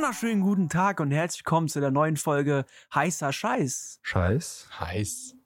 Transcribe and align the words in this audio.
wunderschönen 0.00 0.40
guten 0.40 0.70
Tag 0.70 0.98
und 0.98 1.10
herzlich 1.10 1.40
willkommen 1.40 1.68
zu 1.68 1.78
der 1.78 1.90
neuen 1.90 2.16
Folge 2.16 2.64
Heißer 2.94 3.34
Scheiß. 3.34 3.98
Scheiß. 4.00 4.66
Heiß. 4.80 5.36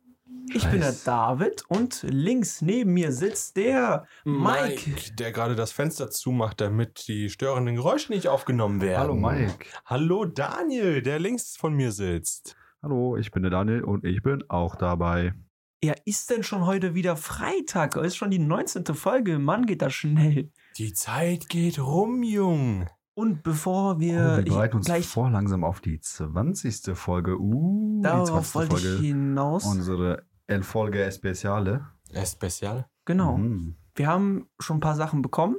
Ich 0.54 0.62
bin 0.70 0.78
der 0.78 0.92
Scheiß. 0.92 1.02
David 1.02 1.64
und 1.66 2.06
links 2.08 2.62
neben 2.62 2.94
mir 2.94 3.10
sitzt 3.10 3.56
der 3.56 4.06
Mike. 4.24 5.12
der 5.18 5.32
gerade 5.32 5.56
das 5.56 5.72
Fenster 5.72 6.08
zumacht, 6.08 6.60
damit 6.60 7.08
die 7.08 7.30
störenden 7.30 7.74
Geräusche 7.74 8.12
nicht 8.12 8.28
aufgenommen 8.28 8.80
werden. 8.80 9.00
Hallo 9.00 9.14
Mike. 9.16 9.66
Hallo 9.86 10.24
Daniel, 10.24 11.02
der 11.02 11.18
links 11.18 11.56
von 11.56 11.74
mir 11.74 11.90
sitzt. 11.90 12.54
Hallo, 12.80 13.16
ich 13.16 13.32
bin 13.32 13.42
der 13.42 13.50
Daniel 13.50 13.82
und 13.82 14.04
ich 14.04 14.22
bin 14.22 14.44
auch 14.48 14.76
dabei. 14.76 15.34
Ja, 15.82 15.94
ist 16.04 16.30
denn 16.30 16.44
schon 16.44 16.64
heute 16.64 16.94
wieder 16.94 17.16
Freitag? 17.16 17.96
Ist 17.96 18.14
schon 18.14 18.30
die 18.30 18.38
19. 18.38 18.84
Folge. 18.94 19.40
Mann, 19.40 19.66
geht 19.66 19.82
das 19.82 19.94
schnell. 19.94 20.52
Die 20.78 20.92
Zeit 20.92 21.48
geht 21.48 21.80
rum, 21.80 22.22
Jung. 22.22 22.86
Und 23.14 23.42
bevor 23.42 23.96
Oh, 23.96 24.00
wir, 24.00 24.16
wir 24.18 24.38
ich 24.40 24.44
bereiten 24.46 24.76
uns 24.76 24.86
gleich 24.86 25.06
vor 25.06 25.30
langsam 25.30 25.62
auf 25.64 25.80
die 25.80 26.00
20. 26.00 26.96
Folge. 26.96 27.38
Uh, 27.38 27.98
die 27.98 28.02
darauf 28.02 28.50
20. 28.50 28.54
wollte 28.54 28.74
ich 28.76 28.82
Folge. 28.92 29.02
hinaus. 29.02 29.64
Unsere 29.66 30.26
Folge 30.62 31.02
Especiale. 31.04 31.86
Especial. 32.10 32.86
Genau. 33.04 33.36
Mhm. 33.38 33.76
Wir 33.94 34.08
haben 34.08 34.48
schon 34.58 34.78
ein 34.78 34.80
paar 34.80 34.96
Sachen 34.96 35.22
bekommen. 35.22 35.56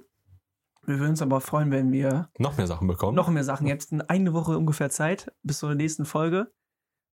Wir 0.85 0.99
würden 0.99 1.11
uns 1.11 1.21
aber 1.21 1.41
freuen, 1.41 1.71
wenn 1.71 1.91
wir 1.91 2.29
Noch 2.37 2.57
mehr 2.57 2.67
Sachen 2.67 2.87
bekommen. 2.87 3.15
noch 3.15 3.29
mehr 3.29 3.43
Sachen. 3.43 3.65
Jetzt 3.67 3.91
in 3.91 4.01
eine 4.01 4.33
Woche 4.33 4.57
ungefähr 4.57 4.89
Zeit 4.89 5.31
bis 5.41 5.59
zur 5.59 5.73
nächsten 5.73 6.05
Folge. 6.05 6.51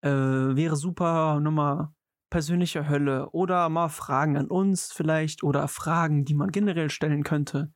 Äh, 0.03 0.11
wäre 0.11 0.77
super, 0.77 1.39
nochmal 1.41 1.91
persönliche 2.29 2.89
Hölle 2.89 3.31
oder 3.31 3.69
mal 3.69 3.89
Fragen 3.89 4.37
an 4.37 4.49
uns 4.49 4.93
vielleicht 4.93 5.43
oder 5.43 5.69
Fragen, 5.69 6.25
die 6.25 6.34
man 6.34 6.51
generell 6.51 6.91
stellen 6.91 7.23
könnte. 7.23 7.73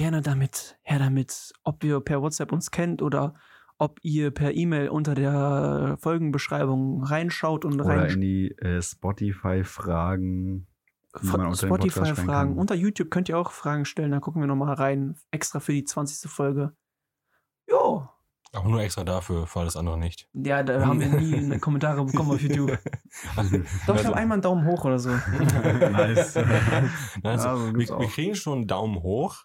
Gerne 0.00 0.22
damit, 0.22 0.78
her 0.80 0.98
damit, 0.98 1.52
ob 1.62 1.84
ihr 1.84 2.00
per 2.00 2.22
WhatsApp 2.22 2.52
uns 2.52 2.70
kennt 2.70 3.02
oder 3.02 3.34
ob 3.76 3.98
ihr 4.00 4.30
per 4.30 4.54
E-Mail 4.54 4.88
unter 4.88 5.14
der 5.14 5.98
Folgenbeschreibung 6.00 7.02
reinschaut 7.04 7.66
und 7.66 7.78
Oder 7.78 7.84
rein 7.84 8.10
in 8.12 8.20
die 8.22 8.50
äh, 8.62 8.80
Spotify-Fragen. 8.80 10.66
Spotify-Fragen. 11.14 12.56
Unter 12.56 12.74
YouTube 12.74 13.10
könnt 13.10 13.28
ihr 13.28 13.36
auch 13.36 13.50
Fragen 13.50 13.84
stellen, 13.84 14.10
da 14.12 14.20
gucken 14.20 14.40
wir 14.40 14.46
nochmal 14.46 14.72
rein. 14.72 15.18
Extra 15.32 15.60
für 15.60 15.72
die 15.72 15.84
20. 15.84 16.30
Folge. 16.30 16.72
Jo. 17.68 18.08
Aber 18.52 18.70
nur 18.70 18.80
extra 18.80 19.04
dafür, 19.04 19.46
für 19.46 19.60
alles 19.60 19.76
andere 19.76 19.98
nicht. 19.98 20.30
Ja, 20.32 20.62
da 20.62 20.80
haben 20.86 20.98
wir 20.98 21.08
nie 21.08 21.58
Kommentare 21.60 22.02
bekommen 22.06 22.30
auf 22.30 22.40
YouTube. 22.40 22.70
Doch, 23.86 23.96
ich 23.96 24.06
habe 24.06 24.16
einmal 24.16 24.36
einen 24.36 24.42
Daumen 24.42 24.64
hoch 24.64 24.82
oder 24.86 24.98
so. 24.98 25.10
nice. 25.50 26.38
Also, 27.22 27.74
wir, 27.74 27.78
wir 27.80 27.94
auch. 27.94 28.10
kriegen 28.10 28.34
schon 28.34 28.60
einen 28.60 28.66
Daumen 28.66 29.02
hoch 29.02 29.44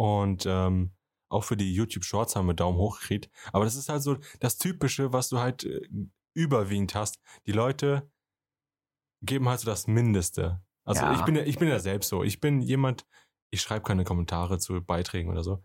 und 0.00 0.46
ähm, 0.46 0.92
auch 1.30 1.44
für 1.44 1.58
die 1.58 1.74
YouTube 1.74 2.04
Shorts 2.04 2.34
haben 2.34 2.46
wir 2.46 2.54
Daumen 2.54 2.78
hoch 2.78 3.00
gekriegt. 3.00 3.28
Aber 3.52 3.64
das 3.66 3.76
ist 3.76 3.90
halt 3.90 4.02
so 4.02 4.16
das 4.40 4.56
Typische, 4.56 5.12
was 5.12 5.28
du 5.28 5.40
halt 5.40 5.64
äh, 5.64 5.82
überwiegend 6.34 6.94
hast. 6.94 7.20
Die 7.46 7.52
Leute 7.52 8.10
geben 9.22 9.46
halt 9.48 9.60
so 9.60 9.66
das 9.66 9.86
Mindeste. 9.86 10.62
Also 10.86 11.02
Ja. 11.02 11.14
ich 11.14 11.22
bin 11.26 11.36
ja, 11.36 11.42
ich 11.42 11.58
bin 11.58 11.68
ja 11.68 11.78
selbst 11.78 12.08
so. 12.08 12.24
Ich 12.24 12.40
bin 12.40 12.62
jemand, 12.62 13.06
ich 13.52 13.60
schreibe 13.60 13.84
keine 13.84 14.04
Kommentare 14.04 14.58
zu 14.58 14.80
Beiträgen 14.82 15.30
oder 15.30 15.44
so. 15.44 15.62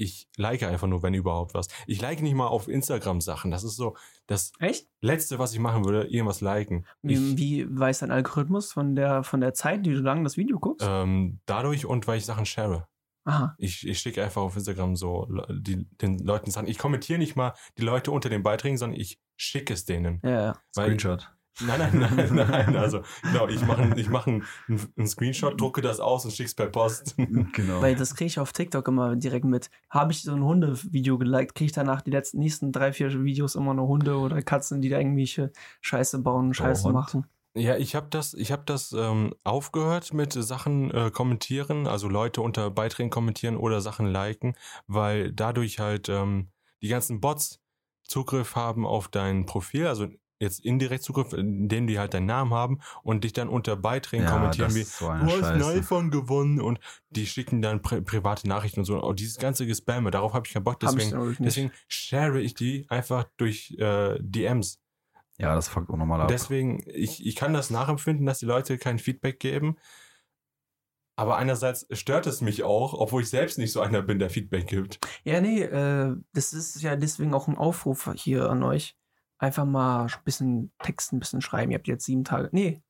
Ich 0.00 0.28
like 0.36 0.62
einfach 0.62 0.86
nur, 0.86 1.02
wenn 1.02 1.14
überhaupt 1.14 1.54
was. 1.54 1.66
Ich 1.86 2.00
like 2.02 2.20
nicht 2.20 2.34
mal 2.34 2.46
auf 2.46 2.68
Instagram 2.68 3.22
Sachen. 3.22 3.50
Das 3.50 3.64
ist 3.64 3.74
so 3.76 3.96
das 4.26 4.52
Echt? 4.60 4.86
Letzte, 5.00 5.38
was 5.38 5.54
ich 5.54 5.58
machen 5.60 5.86
würde, 5.86 6.04
irgendwas 6.08 6.42
liken. 6.42 6.86
Wie, 7.02 7.14
Ich, 7.14 7.36
wie 7.38 7.66
weiß 7.80 8.00
dein 8.00 8.10
Algorithmus 8.12 8.70
von 8.70 8.94
der, 8.94 9.24
von 9.24 9.40
der 9.40 9.54
Zeit, 9.54 9.86
die 9.86 9.92
du 9.94 10.00
lang 10.00 10.22
das 10.24 10.36
Video 10.36 10.58
guckst? 10.60 10.86
ähm, 10.88 11.40
dadurch 11.46 11.86
und 11.86 12.06
weil 12.06 12.18
ich 12.18 12.26
Sachen 12.26 12.44
share. 12.44 12.86
Aha. 13.28 13.54
Ich, 13.58 13.86
ich 13.86 13.98
schicke 13.98 14.24
einfach 14.24 14.40
auf 14.40 14.56
Instagram 14.56 14.96
so 14.96 15.28
die, 15.50 15.86
den 16.00 16.18
Leuten 16.18 16.50
Sachen. 16.50 16.66
Ich 16.66 16.78
kommentiere 16.78 17.18
nicht 17.18 17.36
mal 17.36 17.52
die 17.76 17.82
Leute 17.82 18.10
unter 18.10 18.30
den 18.30 18.42
Beiträgen, 18.42 18.78
sondern 18.78 18.98
ich 18.98 19.20
schicke 19.36 19.74
es 19.74 19.84
denen. 19.84 20.20
Ja, 20.24 20.30
ja. 20.30 20.58
Weil, 20.74 20.86
Screenshot. 20.86 21.30
nein, 21.60 21.90
nein, 21.92 22.16
nein, 22.16 22.48
nein. 22.50 22.76
Also, 22.76 23.02
genau, 23.22 23.46
ich 23.46 23.60
mache 23.66 23.92
ich 23.96 24.08
mach 24.08 24.26
einen, 24.26 24.44
einen 24.96 25.06
Screenshot, 25.06 25.60
drucke 25.60 25.82
das 25.82 26.00
aus 26.00 26.24
und 26.24 26.30
schick's 26.30 26.54
per 26.54 26.68
Post. 26.68 27.16
Genau. 27.52 27.82
Weil 27.82 27.96
das 27.96 28.14
kriege 28.14 28.28
ich 28.28 28.38
auf 28.38 28.54
TikTok 28.54 28.88
immer 28.88 29.14
direkt 29.14 29.44
mit. 29.44 29.68
Habe 29.90 30.12
ich 30.12 30.22
so 30.22 30.32
ein 30.32 30.42
Hundevideo 30.42 31.18
geliked, 31.18 31.54
kriege 31.54 31.66
ich 31.66 31.72
danach 31.72 32.00
die 32.00 32.10
letzten 32.10 32.38
nächsten 32.38 32.72
drei, 32.72 32.94
vier 32.94 33.12
Videos 33.22 33.56
immer 33.56 33.74
nur 33.74 33.88
Hunde 33.88 34.16
oder 34.16 34.40
Katzen, 34.40 34.80
die 34.80 34.88
da 34.88 34.96
irgendwelche 34.96 35.52
Scheiße 35.82 36.20
bauen, 36.20 36.54
Scheiße 36.54 36.84
Hund. 36.84 36.94
machen. 36.94 37.26
Ja, 37.58 37.76
ich 37.76 37.94
habe 37.94 38.08
das, 38.10 38.34
ich 38.34 38.52
hab 38.52 38.66
das 38.66 38.92
ähm, 38.92 39.34
aufgehört 39.44 40.12
mit 40.12 40.32
Sachen 40.32 40.90
äh, 40.90 41.10
kommentieren, 41.10 41.86
also 41.86 42.08
Leute 42.08 42.40
unter 42.40 42.70
Beiträgen 42.70 43.10
kommentieren 43.10 43.56
oder 43.56 43.80
Sachen 43.80 44.06
liken, 44.06 44.54
weil 44.86 45.32
dadurch 45.32 45.78
halt 45.78 46.08
ähm, 46.08 46.48
die 46.82 46.88
ganzen 46.88 47.20
Bots 47.20 47.60
Zugriff 48.04 48.56
haben 48.56 48.86
auf 48.86 49.08
dein 49.08 49.44
Profil, 49.46 49.86
also 49.86 50.08
jetzt 50.40 50.64
indirekt 50.64 51.02
Zugriff, 51.02 51.32
indem 51.32 51.86
die 51.86 51.98
halt 51.98 52.14
deinen 52.14 52.26
Namen 52.26 52.54
haben 52.54 52.78
und 53.02 53.24
dich 53.24 53.32
dann 53.32 53.48
unter 53.48 53.76
Beiträgen 53.76 54.24
ja, 54.24 54.30
kommentieren 54.30 54.74
wie, 54.74 54.84
so 54.84 55.06
du 55.06 55.12
hast 55.12 55.44
ein 55.44 55.62
iPhone 55.62 56.10
gewonnen 56.10 56.60
und 56.60 56.78
die 57.10 57.26
schicken 57.26 57.60
dann 57.60 57.82
pri 57.82 58.00
private 58.00 58.48
Nachrichten 58.48 58.80
und 58.80 58.86
so. 58.86 59.02
Und 59.02 59.18
dieses 59.20 59.38
ganze 59.38 59.66
Gespamme, 59.66 60.10
darauf 60.10 60.34
habe 60.34 60.46
ich 60.46 60.52
keinen 60.52 60.64
Bock, 60.64 60.80
deswegen, 60.80 61.36
deswegen 61.40 61.72
share 61.88 62.40
ich 62.40 62.54
die 62.54 62.86
einfach 62.88 63.26
durch 63.36 63.76
äh, 63.78 64.16
DMs. 64.20 64.80
Ja, 65.38 65.54
das 65.54 65.68
fuckt 65.68 65.88
auch 65.88 65.96
nochmal 65.96 66.20
ab. 66.20 66.28
Deswegen, 66.28 66.82
ich, 66.86 67.24
ich 67.24 67.36
kann 67.36 67.52
das 67.52 67.70
nachempfinden, 67.70 68.26
dass 68.26 68.40
die 68.40 68.46
Leute 68.46 68.76
kein 68.76 68.98
Feedback 68.98 69.38
geben. 69.38 69.76
Aber 71.16 71.36
einerseits 71.36 71.86
stört 71.98 72.26
es 72.26 72.40
mich 72.40 72.62
auch, 72.62 72.94
obwohl 72.94 73.22
ich 73.22 73.30
selbst 73.30 73.58
nicht 73.58 73.72
so 73.72 73.80
einer 73.80 74.02
bin, 74.02 74.18
der 74.20 74.30
Feedback 74.30 74.68
gibt. 74.68 74.98
Ja, 75.24 75.40
nee, 75.40 75.62
äh, 75.62 76.14
das 76.32 76.52
ist 76.52 76.80
ja 76.80 76.94
deswegen 76.94 77.34
auch 77.34 77.48
ein 77.48 77.56
Aufruf 77.58 78.10
hier 78.14 78.48
an 78.50 78.62
euch. 78.62 78.96
Einfach 79.38 79.64
mal 79.64 80.04
ein 80.06 80.24
bisschen 80.24 80.72
Text, 80.80 81.12
ein 81.12 81.18
bisschen 81.20 81.40
schreiben. 81.40 81.70
Ihr 81.72 81.78
habt 81.78 81.88
jetzt 81.88 82.04
sieben 82.04 82.24
Tage. 82.24 82.48
Nee. 82.52 82.82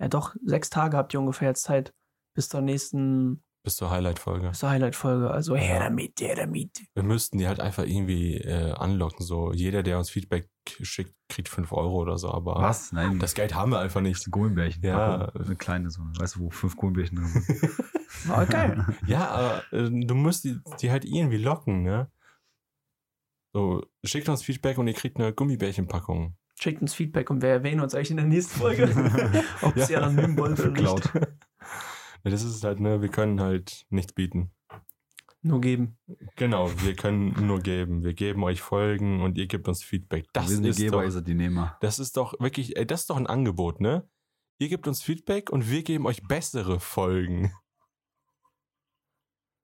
Ja, 0.00 0.08
doch, 0.08 0.34
sechs 0.44 0.70
Tage 0.70 0.96
habt 0.96 1.12
ihr 1.14 1.20
ungefähr 1.20 1.48
jetzt 1.48 1.62
Zeit 1.62 1.92
bis 2.34 2.48
zur 2.48 2.62
nächsten 2.62 3.42
Bis 3.64 3.76
zur 3.76 3.90
Highlight-Folge. 3.90 4.48
bis 4.48 4.58
zur 4.60 4.70
Highlight-Folge. 4.70 5.30
Also 5.30 5.54
her 5.54 5.80
damit, 5.80 6.20
her 6.20 6.34
damit. 6.36 6.80
Wir 6.94 7.02
müssten 7.02 7.38
die 7.38 7.46
halt 7.46 7.60
einfach 7.60 7.84
irgendwie 7.84 8.38
äh, 8.38 8.72
anlocken. 8.72 9.24
So, 9.24 9.52
jeder, 9.52 9.82
der 9.82 9.98
uns 9.98 10.10
Feedback 10.10 10.48
schickt, 10.82 11.14
kriegt 11.28 11.48
5 11.48 11.72
Euro 11.72 11.96
oder 12.00 12.18
so. 12.18 12.30
Aber 12.30 12.56
Was? 12.56 12.92
Nein. 12.92 13.18
das 13.18 13.34
Geld 13.34 13.54
haben 13.54 13.72
wir 13.72 13.78
einfach 13.80 14.00
nicht. 14.00 14.30
Gummibärchen. 14.30 14.82
Ja. 14.82 15.26
Eine 15.30 15.56
kleine 15.56 15.90
so. 15.90 16.02
Weißt 16.18 16.36
du, 16.36 16.40
wo 16.40 16.50
fünf 16.50 16.76
Gummibärchen 16.76 17.16
drin 17.16 17.26
sind? 17.28 18.28
War 18.28 18.46
geil. 18.46 18.84
Ja, 19.06 19.28
aber 19.28 19.62
äh, 19.72 19.90
du 19.90 20.14
musst 20.14 20.44
die, 20.44 20.58
die 20.80 20.90
halt 20.90 21.04
irgendwie 21.04 21.38
locken, 21.38 21.82
ne? 21.82 22.10
So, 23.52 23.84
schickt 24.04 24.28
uns 24.28 24.42
Feedback 24.42 24.78
und 24.78 24.86
ihr 24.86 24.94
kriegt 24.94 25.16
eine 25.18 25.32
Gummibärchenpackung. 25.32 26.36
Schickt 26.60 26.82
uns 26.82 26.94
Feedback 26.94 27.30
und 27.30 27.42
wir 27.42 27.48
erwähnen 27.48 27.80
uns 27.80 27.94
eigentlich 27.94 28.10
in 28.12 28.18
der 28.18 28.26
nächsten 28.26 28.58
Folge. 28.60 28.84
Ob 29.62 29.78
sie 29.78 29.94
Ja. 29.94 30.00
anonym 30.02 30.36
wollen 30.38 30.54
oder 30.54 30.70
nicht. 30.70 31.10
Ja, 32.22 32.30
das 32.30 32.42
ist 32.42 32.62
halt, 32.64 32.80
ne, 32.80 33.00
wir 33.00 33.08
können 33.08 33.40
halt 33.40 33.86
nichts 33.88 34.12
bieten. 34.12 34.50
Nur 35.42 35.60
geben. 35.60 35.98
Genau, 36.36 36.70
wir 36.82 36.94
können 36.94 37.46
nur 37.46 37.60
geben. 37.60 38.04
Wir 38.04 38.12
geben 38.12 38.44
euch 38.44 38.60
Folgen 38.60 39.22
und 39.22 39.38
ihr 39.38 39.46
gebt 39.46 39.68
uns 39.68 39.82
Feedback. 39.82 40.26
Das 40.32 40.44
wir 40.48 40.54
sind 40.56 40.64
die 40.64 40.70
ist 40.70 40.76
Geber, 40.76 40.98
doch, 40.98 41.04
ihr 41.04 41.10
seid 41.10 41.26
die 41.26 41.34
Nehmer. 41.34 41.78
das 41.80 41.98
ist 41.98 42.16
doch 42.16 42.38
wirklich, 42.40 42.76
ey, 42.76 42.86
das 42.86 43.02
ist 43.02 43.10
doch 43.10 43.16
ein 43.16 43.26
Angebot, 43.26 43.80
ne? 43.80 44.06
Ihr 44.58 44.68
gebt 44.68 44.86
uns 44.86 45.02
Feedback 45.02 45.48
und 45.50 45.70
wir 45.70 45.82
geben 45.82 46.06
euch 46.06 46.22
bessere 46.22 46.78
Folgen. 46.78 47.54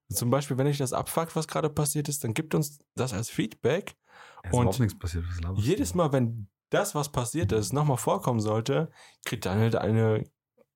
Zum 0.08 0.30
Beispiel, 0.30 0.56
wenn 0.56 0.66
euch 0.66 0.78
das 0.78 0.92
abfuckt, 0.92 1.36
was 1.36 1.48
gerade 1.48 1.68
passiert 1.68 2.08
ist, 2.08 2.24
dann 2.24 2.32
gibt 2.32 2.54
uns 2.54 2.78
das 2.94 3.12
als 3.12 3.28
Feedback. 3.28 3.96
Es 4.44 4.54
Und 4.54 4.78
nichts 4.78 4.98
passiert. 4.98 5.24
Was? 5.42 5.62
Jedes 5.62 5.94
Mal, 5.94 6.12
wenn 6.12 6.48
das, 6.70 6.94
was 6.94 7.10
passiert 7.10 7.52
ist, 7.52 7.72
nochmal 7.72 7.96
vorkommen 7.96 8.40
sollte, 8.40 8.90
kriegt 9.24 9.44
Daniel 9.44 9.76
eine 9.76 10.24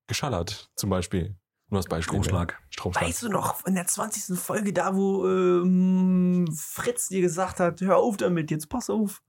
geschallert, 0.07 0.69
zum 0.75 0.89
Beispiel. 0.89 1.37
Nur 1.71 1.79
das 1.79 1.87
Beispiel. 1.87 2.21
Stromschlag. 2.21 2.61
Stromschlag. 2.69 3.07
Weißt 3.07 3.23
du 3.23 3.29
noch, 3.29 3.65
in 3.65 3.75
der 3.75 3.87
20. 3.87 4.37
Folge, 4.37 4.73
da 4.73 4.93
wo 4.93 5.25
ähm, 5.25 6.53
Fritz 6.53 7.07
dir 7.07 7.21
gesagt 7.21 7.61
hat, 7.61 7.79
hör 7.79 7.97
auf 7.97 8.17
damit, 8.17 8.51
jetzt 8.51 8.67
pass 8.67 8.89
auf. 8.89 9.21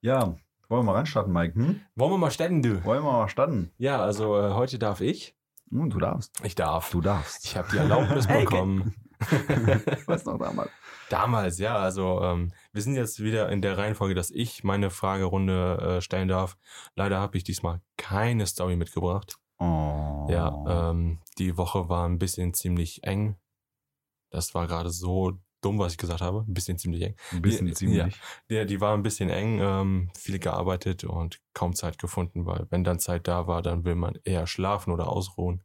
Ja, 0.00 0.34
wollen 0.68 0.80
wir 0.80 0.82
mal 0.82 0.94
reinstarten, 0.94 1.30
Mike? 1.30 1.54
Hm? 1.54 1.82
Wollen 1.94 2.10
wir 2.10 2.16
mal 2.16 2.30
stellen, 2.30 2.62
du? 2.62 2.82
Wollen 2.84 3.04
wir 3.04 3.12
mal 3.12 3.28
starten? 3.28 3.70
Ja, 3.76 4.02
also 4.02 4.34
äh, 4.40 4.54
heute 4.54 4.78
darf 4.78 5.02
ich. 5.02 5.36
Hm, 5.70 5.90
du 5.90 5.98
darfst. 5.98 6.40
Ich 6.42 6.54
darf. 6.54 6.90
Du 6.90 7.02
darfst. 7.02 7.44
Ich 7.44 7.54
habe 7.54 7.68
die 7.70 7.76
Erlaubnis 7.76 8.26
bekommen. 8.28 8.94
Was 10.06 10.24
noch 10.24 10.38
damals? 10.38 10.70
Damals, 11.10 11.58
ja. 11.58 11.76
Also 11.76 12.22
ähm, 12.22 12.52
wir 12.72 12.80
sind 12.80 12.94
jetzt 12.94 13.22
wieder 13.22 13.50
in 13.50 13.60
der 13.60 13.76
Reihenfolge, 13.76 14.14
dass 14.14 14.30
ich 14.30 14.64
meine 14.64 14.88
Fragerunde 14.88 15.98
äh, 15.98 16.00
stellen 16.00 16.28
darf. 16.28 16.56
Leider 16.96 17.20
habe 17.20 17.36
ich 17.36 17.44
diesmal 17.44 17.82
keine 17.98 18.46
Story 18.46 18.76
mitgebracht. 18.76 19.36
Oh. 19.62 20.26
Ja, 20.28 20.90
ähm, 20.90 21.20
die 21.38 21.56
Woche 21.56 21.88
war 21.88 22.08
ein 22.08 22.18
bisschen 22.18 22.52
ziemlich 22.52 23.04
eng. 23.04 23.36
Das 24.30 24.54
war 24.54 24.66
gerade 24.66 24.90
so 24.90 25.38
dumm, 25.60 25.78
was 25.78 25.92
ich 25.92 25.98
gesagt 25.98 26.20
habe. 26.20 26.44
Ein 26.48 26.54
bisschen 26.54 26.78
ziemlich 26.78 27.02
eng. 27.02 27.16
ein 27.30 27.42
bisschen 27.42 27.68
ja. 27.68 27.74
ziemlich. 27.74 28.20
Die, 28.50 28.66
die 28.66 28.80
war 28.80 28.94
ein 28.94 29.04
bisschen 29.04 29.30
eng, 29.30 29.60
ähm, 29.60 30.10
viel 30.16 30.38
gearbeitet 30.38 31.04
und 31.04 31.40
kaum 31.54 31.74
Zeit 31.74 31.98
gefunden, 31.98 32.44
weil 32.44 32.66
wenn 32.70 32.82
dann 32.82 32.98
Zeit 32.98 33.28
da 33.28 33.46
war, 33.46 33.62
dann 33.62 33.84
will 33.84 33.94
man 33.94 34.18
eher 34.24 34.46
schlafen 34.46 34.92
oder 34.92 35.08
ausruhen. 35.08 35.62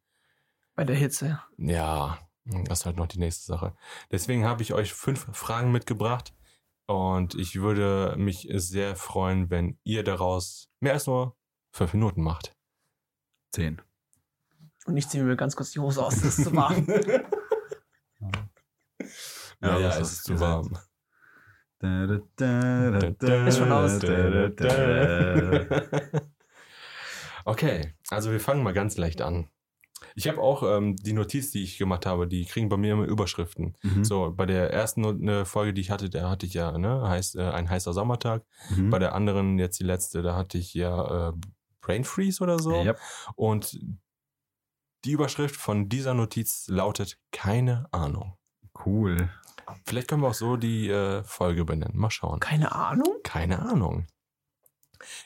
Bei 0.76 0.84
der 0.84 0.96
Hitze. 0.96 1.42
Ja, 1.58 2.20
das 2.46 2.82
ist 2.82 2.86
halt 2.86 2.98
noch 2.98 3.08
die 3.08 3.20
nächste 3.20 3.46
Sache. 3.46 3.76
Deswegen 4.12 4.46
habe 4.46 4.62
ich 4.62 4.74
euch 4.74 4.94
fünf 4.94 5.28
Fragen 5.36 5.72
mitgebracht. 5.72 6.34
Und 6.86 7.36
ich 7.36 7.56
würde 7.60 8.16
mich 8.18 8.48
sehr 8.54 8.96
freuen, 8.96 9.50
wenn 9.50 9.78
ihr 9.84 10.04
daraus 10.04 10.70
mehr 10.80 10.94
als 10.94 11.08
nur 11.08 11.36
fünf 11.72 11.94
Minuten 11.94 12.22
macht. 12.22 12.56
Zehn. 13.52 13.82
Und 14.88 14.98
ich 14.98 15.08
ziehe 15.08 15.24
mir 15.24 15.36
ganz 15.36 15.56
kurz 15.56 15.72
die 15.72 15.80
Hose 15.80 16.04
aus, 16.04 16.16
das 16.22 16.38
ist 16.40 16.44
zu 16.46 16.56
warm. 16.56 16.88
Ja, 19.62 19.80
ja, 19.80 19.90
es 19.90 20.12
ist 20.12 20.24
zu 20.24 20.40
warm. 20.40 20.78
Ist 21.80 23.58
schon 23.58 23.72
aus. 23.72 24.00
okay, 27.46 27.94
also 28.10 28.32
wir 28.32 28.40
fangen 28.40 28.64
mal 28.64 28.74
ganz 28.74 28.98
leicht 28.98 29.22
an. 29.22 29.50
Ich 30.16 30.28
habe 30.28 30.40
auch 30.42 30.64
ähm, 30.64 30.96
die 30.96 31.14
Notiz, 31.14 31.52
die 31.52 31.64
ich 31.64 31.78
gemacht 31.78 32.06
habe, 32.06 32.28
die 32.28 32.46
kriegen 32.46 32.70
bei 32.70 32.78
mir 32.78 32.94
immer 32.94 33.06
Überschriften. 33.06 33.76
Mhm. 33.82 34.04
So, 34.06 34.32
bei 34.36 34.46
der 34.46 34.72
ersten 34.72 35.02
Not- 35.02 35.20
ne, 35.20 35.44
Folge, 35.46 35.74
die 35.74 35.82
ich 35.82 35.90
hatte, 35.92 36.10
da 36.10 36.30
hatte 36.30 36.46
ich 36.46 36.54
ja, 36.54 36.78
ne, 36.78 37.08
heißt 37.08 37.36
äh, 37.36 37.42
ein 37.50 37.70
heißer 37.70 37.94
Sommertag. 37.94 38.44
Mhm. 38.76 38.90
Bei 38.92 39.00
der 39.00 39.14
anderen, 39.16 39.58
jetzt 39.58 39.80
die 39.80 39.84
letzte, 39.84 40.22
da 40.22 40.36
hatte 40.36 40.58
ich 40.60 40.74
ja 40.76 41.30
äh, 41.30 41.34
Brain 41.82 42.04
Freeze 42.04 42.44
oder 42.44 42.60
so. 42.60 42.84
Ja. 42.84 42.96
Und 43.36 43.80
die 45.08 45.14
Überschrift 45.14 45.56
von 45.56 45.88
dieser 45.90 46.14
Notiz 46.14 46.68
lautet 46.68 47.18
keine 47.32 47.88
Ahnung. 47.94 48.38
Cool. 48.86 49.30
Vielleicht 49.86 50.10
können 50.10 50.22
wir 50.22 50.28
auch 50.28 50.34
so 50.34 50.58
die 50.58 50.90
äh, 50.90 51.24
Folge 51.24 51.64
benennen. 51.66 51.98
Mal 51.98 52.12
schauen. 52.12 52.40
Keine 52.42 52.74
Ahnung? 52.74 53.16
Keine 53.24 53.60
Ahnung. 53.62 54.06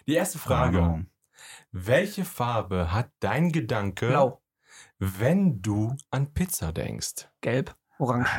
Die 0.07 0.13
erste 0.13 0.37
Frage. 0.39 0.79
Ahnung. 0.83 1.09
Welche 1.71 2.25
Farbe 2.25 2.91
hat 2.91 3.11
dein 3.19 3.51
Gedanke, 3.51 4.07
Blau, 4.09 4.43
wenn 4.99 5.61
du 5.61 5.95
an 6.11 6.31
Pizza 6.33 6.71
denkst? 6.71 7.27
gelb, 7.41 7.75
orange. 7.97 8.29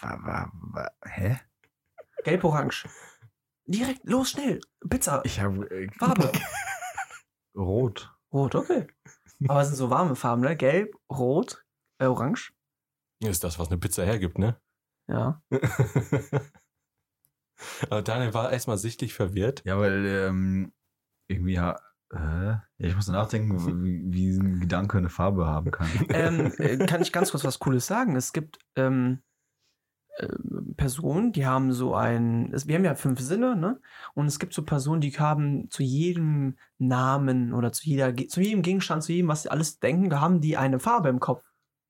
Wa- 0.00 0.90
Hä? 1.04 1.40
Gelb, 2.24 2.44
orange. 2.44 2.88
Direkt, 3.66 4.00
los, 4.04 4.30
schnell. 4.30 4.60
Pizza. 4.88 5.20
Ich 5.24 5.40
habe 5.40 5.70
äh, 5.70 5.90
Farbe. 5.98 6.32
rot. 7.54 8.10
Rot, 8.32 8.54
okay. 8.54 8.86
Aber 9.48 9.60
es 9.60 9.68
sind 9.68 9.76
so 9.76 9.90
warme 9.90 10.16
Farben, 10.16 10.42
ne? 10.42 10.56
Gelb, 10.56 10.96
rot, 11.10 11.64
äh, 11.98 12.06
orange. 12.06 12.52
Ist 13.20 13.44
das, 13.44 13.58
was 13.58 13.68
eine 13.68 13.78
Pizza 13.78 14.04
hergibt, 14.04 14.38
ne? 14.38 14.60
Ja. 15.08 15.42
Aber 17.90 18.02
Daniel 18.02 18.32
war 18.32 18.52
erstmal 18.52 18.78
sichtlich 18.78 19.12
verwirrt. 19.14 19.62
Ja, 19.64 19.78
weil 19.78 20.06
ähm, 20.06 20.72
irgendwie 21.28 21.54
ja. 21.54 21.78
Äh, 22.12 22.56
ich 22.78 22.96
muss 22.96 23.06
nachdenken, 23.08 23.84
wie, 23.84 24.02
wie 24.12 24.30
ein 24.36 24.60
Gedanke 24.60 24.98
eine 24.98 25.10
Farbe 25.10 25.46
haben 25.46 25.70
kann. 25.70 25.88
ähm, 26.08 26.52
äh, 26.58 26.76
kann 26.86 27.02
ich 27.02 27.12
ganz 27.12 27.30
kurz 27.30 27.44
was 27.44 27.60
Cooles 27.60 27.86
sagen? 27.86 28.16
Es 28.16 28.32
gibt 28.32 28.58
ähm, 28.76 29.20
äh, 29.20 29.29
Personen, 30.76 31.32
die 31.32 31.46
haben 31.46 31.72
so 31.72 31.94
ein, 31.94 32.52
es, 32.52 32.66
wir 32.66 32.74
haben 32.74 32.84
ja 32.84 32.94
fünf 32.94 33.20
Sinne, 33.20 33.56
ne? 33.56 33.80
Und 34.14 34.26
es 34.26 34.38
gibt 34.38 34.52
so 34.52 34.64
Personen, 34.64 35.00
die 35.00 35.12
haben 35.12 35.70
zu 35.70 35.82
jedem 35.82 36.56
Namen 36.78 37.54
oder 37.54 37.72
zu 37.72 37.88
jeder, 37.88 38.14
zu 38.16 38.40
jedem 38.40 38.62
Gegenstand, 38.62 39.02
zu 39.02 39.12
jedem, 39.12 39.28
was 39.28 39.42
sie 39.42 39.50
alles 39.50 39.78
denken, 39.78 40.10
da 40.10 40.20
haben 40.20 40.40
die 40.40 40.56
eine 40.56 40.78
Farbe 40.78 41.08
im 41.08 41.20
Kopf. 41.20 41.44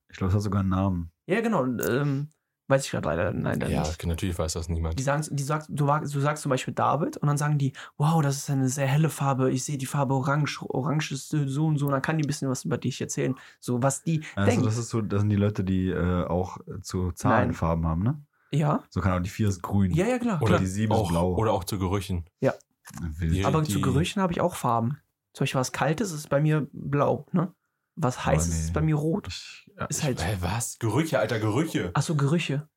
Ich 0.08 0.16
glaube, 0.16 0.30
es 0.30 0.34
hat 0.34 0.42
sogar 0.42 0.60
einen 0.60 0.70
Namen. 0.70 1.12
Ja, 1.26 1.40
genau. 1.40 1.62
und, 1.62 1.82
Ähm, 1.88 2.32
weiß 2.70 2.84
ich 2.86 2.90
gerade 2.92 3.08
leider, 3.08 3.32
leider 3.32 3.68
Ja, 3.68 3.80
nicht. 3.82 4.06
natürlich 4.06 4.38
weiß 4.38 4.54
das 4.54 4.68
niemand. 4.68 4.98
Die 4.98 5.02
sagen, 5.02 5.26
die 5.30 5.42
sagst, 5.42 5.68
du, 5.70 5.84
du 5.86 6.20
sagst 6.20 6.42
zum 6.42 6.50
Beispiel 6.50 6.72
David 6.72 7.16
und 7.18 7.26
dann 7.28 7.36
sagen 7.36 7.58
die, 7.58 7.72
wow, 7.98 8.22
das 8.22 8.36
ist 8.36 8.48
eine 8.50 8.68
sehr 8.68 8.86
helle 8.86 9.10
Farbe. 9.10 9.50
Ich 9.50 9.64
sehe 9.64 9.76
die 9.76 9.86
Farbe 9.86 10.14
orange. 10.14 10.62
Orange 10.68 11.12
ist 11.12 11.28
so 11.30 11.66
und 11.66 11.76
so. 11.78 11.86
Und 11.86 11.92
dann 11.92 12.02
kann 12.02 12.16
die 12.16 12.24
ein 12.24 12.26
bisschen 12.26 12.48
was 12.48 12.64
über 12.64 12.78
dich 12.78 13.00
erzählen. 13.00 13.34
So, 13.58 13.82
was 13.82 14.02
die 14.02 14.22
Also, 14.36 14.50
denken. 14.50 14.64
das 14.64 14.78
ist 14.78 14.88
so, 14.88 15.00
das 15.02 15.20
sind 15.20 15.30
die 15.30 15.36
Leute, 15.36 15.64
die 15.64 15.88
äh, 15.90 16.24
auch 16.26 16.58
zu 16.82 17.12
Zahlenfarben 17.12 17.86
haben, 17.86 18.02
ne? 18.02 18.22
Ja, 18.52 18.82
So 18.88 19.00
kann 19.00 19.12
auch 19.12 19.22
die 19.22 19.30
4 19.30 19.48
ist 19.48 19.62
grün. 19.62 19.92
ja, 19.92 20.06
ja, 20.06 20.18
klar. 20.18 20.38
Oder 20.40 20.46
klar. 20.48 20.58
die 20.60 20.66
sieben 20.66 20.92
ist 20.92 20.98
auch, 20.98 21.08
blau. 21.10 21.34
Oder 21.36 21.52
auch 21.52 21.62
zu 21.64 21.78
Gerüchen. 21.78 22.24
Ja. 22.40 22.54
Aber 23.44 23.62
die- 23.62 23.72
zu 23.72 23.80
Gerüchen 23.80 24.20
habe 24.20 24.32
ich 24.32 24.40
auch 24.40 24.56
Farben. 24.56 24.98
Zum 25.32 25.44
Beispiel 25.44 25.60
was 25.60 25.70
Kaltes 25.70 26.10
ist 26.10 26.28
bei 26.28 26.40
mir 26.40 26.66
blau, 26.72 27.26
ne? 27.32 27.52
Was 28.02 28.24
heißes 28.24 28.54
nee. 28.54 28.60
ist 28.60 28.72
bei 28.72 28.80
mir 28.80 28.94
rot. 28.96 29.28
Ich, 29.28 29.70
ja, 29.76 29.84
Ist 29.86 30.02
halt. 30.02 30.24
Hä, 30.24 30.36
was? 30.40 30.78
Gerüche, 30.78 31.18
alter, 31.18 31.38
Gerüche. 31.38 31.90
Achso, 31.94 32.14
Gerüche. 32.16 32.68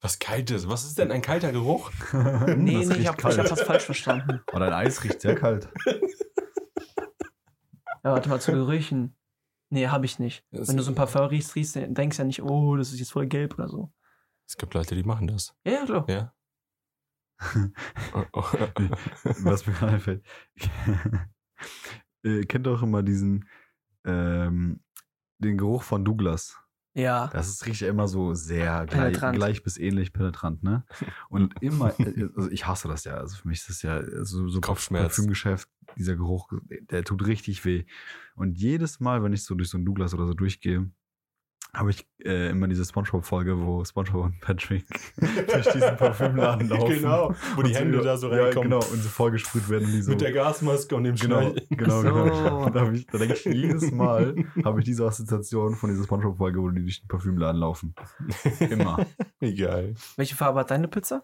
Was 0.00 0.18
Kaltes. 0.18 0.68
Was 0.68 0.84
ist 0.84 0.98
denn 0.98 1.12
ein 1.12 1.22
kalter 1.22 1.52
Geruch? 1.52 1.90
Nee, 2.12 2.80
Das 2.80 2.88
nee, 2.88 2.96
ich 3.02 3.06
habe 3.06 3.22
hab 3.22 3.50
was 3.50 3.62
falsch 3.62 3.84
verstanden. 3.84 4.40
Aber 4.48 4.58
dein 4.60 4.72
Eis 4.72 5.04
riecht 5.04 5.20
sehr 5.20 5.36
kalt. 5.36 5.68
Ja, 8.04 8.10
warte 8.12 8.28
mal, 8.28 8.40
zu 8.40 8.50
Gerüchen. 8.52 9.16
Nee, 9.70 9.86
habe 9.86 10.04
ich 10.04 10.18
nicht. 10.18 10.44
Wenn 10.50 10.76
du 10.76 10.82
so 10.82 10.90
ein 10.90 10.96
Parfum 10.96 11.26
riechst, 11.26 11.54
riechst 11.54 11.76
du- 11.76 11.88
denkst 11.88 12.18
ja 12.18 12.24
nicht, 12.24 12.42
oh, 12.42 12.76
das 12.76 12.92
ist 12.92 12.98
jetzt 12.98 13.12
voll 13.12 13.26
gelb 13.28 13.54
oder 13.54 13.68
so. 13.68 13.92
Es 14.46 14.56
gibt 14.56 14.74
Leute, 14.74 14.96
die 14.96 15.04
machen 15.04 15.28
das. 15.28 15.54
Ja, 15.64 15.72
ja, 15.72 15.84
klar. 15.84 16.04
Ja. 16.10 16.34
Oh, 18.14 18.24
oh. 18.34 18.42
Was 19.44 19.66
mir 19.66 19.72
gerade 19.74 19.92
einfällt. 19.94 20.24
Ihr 22.24 22.46
kennt 22.46 22.66
doch 22.66 22.82
immer 22.82 23.02
diesen, 23.02 23.48
ähm, 24.04 24.80
den 25.38 25.58
Geruch 25.58 25.82
von 25.82 26.04
Douglas. 26.04 26.56
Ja. 26.94 27.28
Das 27.28 27.48
ist 27.48 27.64
riecht 27.64 27.80
ja 27.80 27.88
immer 27.88 28.06
so 28.06 28.34
sehr 28.34 28.84
gleich, 28.86 29.18
gleich 29.18 29.62
bis 29.62 29.78
ähnlich 29.78 30.12
penetrant, 30.12 30.62
ne? 30.62 30.84
Und 31.30 31.54
immer, 31.62 31.98
äh, 31.98 32.28
also 32.36 32.50
ich 32.50 32.66
hasse 32.66 32.88
das 32.88 33.04
ja. 33.04 33.14
Also 33.14 33.36
für 33.36 33.48
mich 33.48 33.60
ist 33.60 33.70
das 33.70 33.82
ja 33.82 34.02
so, 34.24 34.48
so 34.48 34.60
Kopfschmerz. 34.60 35.02
Parfümgeschäft, 35.02 35.68
dieser 35.96 36.16
Geruch, 36.16 36.52
der 36.90 37.04
tut 37.04 37.26
richtig 37.26 37.64
weh. 37.64 37.84
Und 38.34 38.58
jedes 38.58 39.00
Mal, 39.00 39.22
wenn 39.22 39.32
ich 39.32 39.44
so 39.44 39.54
durch 39.54 39.70
so 39.70 39.78
ein 39.78 39.86
Douglas 39.86 40.12
oder 40.12 40.26
so 40.26 40.34
durchgehe, 40.34 40.90
habe 41.74 41.90
ich 41.90 42.06
äh, 42.22 42.50
immer 42.50 42.68
diese 42.68 42.84
Spongebob-Folge, 42.84 43.58
wo 43.64 43.82
Spongebob 43.82 44.26
und 44.26 44.40
Patrick 44.40 44.84
durch 45.16 45.66
diesen 45.72 45.96
Parfümladen 45.96 46.68
laufen. 46.68 46.88
Genau, 46.94 47.34
wo 47.56 47.62
die 47.62 47.72
so 47.72 47.78
Hände 47.80 47.94
wieder- 47.98 48.04
da 48.04 48.16
so 48.18 48.30
ja, 48.30 48.42
reinkommen. 48.44 48.70
genau, 48.70 48.84
und 48.84 49.02
so 49.02 49.08
vollgesprüht 49.08 49.68
werden. 49.70 49.86
Und 49.86 49.92
die 49.92 50.02
so, 50.02 50.10
Mit 50.10 50.20
der 50.20 50.32
Gasmaske 50.32 50.94
und 50.94 51.04
dem 51.04 51.14
Genau, 51.16 51.40
Schnall. 51.40 51.66
genau, 51.70 52.02
genau. 52.02 52.34
so. 52.34 52.56
Und 52.66 52.74
Da, 52.74 52.92
ich, 52.92 53.06
da 53.06 53.16
denke 53.18 53.34
ich 53.34 53.44
jedes 53.46 53.90
Mal, 53.90 54.34
habe 54.64 54.80
ich 54.80 54.84
diese 54.84 55.06
Assoziation 55.06 55.74
von 55.74 55.88
dieser 55.90 56.04
Spongebob-Folge, 56.04 56.60
wo 56.60 56.68
die 56.68 56.82
durch 56.82 57.00
den 57.00 57.08
Parfümladen 57.08 57.58
laufen. 57.60 57.94
Immer. 58.60 59.06
Egal. 59.40 59.94
Welche 60.16 60.36
Farbe 60.36 60.60
hat 60.60 60.70
deine 60.70 60.88
Pizza? 60.88 61.22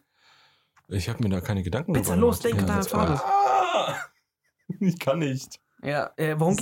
Ich 0.89 1.11
habe 1.11 1.23
mir 1.23 1.29
da 1.29 1.43
keine 1.43 1.63
Gedanken 1.63 1.93
Pizza, 1.93 2.15
drüber 2.15 2.27
los, 2.29 2.41
gemacht. 2.41 2.59
denk 2.61 2.69
Ja, 2.69 2.75
deine 2.75 2.89
Farbe. 2.89 3.21
Ah! 3.23 3.95
Ich 4.81 4.99
kann 4.99 5.19
nicht. 5.21 5.61
Ja, 5.83 6.11
äh, 6.17 6.35
warum, 6.39 6.57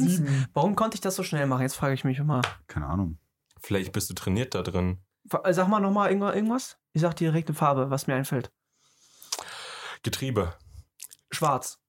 warum 0.54 0.74
konnte 0.76 0.94
ich 0.96 1.00
das 1.00 1.16
so 1.16 1.22
schnell 1.24 1.46
machen? 1.46 1.62
Jetzt 1.62 1.74
frage 1.76 1.94
ich 1.94 2.04
mich 2.04 2.18
immer. 2.18 2.40
Keine 2.68 2.86
Ahnung. 2.86 3.18
Vielleicht 3.66 3.90
bist 3.92 4.08
du 4.08 4.14
trainiert 4.14 4.54
da 4.54 4.62
drin. 4.62 5.00
Äh, 5.42 5.52
Sag 5.52 5.66
mal 5.66 5.80
nochmal 5.80 6.12
irgendwas. 6.12 6.78
Ich 6.92 7.02
sag 7.02 7.16
dir 7.16 7.30
direkt 7.32 7.48
eine 7.48 7.56
Farbe, 7.58 7.90
was 7.90 8.06
mir 8.06 8.14
einfällt. 8.14 8.52
Getriebe. 10.04 10.54
Schwarz. 11.32 11.80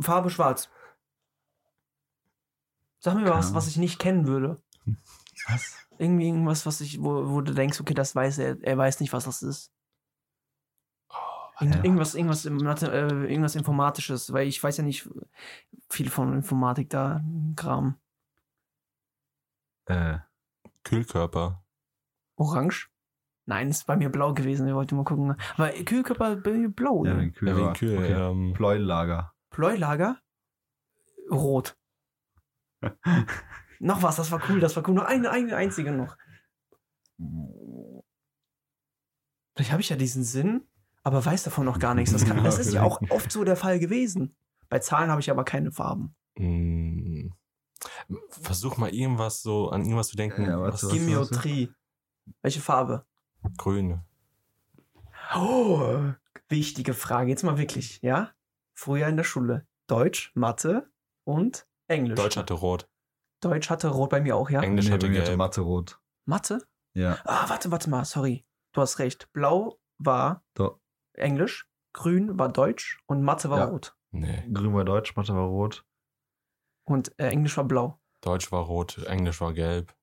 Farbe 0.00 0.30
schwarz. 0.30 0.68
Sag 3.00 3.14
mir 3.16 3.28
was, 3.28 3.54
was 3.54 3.66
ich 3.66 3.76
nicht 3.76 3.98
kennen 3.98 4.28
würde. 4.28 4.62
Was? 5.48 5.74
Irgendwie 5.98 6.26
irgendwas, 6.28 6.64
was 6.64 6.80
ich, 6.80 7.02
wo, 7.02 7.28
wo 7.28 7.40
du 7.40 7.52
denkst, 7.52 7.80
okay, 7.80 7.94
das 7.94 8.14
weiß 8.14 8.38
er, 8.38 8.62
er 8.62 8.78
weiß 8.78 9.00
nicht, 9.00 9.12
was 9.12 9.24
das 9.24 9.42
ist. 9.42 9.72
Irgend- 11.60 11.74
Ja. 11.76 11.82
Irgendwas, 11.84 12.14
irgendwas, 12.14 12.44
äh, 12.46 12.88
irgendwas 13.26 13.56
Informatisches, 13.56 14.32
weil 14.32 14.46
ich 14.46 14.62
weiß 14.62 14.76
ja 14.76 14.84
nicht 14.84 15.08
viel 15.88 16.08
von 16.08 16.34
Informatik 16.34 16.88
da, 16.88 17.20
Kram. 17.56 17.98
Äh, 19.90 20.18
Kühlkörper. 20.84 21.64
Orange? 22.36 22.88
Nein, 23.46 23.68
ist 23.70 23.86
bei 23.86 23.96
mir 23.96 24.10
blau 24.10 24.32
gewesen, 24.34 24.68
ich 24.68 24.74
wollte 24.74 24.94
mal 24.94 25.04
gucken. 25.04 25.34
Aber 25.56 25.70
Kühlkörper 25.70 26.36
bei 26.36 26.52
mir 26.52 26.68
blau, 26.70 27.04
ja, 27.04 27.18
wegen 27.18 27.32
Kühl. 27.32 27.48
Ja, 27.48 27.56
wegen 27.56 27.72
Kühl. 27.74 27.96
okay. 27.98 28.12
Ähm, 28.12 28.52
Pleulager. 28.54 29.32
Pleulager? 29.50 30.18
Rot. 31.30 31.76
Noch 33.80 34.02
was, 34.02 34.16
das 34.16 34.30
war 34.30 34.40
cool, 34.48 34.60
das 34.60 34.76
war 34.76 34.86
cool. 34.88 34.94
Noch 34.94 35.04
eine, 35.04 35.30
eine 35.30 35.56
einzige 35.56 35.90
noch. 35.92 36.16
Vielleicht 39.54 39.72
habe 39.72 39.80
ich 39.82 39.88
ja 39.88 39.96
diesen 39.96 40.22
Sinn, 40.22 40.62
aber 41.02 41.24
weiß 41.24 41.42
davon 41.44 41.64
noch 41.66 41.78
gar 41.78 41.94
nichts. 41.94 42.12
Das, 42.12 42.24
kann, 42.24 42.36
Ja, 42.38 42.42
das 42.42 42.58
ist 42.58 42.72
ja 42.72 42.82
auch 42.84 43.00
oft 43.10 43.30
so 43.32 43.44
der 43.44 43.56
Fall 43.56 43.78
gewesen. 43.78 44.36
Bei 44.68 44.78
Zahlen 44.78 45.10
habe 45.10 45.20
ich 45.20 45.30
aber 45.30 45.44
keine 45.44 45.72
Farben. 45.72 46.14
mh, 46.36 47.09
versuch 48.28 48.76
mal 48.76 48.94
irgendwas 48.94 49.42
so 49.42 49.70
an 49.70 49.82
irgendwas 49.82 50.08
zu 50.08 50.16
denken. 50.16 50.42
Ja, 50.44 50.60
warte, 50.60 50.74
was 50.74 50.84
was- 50.84 50.92
Geometrie. 50.92 51.72
Welche 52.42 52.60
Farbe? 52.60 53.06
grün. 53.56 54.00
Oh, 55.34 56.12
wichtige 56.48 56.94
Frage. 56.94 57.30
Jetzt 57.30 57.42
mal 57.44 57.58
wirklich, 57.58 58.00
ja? 58.02 58.30
Früher 58.74 59.06
in 59.08 59.16
der 59.16 59.24
Schule. 59.24 59.66
Deutsch, 59.86 60.32
Mathe 60.34 60.90
und 61.24 61.66
Englisch. 61.88 62.16
Deutsch 62.16 62.36
hatte 62.36 62.54
rot. 62.54 62.88
Deutsch 63.40 63.70
hatte 63.70 63.88
Rot 63.88 64.10
bei 64.10 64.20
mir 64.20 64.36
auch, 64.36 64.50
ja? 64.50 64.60
Englisch 64.60 64.86
Nee, 64.86 64.92
hatte 64.92 65.06
hatte 65.08 65.24
gelb. 65.24 65.38
Mathe 65.38 65.60
rot. 65.62 65.98
Mathe? 66.26 66.62
Ja. 66.94 67.18
Ah, 67.24 67.48
warte, 67.48 67.70
warte 67.70 67.88
mal, 67.88 68.04
sorry. 68.04 68.44
Du 68.72 68.80
hast 68.82 68.98
recht. 68.98 69.32
Blau 69.32 69.78
war 69.98 70.44
Do 70.54 70.80
Englisch, 71.14 71.66
Grün 71.92 72.38
war 72.38 72.50
Deutsch 72.50 73.00
und 73.06 73.22
Mathe 73.22 73.48
war 73.50 73.58
Ja. 73.58 73.64
Rot. 73.66 73.96
Nee, 74.10 74.46
Grün 74.52 74.74
war 74.74 74.84
Deutsch, 74.84 75.16
Mathe 75.16 75.34
war 75.34 75.46
rot. 75.46 75.84
Und 76.84 77.12
äh, 77.18 77.28
Englisch 77.28 77.56
war 77.56 77.64
Blau. 77.64 77.98
Deutsch 78.22 78.50
war 78.52 78.62
rot, 78.62 78.98
Englisch 79.06 79.40
war 79.40 79.52
gelb. 79.52 79.94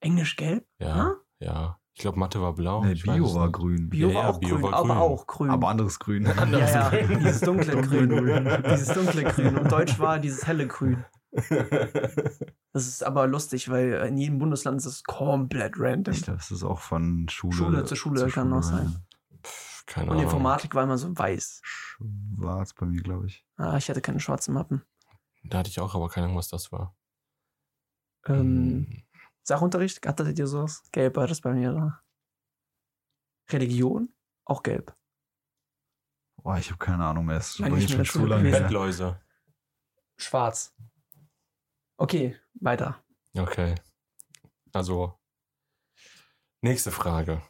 Englisch 0.00 0.36
gelb? 0.36 0.66
Ja, 0.78 1.06
Hm? 1.06 1.12
ja. 1.40 1.80
Ich 1.94 2.02
glaube, 2.02 2.18
Mathe 2.18 2.42
war 2.42 2.52
blau. 2.52 2.84
Nee, 2.84 2.92
Bio 2.92 3.34
war 3.34 3.50
grün. 3.50 3.88
Bio 3.88 4.10
Ja, 4.10 4.14
war 4.16 4.28
auch 4.28 4.38
Bio 4.38 4.56
grün, 4.56 4.62
war 4.64 4.74
aber 4.74 4.88
grün. 4.88 4.96
auch 4.98 5.26
grün. 5.26 5.50
Aber 5.50 5.68
anderes 5.70 5.98
Grün. 5.98 6.26
Anderes 6.38 6.74
ja, 6.74 6.92
ja, 6.94 7.06
Grün. 7.06 7.18
dieses 7.20 7.40
dunkle 7.40 7.80
Grün. 7.80 8.08
Grün. 8.10 8.62
dieses 8.70 8.88
dunkle 8.92 9.24
Grün. 9.24 9.56
Und 9.56 9.72
Deutsch 9.72 9.98
war 9.98 10.18
dieses 10.20 10.46
helle 10.46 10.66
Grün. 10.66 11.02
Das 12.72 12.86
ist 12.86 13.02
aber 13.02 13.26
lustig, 13.26 13.70
weil 13.70 13.92
in 14.08 14.18
jedem 14.18 14.38
Bundesland 14.38 14.76
ist 14.78 14.86
es 14.86 15.04
komplett 15.04 15.74
random. 15.78 16.12
Ich 16.12 16.22
glaube, 16.22 16.38
es 16.40 16.50
ist 16.50 16.64
auch 16.64 16.80
von 16.80 17.26
Schule, 17.30 17.54
Schule 17.54 17.84
zu 17.84 17.96
Schule 17.96 18.28
kann 18.28 18.52
auch 18.52 18.62
sein. 18.62 18.94
Keine 19.86 20.06
Und 20.10 20.16
Ahnung. 20.18 20.24
Informatik 20.24 20.74
war 20.74 20.82
immer 20.84 20.98
so 20.98 21.16
weiß. 21.16 21.60
Schwarz 21.64 22.74
bei 22.74 22.84
mir, 22.86 23.00
glaube 23.02 23.26
ich. 23.28 23.46
Ah, 23.56 23.76
ich 23.78 23.88
hatte 23.88 24.02
keine 24.02 24.20
schwarzen 24.20 24.52
Mappen. 24.52 24.82
Da 25.48 25.58
hatte 25.58 25.70
ich 25.70 25.80
auch 25.80 25.94
aber 25.94 26.08
keine 26.08 26.26
Ahnung, 26.26 26.38
was 26.38 26.48
das 26.48 26.72
war. 26.72 26.96
Ähm, 28.26 28.86
Hm. 28.88 29.02
Sachunterricht, 29.42 30.04
hattet 30.04 30.38
ihr 30.38 30.46
sowas? 30.48 30.82
Gelb 30.90 31.16
war 31.16 31.28
das 31.28 31.40
bei 31.40 31.52
mir 31.52 31.72
da. 31.72 32.02
Religion, 33.50 34.12
auch 34.44 34.62
gelb. 34.64 34.96
Boah, 36.36 36.58
ich 36.58 36.70
habe 36.70 36.78
keine 36.78 37.04
Ahnung 37.04 37.26
mehr. 37.26 37.36
Es 37.36 37.50
ist 37.50 37.60
nicht 37.60 37.90
schon 37.90 37.98
dazu 37.98 38.26
lange. 38.26 38.50
Bettläuse. 38.50 39.20
Schwarz. 40.16 40.74
Okay, 41.96 42.36
weiter. 42.54 43.02
Okay. 43.38 43.76
Also, 44.72 45.18
nächste 46.60 46.90
Frage. 46.90 47.40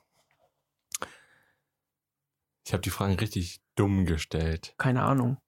Ich 2.65 2.73
habe 2.73 2.83
die 2.83 2.91
Fragen 2.91 3.15
richtig 3.15 3.63
dumm 3.75 4.05
gestellt. 4.07 4.75
Keine 4.77 5.03
Ahnung. 5.03 5.39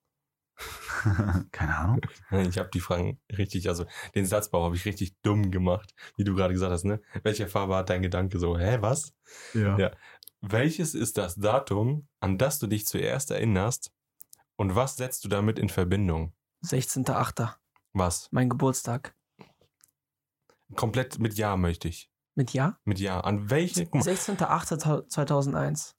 keine 1.51 1.77
Ahnung. 1.77 2.01
Ich 2.31 2.57
habe 2.57 2.69
die 2.73 2.79
Fragen 2.79 3.19
richtig, 3.35 3.69
also 3.69 3.85
den 4.15 4.25
Satzbau 4.25 4.63
habe 4.65 4.75
ich 4.75 4.85
richtig 4.85 5.19
dumm 5.21 5.51
gemacht, 5.51 5.93
wie 6.17 6.23
du 6.23 6.35
gerade 6.35 6.53
gesagt 6.53 6.73
hast, 6.73 6.83
ne? 6.83 7.01
Welche 7.23 7.47
Farbe 7.47 7.75
hat 7.75 7.89
dein 7.89 8.01
Gedanke 8.01 8.39
so? 8.39 8.57
Hä, 8.57 8.77
was? 8.81 9.13
Ja. 9.53 9.77
Ja. 9.77 9.91
Welches 10.41 10.95
ist 10.95 11.17
das 11.17 11.35
Datum, 11.35 12.07
an 12.19 12.37
das 12.37 12.59
du 12.59 12.67
dich 12.67 12.85
zuerst 12.85 13.31
erinnerst 13.31 13.91
und 14.55 14.75
was 14.75 14.95
setzt 14.95 15.23
du 15.25 15.29
damit 15.29 15.59
in 15.59 15.69
Verbindung? 15.69 16.33
16.8. 16.65 17.55
Was? 17.93 18.27
Mein 18.31 18.49
Geburtstag. 18.49 19.15
Komplett 20.75 21.19
mit 21.19 21.35
Ja 21.35 21.57
möchte 21.57 21.87
ich. 21.87 22.11
Mit 22.35 22.53
Ja? 22.53 22.77
Mit 22.83 22.99
Ja. 22.99 23.21
An 23.21 23.49
welche? 23.49 23.85
Guck 23.85 23.95
mal. 23.95 24.01
16.8.2001. 24.01 25.95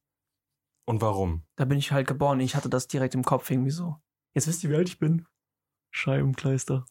Und 0.87 1.01
warum? 1.01 1.45
Da 1.57 1.65
bin 1.65 1.79
ich 1.79 1.93
halt 1.93 2.07
geboren. 2.07 2.41
Ich 2.41 2.55
hatte 2.55 2.69
das 2.69 2.87
direkt 2.89 3.15
im 3.15 3.25
Kopf 3.25 3.51
irgendwie 3.51 3.71
so. 3.71 3.97
Jetzt 4.35 4.47
wisst 4.47 4.63
ihr, 4.65 4.71
wie 4.71 4.77
alt 4.77 4.89
ich 4.89 4.99
bin. 4.99 5.27
Scheibenkleister. 5.91 6.85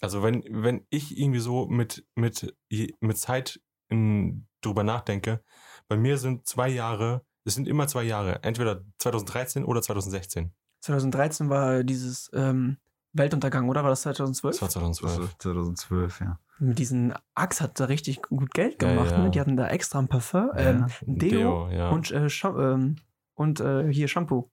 Also 0.00 0.22
wenn, 0.22 0.42
wenn 0.48 0.86
ich 0.90 1.18
irgendwie 1.18 1.40
so 1.40 1.66
mit, 1.66 2.06
mit, 2.14 2.54
mit 3.00 3.18
Zeit 3.18 3.60
in, 3.88 4.46
drüber 4.62 4.82
nachdenke, 4.82 5.42
bei 5.88 5.96
mir 5.96 6.16
sind 6.18 6.46
zwei 6.46 6.68
Jahre, 6.68 7.24
es 7.44 7.54
sind 7.54 7.68
immer 7.68 7.86
zwei 7.86 8.04
Jahre, 8.04 8.42
entweder 8.42 8.82
2013 8.98 9.64
oder 9.64 9.82
2016. 9.82 10.52
2013 10.80 11.50
war 11.50 11.84
dieses 11.84 12.30
ähm, 12.32 12.78
Weltuntergang, 13.12 13.68
oder? 13.68 13.82
War 13.82 13.90
das 13.90 14.02
2012? 14.02 14.54
Das 14.54 14.62
war 14.62 14.68
2012. 14.70 15.38
2012, 15.38 16.20
ja. 16.20 16.38
Mit 16.58 16.78
diesen 16.78 17.14
Axe 17.34 17.62
hat 17.64 17.78
da 17.80 17.86
richtig 17.86 18.22
gut 18.22 18.52
Geld 18.52 18.82
Ja, 18.82 18.88
gemacht. 18.90 19.10
ja. 19.10 19.18
Ne? 19.22 19.30
Die 19.30 19.40
hatten 19.40 19.56
da 19.56 19.68
extra 19.68 19.98
ein 19.98 20.08
Parfum, 20.08 20.50
Ja. 20.54 20.70
ähm, 20.70 20.86
ein 21.06 21.18
Deo, 21.18 21.68
ja. 21.70 21.90
und, 21.90 22.10
äh, 22.10 22.26
ähm, 22.44 22.96
und 23.34 23.60
äh, 23.60 23.92
hier 23.92 24.08
Shampoo. 24.08 24.50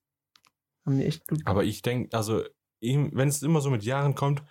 Haben 0.87 0.97
die 0.97 1.05
echt 1.05 1.27
gut 1.27 1.41
Aber 1.45 1.65
ich 1.65 1.81
denke, 1.81 2.15
also, 2.17 2.43
wenn 2.81 3.27
es 3.27 3.43
immer 3.43 3.61
so 3.61 3.69
mit 3.69 3.83
Jahren 3.83 4.15
kommt, 4.15 4.41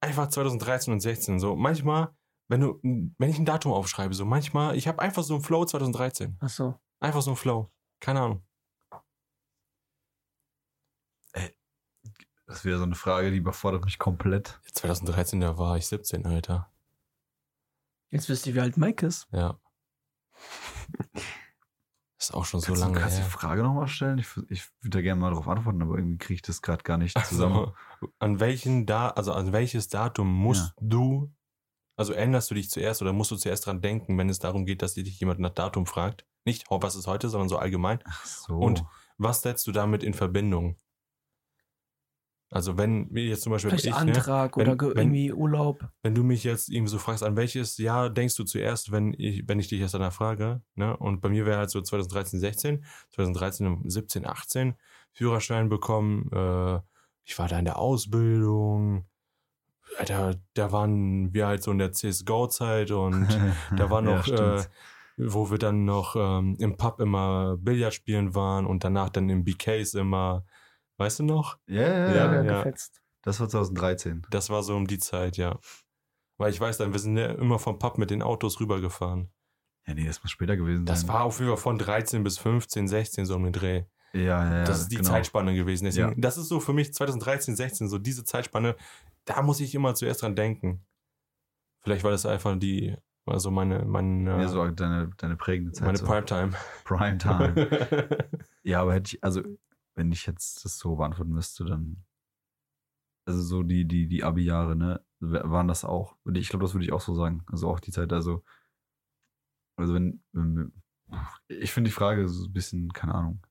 einfach 0.00 0.28
2013 0.28 0.94
und 0.94 1.00
16. 1.00 1.38
So, 1.38 1.54
manchmal, 1.54 2.08
wenn 2.48 2.62
du, 2.62 2.80
wenn 2.82 3.30
ich 3.30 3.38
ein 3.38 3.44
Datum 3.44 3.72
aufschreibe, 3.72 4.14
so 4.14 4.24
manchmal, 4.24 4.76
ich 4.76 4.88
habe 4.88 5.00
einfach 5.00 5.22
so 5.22 5.34
einen 5.34 5.44
Flow 5.44 5.64
2013. 5.64 6.38
Ach 6.40 6.48
so. 6.48 6.74
Einfach 7.00 7.20
so 7.20 7.30
einen 7.30 7.36
Flow. 7.36 7.70
Keine 8.00 8.20
Ahnung. 8.20 8.42
Das 12.46 12.64
wäre 12.66 12.76
so 12.76 12.84
eine 12.84 12.94
Frage, 12.94 13.30
die 13.30 13.38
überfordert 13.38 13.84
mich 13.84 13.98
komplett. 13.98 14.60
2013, 14.72 15.40
da 15.40 15.56
war 15.56 15.76
ich 15.78 15.86
17, 15.86 16.26
Alter. 16.26 16.70
Jetzt 18.10 18.28
wisst 18.28 18.46
ihr, 18.46 18.54
wie 18.54 18.60
alt 18.60 18.76
Mike 18.76 19.06
ist. 19.06 19.26
Ja. 19.32 19.58
Ist 22.22 22.34
auch 22.34 22.44
schon 22.44 22.60
so 22.60 22.66
kannst 22.68 22.80
lange 22.82 22.94
du 22.94 23.00
kannst 23.00 23.16
her. 23.18 23.24
die 23.24 23.30
Frage 23.30 23.62
nochmal 23.64 23.88
stellen? 23.88 24.18
Ich, 24.18 24.28
ich 24.48 24.68
würde 24.80 24.98
da 24.98 25.02
gerne 25.02 25.20
mal 25.20 25.30
darauf 25.30 25.48
antworten, 25.48 25.82
aber 25.82 25.96
irgendwie 25.96 26.18
kriege 26.18 26.34
ich 26.34 26.42
das 26.42 26.62
gerade 26.62 26.84
gar 26.84 26.96
nicht 26.96 27.18
zusammen. 27.26 27.56
Also, 28.00 28.12
an 28.20 28.38
welchen 28.38 28.86
da, 28.86 29.08
also 29.08 29.32
an 29.32 29.52
welches 29.52 29.88
Datum 29.88 30.32
musst 30.32 30.72
Ja. 30.80 30.86
du, 30.88 31.34
also 31.96 32.12
erinnerst 32.12 32.48
du 32.50 32.54
dich 32.54 32.70
zuerst 32.70 33.02
oder 33.02 33.12
musst 33.12 33.32
du 33.32 33.36
zuerst 33.36 33.66
dran 33.66 33.80
denken, 33.80 34.16
wenn 34.18 34.28
es 34.28 34.38
darum 34.38 34.64
geht, 34.66 34.82
dass 34.82 34.94
dich 34.94 35.18
jemand 35.18 35.40
nach 35.40 35.50
Datum 35.50 35.84
fragt? 35.84 36.24
Nicht, 36.44 36.66
oh, 36.70 36.80
was 36.80 36.94
ist 36.94 37.08
heute, 37.08 37.28
sondern 37.28 37.48
so 37.48 37.58
allgemein. 37.58 37.98
Ach 38.04 38.24
so. 38.24 38.56
Und 38.56 38.84
was 39.18 39.42
setzt 39.42 39.66
du 39.66 39.72
damit 39.72 40.04
in 40.04 40.14
Verbindung? 40.14 40.76
Also 42.54 42.76
wenn 42.76 43.08
wir 43.10 43.24
jetzt 43.24 43.42
zum 43.44 43.52
Beispiel 43.52 43.70
Vielleicht 43.70 43.86
ich, 43.86 43.92
ne, 43.92 43.96
Antrag 43.98 44.56
Wenn- 44.58 44.68
oder 44.68 44.88
wenn- 44.94 44.96
irgendwie 45.08 45.32
Urlaub. 45.32 45.80
wenn 46.02 46.14
du 46.14 46.22
mich 46.22 46.44
jetzt 46.44 46.68
irgendwie 46.68 46.90
so 46.90 46.98
fragst, 46.98 47.22
an 47.22 47.34
welches 47.34 47.78
Jahr 47.78 48.10
denkst 48.10 48.36
du 48.36 48.44
zuerst, 48.44 48.92
wenn 48.92 49.14
ich, 49.16 49.48
wenn 49.48 49.58
ich 49.58 49.68
dich 49.68 49.80
jetzt 49.80 49.94
danach 49.94 50.12
frage, 50.12 50.60
ne? 50.74 50.94
Und 50.98 51.22
bei 51.22 51.30
mir 51.30 51.46
wäre 51.46 51.56
halt 51.58 51.70
so 51.70 51.80
2013, 51.80 52.38
16, 52.40 52.84
2013, 53.10 53.80
17, 53.88 54.26
18, 54.26 54.74
Führerschein 55.12 55.68
bekommen, 55.70 56.30
äh, 56.30 56.80
ich 57.24 57.38
war 57.38 57.48
da 57.48 57.58
in 57.58 57.64
der 57.64 57.78
Ausbildung, 57.78 59.06
da, 60.06 60.34
da 60.54 60.72
waren 60.72 61.32
wir 61.32 61.46
halt 61.46 61.62
so 61.62 61.70
in 61.70 61.78
der 61.78 61.92
CSGO-Zeit 61.92 62.90
und 62.90 63.28
da 63.76 63.90
war 63.90 64.02
noch, 64.02 64.26
Ja, 64.26 64.56
äh, 64.58 64.64
wo 65.16 65.50
wir 65.50 65.58
dann 65.58 65.84
noch 65.84 66.16
ähm, 66.16 66.56
im 66.58 66.76
Pub 66.76 67.00
immer 67.00 67.56
Billard 67.58 67.94
spielen 67.94 68.34
waren 68.34 68.66
und 68.66 68.82
danach 68.84 69.10
dann 69.10 69.28
im 69.28 69.44
BKs 69.44 69.94
immer, 69.94 70.44
weißt 70.98 71.20
du 71.20 71.24
noch? 71.24 71.58
ja, 71.66 71.82
ja, 71.82 72.08
Ja, 72.14 72.14
ja, 72.34 72.42
ja. 72.42 72.56
gefetzt. 72.58 73.00
Das 73.22 73.38
war 73.40 73.48
2013. 73.48 74.26
Das 74.30 74.50
war 74.50 74.62
so 74.62 74.74
um 74.76 74.86
die 74.86 74.98
Zeit, 74.98 75.36
ja. 75.36 75.58
Weil 76.38 76.50
ich 76.50 76.60
weiß 76.60 76.78
dann, 76.78 76.92
wir 76.92 76.98
sind 76.98 77.16
ja 77.16 77.26
immer 77.32 77.58
vom 77.58 77.78
Pub 77.78 77.98
mit 77.98 78.10
den 78.10 78.22
Autos 78.22 78.58
rübergefahren. 78.58 79.30
Ja, 79.86 79.94
nee, 79.94 80.06
das 80.06 80.22
muss 80.22 80.30
später 80.32 80.56
gewesen 80.56 80.86
Das 80.86 81.00
sein. 81.02 81.08
war 81.08 81.24
auf 81.24 81.38
jeden 81.38 81.50
Fall 81.50 81.56
von 81.58 81.78
13 81.78 82.24
bis 82.24 82.38
15, 82.38 82.88
16 82.88 83.26
so 83.26 83.36
um 83.36 83.44
den 83.44 83.52
Dreh. 83.52 83.84
Ja, 84.12 84.20
ja, 84.20 84.54
ja. 84.58 84.64
das 84.64 84.80
ist 84.80 84.88
die 84.92 84.96
genau. 84.96 85.08
Zeitspanne 85.10 85.54
gewesen. 85.54 85.84
Deswegen, 85.84 86.08
Ja. 86.10 86.14
Das 86.18 86.36
ist 86.36 86.48
so 86.48 86.60
für 86.60 86.72
mich 86.72 86.92
2013, 86.92 87.56
16, 87.56 87.88
so 87.88 87.98
diese 87.98 88.24
Zeitspanne, 88.24 88.76
da 89.24 89.42
muss 89.42 89.60
ich 89.60 89.74
immer 89.74 89.94
zuerst 89.94 90.22
dran 90.22 90.36
denken. 90.36 90.84
Vielleicht 91.82 92.04
war 92.04 92.10
das 92.10 92.26
einfach 92.26 92.56
die, 92.58 92.96
also 93.26 93.50
meine, 93.50 93.84
meine, 93.84 94.30
Ja, 94.42 94.48
so 94.48 94.68
deine, 94.68 95.10
deine 95.16 95.36
prägende 95.36 95.72
Zeit. 95.72 95.86
meine 95.86 95.98
so. 95.98 96.06
Primetime. 96.06 96.52
Primetime. 96.84 98.08
ja, 98.62 98.80
aber 98.82 98.94
hätte 98.94 99.14
ich, 99.16 99.24
also, 99.24 99.42
wenn 99.94 100.12
ich 100.12 100.26
jetzt 100.26 100.64
das 100.64 100.78
so 100.78 100.96
beantworten 100.96 101.32
müsste, 101.32 101.64
dann. 101.64 102.04
Also 103.24 103.40
so 103.40 103.62
die, 103.62 103.86
die, 103.86 104.08
die 104.08 104.24
Abi-Jahre, 104.24 104.74
ne, 104.74 105.04
waren 105.20 105.68
das 105.68 105.84
auch. 105.84 106.16
Ich 106.34 106.48
glaube, 106.48 106.64
das 106.64 106.74
würde 106.74 106.84
ich 106.84 106.92
auch 106.92 107.00
so 107.00 107.14
sagen. 107.14 107.44
Also 107.46 107.68
auch 107.68 107.80
die 107.80 107.92
Zeit, 107.92 108.12
also. 108.12 108.42
Also 109.76 109.94
wenn, 109.94 110.22
wenn 110.32 110.72
ich 111.48 111.72
finde 111.72 111.88
die 111.88 111.94
Frage 111.94 112.28
so 112.28 112.46
ein 112.46 112.52
bisschen, 112.52 112.92
keine 112.92 113.14
Ahnung. 113.14 113.46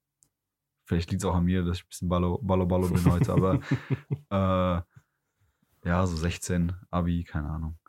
Vielleicht 0.85 1.11
liegt 1.11 1.23
es 1.23 1.25
auch 1.25 1.35
an 1.35 1.45
mir, 1.45 1.63
dass 1.63 1.77
ich 1.77 1.83
ein 1.83 1.87
bisschen 1.87 2.09
Ballo, 2.09 2.39
Ballo, 2.41 2.65
Ballo 2.65 2.89
bin 2.89 3.05
heute, 3.05 3.31
aber 3.31 3.59
äh, 4.29 4.81
ja, 5.87 6.05
so 6.05 6.15
16, 6.15 6.73
Abi, 6.89 7.23
keine 7.23 7.49
Ahnung. 7.49 7.79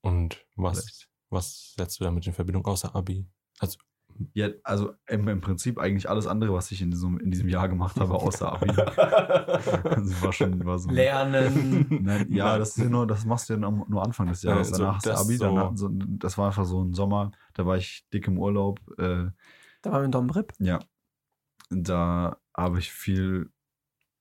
Und 0.00 0.46
was, 0.56 0.80
Vielleicht. 0.80 1.10
was 1.30 1.74
setzt 1.76 2.00
du 2.00 2.04
damit 2.04 2.26
in 2.26 2.32
Verbindung 2.32 2.66
außer 2.66 2.94
Abi? 2.94 3.28
Also, 3.58 3.78
Ja, 4.34 4.48
also 4.64 4.94
im, 5.06 5.28
im 5.28 5.40
Prinzip 5.40 5.78
eigentlich 5.78 6.08
alles 6.10 6.26
andere, 6.26 6.52
was 6.52 6.70
ich 6.72 6.82
in 6.82 6.90
diesem, 6.90 7.18
in 7.20 7.30
diesem 7.30 7.48
Jahr 7.48 7.68
gemacht 7.68 7.98
habe, 8.00 8.14
außer 8.14 8.52
Abi. 8.52 8.66
Also 9.84 10.22
war 10.22 10.32
schon, 10.32 10.64
war 10.64 10.78
so. 10.78 10.90
Lernen. 10.90 11.86
Nein, 12.02 12.26
ja, 12.32 12.58
das 12.58 12.70
ist 12.76 12.78
ja 12.84 12.88
nur, 12.90 13.06
das 13.06 13.24
machst 13.24 13.48
du 13.48 13.54
ja 13.54 13.58
nur 13.58 14.02
Anfang 14.02 14.28
des 14.28 14.42
Jahres. 14.42 14.70
Ja, 14.70 14.76
so 14.76 14.82
Danach 14.82 14.96
ist 14.98 15.06
das 15.06 15.20
Abi, 15.20 15.36
so- 15.36 15.44
danach, 15.44 15.72
so, 15.76 15.88
das 15.92 16.36
war 16.38 16.46
einfach 16.46 16.64
so 16.64 16.82
ein 16.82 16.94
Sommer, 16.94 17.30
da 17.54 17.64
war 17.66 17.76
ich 17.76 18.06
dick 18.12 18.26
im 18.28 18.38
Urlaub. 18.38 18.80
Äh, 18.98 19.26
Da 19.82 19.92
waren 19.92 20.00
wir 20.00 20.04
in 20.06 20.10
Dombrip. 20.12 20.52
ja, 20.58 20.80
da 21.70 22.36
habe 22.56 22.78
ich 22.80 22.90
viel 22.90 23.50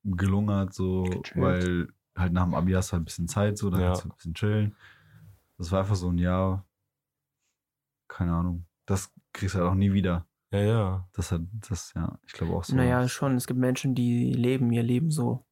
gelungert, 0.04 0.74
so, 0.74 1.04
Gechillt. 1.04 1.36
weil 1.36 1.88
halt 2.16 2.34
nach 2.34 2.44
dem 2.44 2.54
Abi 2.54 2.74
hast 2.74 2.90
du 2.90 2.94
halt 2.94 3.02
ein 3.02 3.06
bisschen 3.06 3.28
Zeit, 3.28 3.58
so, 3.58 3.70
da 3.72 3.80
Ja. 3.80 3.86
kannst 3.88 4.04
du 4.06 4.10
ein 4.10 4.16
bisschen 4.16 4.34
chillen. 4.36 4.76
Das 5.58 5.72
war 5.72 5.80
einfach 5.80 5.96
so 5.96 6.10
ein 6.10 6.18
Jahr, 6.20 6.66
keine 8.08 8.34
Ahnung. 8.34 8.67
Das 8.88 9.14
kriegst 9.34 9.54
du 9.54 9.60
halt 9.60 9.70
auch 9.70 9.76
nie 9.76 9.94
wieder. 9.94 10.26
ja, 10.52 10.60
ja. 10.60 11.10
Das 11.14 11.32
hat, 11.32 11.42
das, 11.70 11.94
ja, 11.96 12.18
ich 12.26 12.34
glaube 12.34 12.54
auch 12.54 12.64
so. 12.64 12.76
Naja, 12.76 13.08
schon. 13.08 13.36
Es 13.36 13.46
gibt 13.46 13.60
Menschen, 13.60 13.94
die 13.94 14.34
leben 14.34 14.72
ihr 14.72 14.82
Leben 14.82 15.12
so 15.12 15.46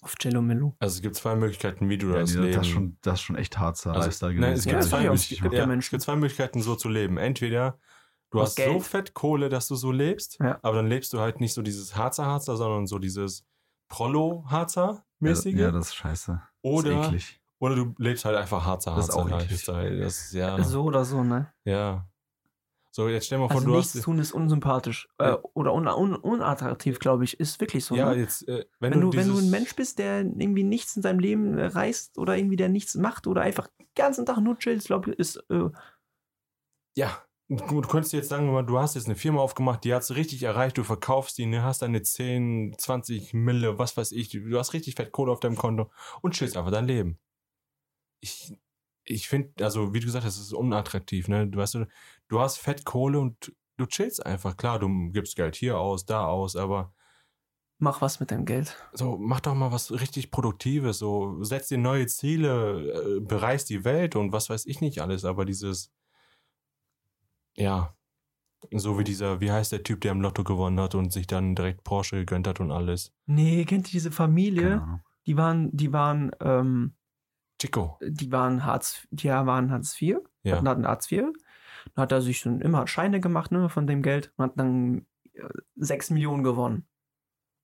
auf 0.00 0.14
Cello 0.16 0.40
Mello. 0.42 0.76
Also 0.80 0.96
es 0.96 1.02
gibt 1.02 1.16
zwei 1.16 1.34
Möglichkeiten, 1.34 1.88
wie 1.88 1.98
du 1.98 2.10
ja, 2.12 2.20
das 2.20 2.34
nee, 2.34 2.42
Leben... 2.42 2.52
das, 2.54 2.66
ist 2.66 2.72
schon, 2.72 2.98
das 3.02 3.14
ist 3.14 3.20
schon 3.22 3.36
echt 3.36 3.58
harter 3.58 3.90
Also, 3.92 4.06
Lifestyle 4.06 4.34
nein, 4.34 4.52
es 4.52 4.64
gibt, 4.64 4.74
Ja, 4.74 4.80
zwei, 4.82 5.04
ja 5.04 5.12
es 5.12 5.28
gibt 5.90 6.02
zwei 6.02 6.16
Möglichkeiten, 6.16 6.62
so 6.62 6.74
zu 6.76 6.88
leben. 6.88 7.16
Entweder 7.16 7.78
du 8.30 8.40
Aus 8.40 8.48
hast 8.48 8.56
so 8.56 8.72
Geld. 8.72 8.82
fett 8.82 9.14
Kohle, 9.14 9.48
dass 9.48 9.66
du 9.68 9.76
so 9.76 9.92
lebst, 9.92 10.38
Ja. 10.40 10.58
aber 10.62 10.76
dann 10.76 10.86
lebst 10.88 11.12
du 11.12 11.20
halt 11.20 11.40
nicht 11.40 11.54
so 11.54 11.62
dieses 11.62 11.96
Harzer-Harzer, 11.96 12.56
sondern 12.56 12.86
so 12.86 12.98
dieses 12.98 13.44
Prollo-Harzer-mäßige. 13.88 15.54
Ja, 15.58 15.70
das 15.70 15.88
ist 15.88 15.94
scheiße. 15.94 16.32
Das 16.32 16.42
ist 16.42 16.78
oder, 16.78 17.06
eklig. 17.06 17.40
Oder 17.58 17.76
du 17.76 17.94
lebst 17.98 18.24
halt 18.24 18.36
einfach 18.36 18.64
hart 18.64 18.86
Das 18.86 19.08
ist 19.08 19.14
auch 19.14 19.26
eklig. 19.26 19.50
Lifestyle. 19.50 19.98
Das 20.00 20.18
ist 20.26 20.32
ja. 20.34 20.62
So 20.62 20.84
oder 20.84 21.04
so, 21.04 21.24
ne? 21.24 21.52
Ja. 21.64 22.08
So, 22.96 23.08
jetzt 23.08 23.26
stell 23.26 23.38
mal 23.38 23.48
vor, 23.48 23.56
Also 23.56 23.66
du 23.70 23.76
nichts 23.76 23.92
hast. 23.96 24.04
tun 24.04 24.20
ist 24.20 24.30
unsympathisch. 24.30 25.08
Äh, 25.18 25.34
oder 25.54 25.74
un 25.74 25.88
un 25.88 26.14
unattraktiv, 26.14 27.00
glaube 27.00 27.24
ich. 27.24 27.40
Ist 27.40 27.58
wirklich 27.60 27.84
so. 27.84 27.96
Ja, 27.96 28.14
ne? 28.14 28.20
jetzt, 28.20 28.46
äh, 28.46 28.66
wenn, 28.78 28.92
wenn, 28.92 29.00
du, 29.00 29.12
wenn 29.12 29.26
du 29.26 29.36
ein 29.36 29.50
Mensch 29.50 29.74
bist, 29.74 29.98
der 29.98 30.20
irgendwie 30.20 30.62
nichts 30.62 30.94
in 30.94 31.02
seinem 31.02 31.18
Leben 31.18 31.58
äh, 31.58 31.66
reißt 31.66 32.18
oder 32.18 32.36
irgendwie 32.36 32.54
der 32.54 32.68
nichts 32.68 32.94
macht 32.94 33.26
oder 33.26 33.42
einfach 33.42 33.66
den 33.80 33.88
ganzen 33.96 34.26
Tag 34.26 34.38
nur 34.38 34.56
chillt, 34.58 34.84
glaube 34.84 35.10
ich, 35.10 35.18
ist. 35.18 35.36
Äh, 35.50 35.70
Ja, 36.96 37.18
du, 37.48 37.80
du 37.80 37.88
könntest 37.88 38.12
jetzt 38.12 38.28
sagen, 38.28 38.64
du 38.64 38.78
hast 38.78 38.94
jetzt 38.94 39.06
eine 39.06 39.16
Firma 39.16 39.40
aufgemacht, 39.40 39.82
die 39.82 39.92
hast 39.92 40.10
du 40.10 40.14
richtig 40.14 40.44
erreicht, 40.44 40.78
du 40.78 40.84
verkaufst 40.84 41.36
die, 41.36 41.46
ne, 41.46 41.64
hast 41.64 41.82
deine 41.82 42.00
10, 42.00 42.76
20 42.78 43.34
Mille, 43.34 43.76
was 43.76 43.96
weiß 43.96 44.12
ich, 44.12 44.28
du 44.28 44.56
hast 44.56 44.72
richtig 44.72 44.94
fett 44.94 45.10
Kohle 45.10 45.32
auf 45.32 45.40
deinem 45.40 45.56
Konto 45.56 45.90
und 46.22 46.34
chillst 46.34 46.56
einfach 46.56 46.70
dein 46.70 46.86
Leben. 46.86 47.18
Ich, 48.20 48.54
ich 49.04 49.28
finde, 49.28 49.64
also 49.64 49.94
wie 49.94 50.00
du 50.00 50.06
gesagt 50.06 50.24
hast, 50.24 50.36
es 50.36 50.46
ist 50.46 50.52
unattraktiv, 50.52 51.28
ne? 51.28 51.46
Du 51.46 51.58
weißt, 51.58 51.74
du, 51.74 51.86
du 52.28 52.40
hast 52.40 52.58
fett 52.58 52.84
Kohle 52.84 53.20
und 53.20 53.54
du 53.76 53.86
chillst 53.86 54.24
einfach. 54.24 54.56
Klar, 54.56 54.78
du 54.78 55.10
gibst 55.10 55.36
Geld 55.36 55.56
hier 55.56 55.78
aus, 55.78 56.06
da 56.06 56.26
aus, 56.26 56.56
aber 56.56 56.92
mach 57.78 58.00
was 58.00 58.20
mit 58.20 58.30
deinem 58.30 58.46
Geld. 58.46 58.76
so, 58.92 59.16
mach 59.18 59.40
doch 59.40 59.54
mal 59.54 59.72
was 59.72 59.92
richtig 59.92 60.30
Produktives, 60.30 60.98
so, 60.98 61.42
setz 61.42 61.68
dir 61.68 61.78
neue 61.78 62.06
Ziele, 62.06 63.18
äh, 63.18 63.20
bereist 63.20 63.68
die 63.70 63.84
Welt 63.84 64.16
und 64.16 64.32
was 64.32 64.48
weiß 64.48 64.66
ich 64.66 64.80
nicht 64.80 65.00
alles, 65.00 65.24
aber 65.24 65.44
dieses, 65.44 65.92
ja, 67.56 67.94
so 68.72 68.98
wie 68.98 69.04
dieser, 69.04 69.40
wie 69.40 69.52
heißt 69.52 69.72
der 69.72 69.82
Typ, 69.82 70.00
der 70.00 70.12
im 70.12 70.22
Lotto 70.22 70.42
gewonnen 70.42 70.80
hat 70.80 70.94
und 70.94 71.12
sich 71.12 71.26
dann 71.26 71.54
direkt 71.54 71.84
Porsche 71.84 72.16
gegönnt 72.16 72.46
hat 72.46 72.60
und 72.60 72.70
alles? 72.70 73.12
Nee, 73.26 73.64
kennt 73.66 73.88
ihr 73.88 73.92
diese 73.92 74.10
Familie? 74.10 75.02
Die 75.26 75.36
waren, 75.36 75.74
die 75.76 75.92
waren, 75.92 76.30
ähm, 76.40 76.94
Chico. 77.66 77.98
die 78.02 78.30
waren 78.32 78.64
Hartz, 78.64 79.06
die 79.10 79.28
waren 79.28 79.70
Hartz 79.70 80.00
IV, 80.00 80.18
Ja. 80.42 80.56
hatten, 80.56 80.68
hatten 80.68 80.86
Hartz 80.86 81.10
IV. 81.10 81.24
Dann 81.94 82.02
hat 82.02 82.12
er 82.12 82.22
sich 82.22 82.38
schon 82.38 82.60
immer 82.60 82.86
Scheine 82.86 83.20
gemacht, 83.20 83.52
ne, 83.52 83.68
von 83.68 83.86
dem 83.86 84.02
Geld 84.02 84.32
und 84.36 84.44
hat 84.44 84.52
dann 84.58 85.06
äh, 85.34 85.42
sechs 85.76 86.10
Millionen 86.10 86.42
gewonnen. 86.42 86.86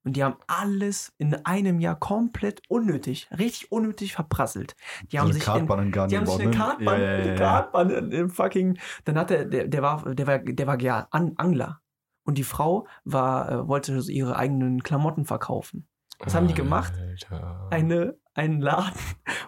Und 0.03 0.15
die 0.17 0.23
haben 0.23 0.37
alles 0.47 1.13
in 1.19 1.33
einem 1.45 1.79
Jahr 1.79 1.95
komplett 1.99 2.61
unnötig, 2.67 3.29
richtig 3.37 3.71
unnötig 3.71 4.13
verprasselt. 4.13 4.75
Die 5.11 5.19
haben 5.19 5.31
So 5.31 5.33
eine 5.33 5.43
sich 5.43 5.47
in, 5.47 5.67
in 5.67 6.09
Die 6.09 6.17
haben 6.17 6.27
eine 6.29 6.45
ne? 6.45 6.51
Kartbahn, 6.51 7.01
Ja, 7.01 7.17
ja. 7.25 7.35
Kartbahn 7.35 7.89
in, 7.91 8.11
im 8.11 8.29
fucking. 8.31 8.79
Dann 9.05 9.17
hat 9.17 9.29
er, 9.29 9.45
der, 9.45 9.67
der 9.67 9.81
war, 9.83 10.03
der 10.15 10.25
war, 10.25 10.39
der 10.39 10.67
war 10.67 10.81
ja 10.81 11.07
An, 11.11 11.33
Angler. 11.37 11.81
Und 12.23 12.37
die 12.37 12.43
Frau 12.43 12.87
war, 13.03 13.51
äh, 13.51 13.67
wollte 13.67 13.99
ihre 14.07 14.35
eigenen 14.37 14.81
Klamotten 14.81 15.25
verkaufen. 15.25 15.87
Was 16.23 16.35
haben 16.35 16.47
die 16.47 16.53
gemacht? 16.53 16.93
Alter. 16.99 17.67
Eine, 17.71 18.17
einen 18.33 18.61
Laden, 18.61 18.99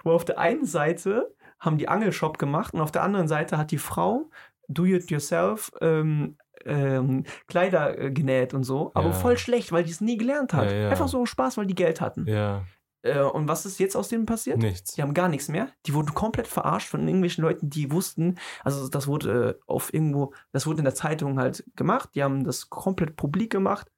wo 0.03 0.11
auf 0.11 0.25
der 0.25 0.39
einen 0.39 0.65
Seite 0.65 1.33
haben 1.59 1.77
die 1.77 1.87
Angelshop 1.87 2.37
gemacht 2.39 2.73
und 2.73 2.81
auf 2.81 2.91
der 2.91 3.03
anderen 3.03 3.27
Seite 3.27 3.57
hat 3.57 3.71
die 3.71 3.77
Frau 3.77 4.29
do 4.67 4.85
it 4.85 5.09
yourself 5.11 5.71
ähm, 5.81 6.37
ähm, 6.65 7.25
Kleider 7.47 7.97
äh, 7.99 8.11
genäht 8.11 8.53
und 8.53 8.63
so, 8.63 8.91
aber 8.93 9.07
Ja. 9.07 9.13
voll 9.13 9.37
schlecht, 9.37 9.71
weil 9.71 9.83
die 9.83 9.91
es 9.91 10.01
nie 10.01 10.17
gelernt 10.17 10.53
hat. 10.53 10.71
Ja, 10.71 10.77
ja. 10.77 10.89
Einfach 10.89 11.07
so 11.07 11.25
Spaß, 11.25 11.57
weil 11.57 11.65
die 11.65 11.75
Geld 11.75 11.99
hatten. 12.01 12.25
Ja, 12.27 12.63
Äh, 13.01 13.19
und 13.21 13.49
was 13.49 13.65
ist 13.65 13.79
jetzt 13.79 13.97
aus 13.97 14.07
dem 14.07 14.25
passiert? 14.25 14.57
nichts. 14.59 14.93
Die 14.93 15.01
haben 15.01 15.13
gar 15.13 15.27
nichts 15.27 15.49
mehr. 15.49 15.67
Die 15.85 15.93
wurden 15.93 16.13
komplett 16.13 16.47
verarscht 16.47 16.87
von 16.87 17.05
irgendwelchen 17.05 17.41
Leuten, 17.43 17.69
die 17.69 17.91
wussten, 17.91 18.37
also 18.63 18.87
das 18.87 19.07
wurde 19.07 19.57
äh, 19.59 19.61
auf 19.67 19.93
irgendwo, 19.93 20.33
das 20.53 20.65
wurde 20.65 20.77
in 20.79 20.85
der 20.85 20.95
Zeitung 20.95 21.37
halt 21.37 21.65
gemacht. 21.75 22.11
Die 22.15 22.23
haben 22.23 22.45
das 22.45 22.69
komplett 22.69 23.17
publik 23.17 23.51
gemacht. 23.51 23.91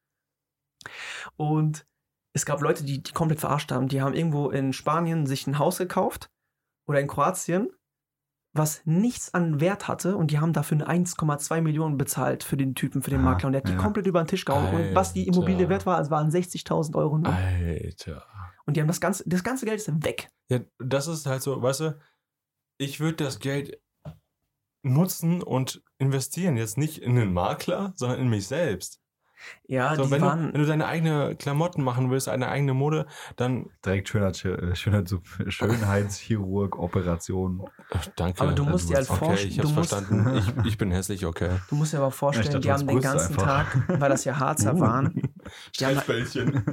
Und 1.37 1.85
es 2.35 2.45
gab 2.45 2.61
Leute, 2.61 2.83
die, 2.83 3.01
die 3.01 3.11
komplett 3.13 3.39
verarscht 3.39 3.71
haben. 3.71 3.87
Die 3.87 4.01
haben 4.01 4.13
irgendwo 4.13 4.49
in 4.49 4.73
Spanien 4.73 5.25
sich 5.25 5.47
ein 5.47 5.57
Haus 5.57 5.77
gekauft 5.77 6.29
oder 6.85 6.99
in 6.99 7.07
Kroatien, 7.07 7.69
was 8.53 8.81
nichts 8.85 9.33
an 9.33 9.61
Wert 9.61 9.87
hatte 9.87 10.17
und 10.17 10.31
die 10.31 10.39
haben 10.39 10.51
dafür 10.51 10.85
eine 10.85 11.05
1,2 11.05 11.61
Millionen 11.61 11.97
bezahlt 11.97 12.43
für 12.43 12.57
den 12.57 12.75
Typen, 12.75 13.01
für 13.01 13.09
den 13.09 13.21
Ah, 13.21 13.23
Makler 13.23 13.47
und 13.47 13.53
der 13.53 13.61
hat 13.61 13.69
die 13.69 13.73
ja. 13.73 13.77
komplett 13.77 14.05
über 14.05 14.21
den 14.21 14.27
Tisch 14.27 14.43
gehauen. 14.43 14.73
Und 14.73 14.95
was 14.95 15.13
die 15.13 15.27
Immobilie 15.27 15.59
Alter. 15.59 15.69
wert 15.69 15.85
war, 15.85 15.99
es 16.01 16.09
waren 16.11 16.29
60.000 16.29 16.95
Euro 16.95 17.17
nur. 17.17 17.33
Alter. 17.33 18.25
Und 18.65 18.75
die 18.75 18.81
haben 18.81 18.87
das 18.87 18.99
ganze, 18.99 19.23
das 19.27 19.43
ganze 19.43 19.65
Geld 19.65 19.79
ist 19.79 20.03
weg. 20.05 20.29
Ja, 20.49 20.59
das 20.79 21.07
ist 21.07 21.25
halt 21.25 21.41
so, 21.41 21.61
weißt 21.61 21.79
du, 21.81 21.97
ich 22.77 22.99
würde 22.99 23.23
das 23.23 23.39
Geld 23.39 23.81
nutzen 24.83 25.41
und 25.41 25.83
investieren. 25.99 26.57
Jetzt 26.57 26.77
nicht 26.77 27.01
in 27.01 27.15
den 27.15 27.31
Makler, 27.33 27.93
sondern 27.95 28.19
in 28.19 28.27
mich 28.29 28.47
selbst. 28.47 29.01
Ja, 29.67 29.95
so, 29.95 30.03
die 30.05 30.11
wenn, 30.11 30.21
du, 30.21 30.25
waren, 30.27 30.53
wenn 30.53 30.61
du 30.61 30.67
deine 30.67 30.85
eigene 30.85 31.35
Klamotten 31.35 31.83
machen 31.83 32.09
willst, 32.11 32.29
eine 32.29 32.47
eigene 32.47 32.73
Mode, 32.73 33.05
dann 33.35 33.69
Direkt 33.85 34.09
Schönheits 34.09 34.43
äh, 34.45 34.75
Schönheits 34.75 35.15
Schönheitschirurg, 35.47 36.77
Operation. 36.79 37.63
Ach, 37.91 38.05
danke. 38.15 38.41
Aber 38.41 38.53
du 38.53 38.63
musst 38.65 38.85
du 38.85 38.89
dir 38.93 38.95
halt 38.97 39.07
bist- 39.07 39.11
okay, 39.11 39.25
vorstellen, 39.25 39.49
ich 39.51 39.57
du 39.57 39.63
hab's 39.67 39.75
musst, 39.75 39.89
verstanden. 39.93 40.43
Ich, 40.63 40.65
ich 40.67 40.77
bin 40.77 40.91
hässlich, 40.91 41.25
okay. 41.25 41.49
du 41.69 41.75
musst 41.75 41.93
dir 41.93 41.97
aber 41.97 42.11
vorstellen, 42.11 42.45
dachte, 42.47 42.59
die 42.59 42.67
du 42.67 42.73
haben 42.73 42.87
den 42.87 42.99
ganzen 43.01 43.33
einfach. 43.33 43.43
Tag, 43.87 43.99
weil 43.99 44.09
das 44.09 44.23
ja 44.25 44.37
Harzer 44.39 44.79
waren, 44.79 45.13
Die 45.79 45.85
haben- 45.85 45.93
Stechbällchen. 45.95 46.63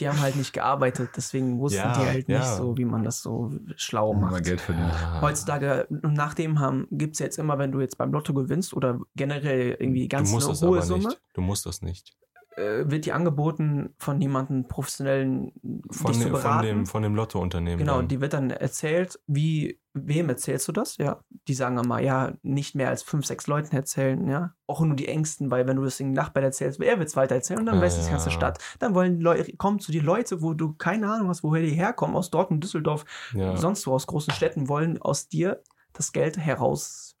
Die 0.00 0.08
haben 0.08 0.20
halt 0.20 0.36
nicht 0.36 0.52
gearbeitet, 0.52 1.10
deswegen 1.16 1.58
wussten 1.58 1.78
Ja, 1.78 1.92
die 1.92 2.06
halt 2.06 2.28
nicht 2.28 2.38
ja. 2.40 2.56
so, 2.56 2.76
wie 2.76 2.84
man 2.84 3.04
das 3.04 3.20
so 3.22 3.52
schlau 3.76 4.12
Wenn 4.12 4.20
man 4.20 4.30
macht. 4.32 4.44
Geld 4.44 4.60
verdient. 4.60 4.88
Ja. 4.92 5.20
Heutzutage, 5.20 5.86
nachdem 5.90 6.58
haben, 6.58 6.86
gibt 6.90 7.14
es 7.14 7.18
jetzt 7.18 7.38
immer, 7.38 7.58
wenn 7.58 7.70
du 7.72 7.80
jetzt 7.80 7.98
beim 7.98 8.12
Lotto 8.12 8.32
gewinnst 8.34 8.74
oder 8.74 8.98
generell 9.14 9.76
irgendwie 9.78 10.08
Du 10.08 10.16
ganz 10.16 10.30
musst 10.30 10.46
eine 10.46 10.52
das 10.54 10.62
hohe 10.62 10.78
aber 10.78 10.82
Summe, 10.82 11.08
nicht. 11.08 11.20
Du 11.34 11.40
musst 11.42 11.66
das 11.66 11.82
nicht. 11.82 12.16
Äh, 12.60 12.90
wird 12.90 13.06
die 13.06 13.12
angeboten 13.12 13.94
von 13.98 14.20
jemandem 14.20 14.68
professionellen, 14.68 15.52
Von, 15.90 16.12
dich 16.12 16.20
zu 16.20 16.24
dem, 16.26 16.32
von 16.32 16.32
beraten. 16.32 16.66
dem, 16.66 16.86
von 16.86 17.02
dem 17.02 17.14
Lottounternehmen. 17.14 17.78
Genau, 17.78 17.96
dann. 17.96 18.08
die 18.08 18.20
wird 18.20 18.32
dann 18.34 18.50
erzählt, 18.50 19.18
wie, 19.26 19.80
wem 19.94 20.28
erzählst 20.28 20.68
du 20.68 20.72
das? 20.72 20.96
Ja, 20.98 21.24
die 21.48 21.54
sagen 21.54 21.78
immer, 21.78 22.00
ja, 22.00 22.32
nicht 22.42 22.74
mehr 22.74 22.88
als 22.90 23.02
fünf, 23.02 23.26
sechs 23.26 23.46
Leuten 23.46 23.74
erzählen, 23.74 24.28
ja. 24.28 24.54
Auch 24.66 24.80
nur 24.82 24.94
die 24.96 25.08
Engsten, 25.08 25.50
weil 25.50 25.66
wenn 25.66 25.76
du 25.76 25.84
das 25.84 25.96
den 25.96 26.12
Nachbarn 26.12 26.44
erzählst, 26.44 26.78
wer 26.78 26.98
wird 26.98 27.08
es 27.08 27.16
weiter 27.16 27.34
erzählen 27.36 27.60
und 27.60 27.66
dann 27.66 27.76
Ja, 27.76 27.82
weiß 27.82 27.96
es 27.98 28.04
die 28.06 28.10
ganze 28.12 28.28
ja. 28.30 28.34
Stadt. 28.36 28.58
Dann 28.78 28.94
wollen 28.94 29.20
Leute, 29.20 29.56
kommen 29.56 29.78
zu 29.80 29.90
dir 29.92 30.02
Leute, 30.02 30.42
wo 30.42 30.54
du 30.54 30.74
keine 30.74 31.10
Ahnung 31.10 31.28
hast, 31.28 31.42
woher 31.42 31.62
die 31.62 31.70
herkommen, 31.70 32.14
aus 32.16 32.30
Dortmund, 32.30 32.62
Düsseldorf, 32.62 33.04
ja. 33.34 33.56
sonst 33.56 33.86
wo 33.86 33.92
aus 33.94 34.06
großen 34.06 34.32
Städten, 34.32 34.68
wollen 34.68 35.00
aus 35.00 35.28
dir 35.28 35.62
das 35.92 36.12
Geld 36.12 36.38
heraus 36.38 37.16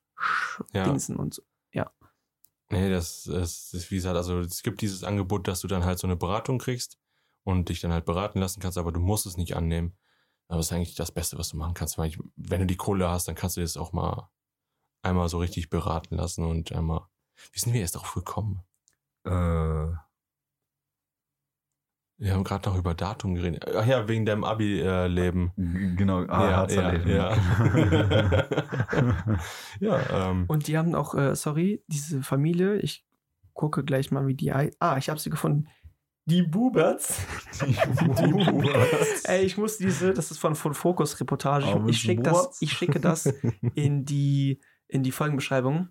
Ja. 0.72 0.84
und 0.90 1.00
so. 1.34 1.42
Nee, 2.70 2.88
das, 2.88 3.24
das 3.24 3.74
ist 3.74 3.90
wie 3.90 3.96
gesagt, 3.96 4.16
also 4.16 4.38
es 4.40 4.62
gibt 4.62 4.80
dieses 4.80 5.02
Angebot, 5.02 5.48
dass 5.48 5.60
du 5.60 5.66
dann 5.66 5.84
halt 5.84 5.98
so 5.98 6.06
eine 6.06 6.16
Beratung 6.16 6.58
kriegst 6.58 6.98
und 7.42 7.68
dich 7.68 7.80
dann 7.80 7.92
halt 7.92 8.04
beraten 8.04 8.38
lassen 8.38 8.60
kannst, 8.60 8.78
aber 8.78 8.92
du 8.92 9.00
musst 9.00 9.26
es 9.26 9.36
nicht 9.36 9.56
annehmen. 9.56 9.96
Aber 10.46 10.58
das 10.58 10.66
ist 10.66 10.72
eigentlich 10.72 10.94
das 10.94 11.12
Beste, 11.12 11.36
was 11.36 11.48
du 11.48 11.56
machen 11.56 11.74
kannst, 11.74 11.98
weil 11.98 12.08
ich, 12.08 12.18
wenn 12.36 12.60
du 12.60 12.66
die 12.66 12.76
Kohle 12.76 13.08
hast, 13.08 13.26
dann 13.26 13.34
kannst 13.34 13.56
du 13.56 13.60
das 13.60 13.76
auch 13.76 13.92
mal 13.92 14.30
einmal 15.02 15.28
so 15.28 15.38
richtig 15.38 15.70
beraten 15.70 16.16
lassen 16.16 16.44
und 16.44 16.72
einmal. 16.72 17.06
Wie 17.52 17.58
sind 17.58 17.72
wir 17.72 17.80
erst 17.80 17.96
darauf 17.96 18.14
gekommen? 18.14 18.62
Äh, 19.24 19.92
Wir 22.20 22.34
haben 22.34 22.44
gerade 22.44 22.68
noch 22.68 22.76
über 22.76 22.92
Datum 22.94 23.34
geredet. 23.34 23.64
Ach 23.74 23.86
ja, 23.86 24.06
wegen 24.06 24.26
deinem 24.26 24.44
Abi-Leben. 24.44 25.52
g- 25.56 25.94
genau, 25.96 26.26
ah, 26.28 26.66
ja, 26.68 26.68
ja, 26.68 26.90
Leben. 26.90 27.10
ja. 27.10 27.34
ja, 29.80 30.30
ähm, 30.30 30.44
Und 30.48 30.66
die 30.66 30.76
haben 30.76 30.94
auch, 30.94 31.14
äh, 31.14 31.34
sorry, 31.34 31.82
diese 31.86 32.22
Familie, 32.22 32.76
ich 32.76 33.06
gucke 33.54 33.84
gleich 33.84 34.10
mal, 34.10 34.26
wie 34.26 34.34
die 34.34 34.52
heißt. 34.52 34.76
Ah, 34.80 34.96
ich 34.98 35.08
habe 35.08 35.18
sie 35.18 35.30
gefunden. 35.30 35.68
Die 36.26 36.42
Buberts. 36.42 37.20
Die 37.66 37.72
Buberts. 38.32 39.24
Ey, 39.24 39.42
ich 39.44 39.56
muss 39.56 39.78
diese, 39.78 40.12
das 40.12 40.30
ist 40.30 40.38
von, 40.38 40.54
von 40.54 40.74
Fokus-Reportage. 40.74 41.66
Aber 41.66 41.88
Ich, 41.88 41.96
ich, 41.96 42.02
schicke 42.02 42.22
das, 42.22 42.58
ich 42.60 42.72
schicke 42.72 43.00
das 43.00 43.26
in 43.74 44.04
die, 44.04 44.60
in 44.88 45.02
die 45.02 45.12
Folgenbeschreibung. 45.12 45.88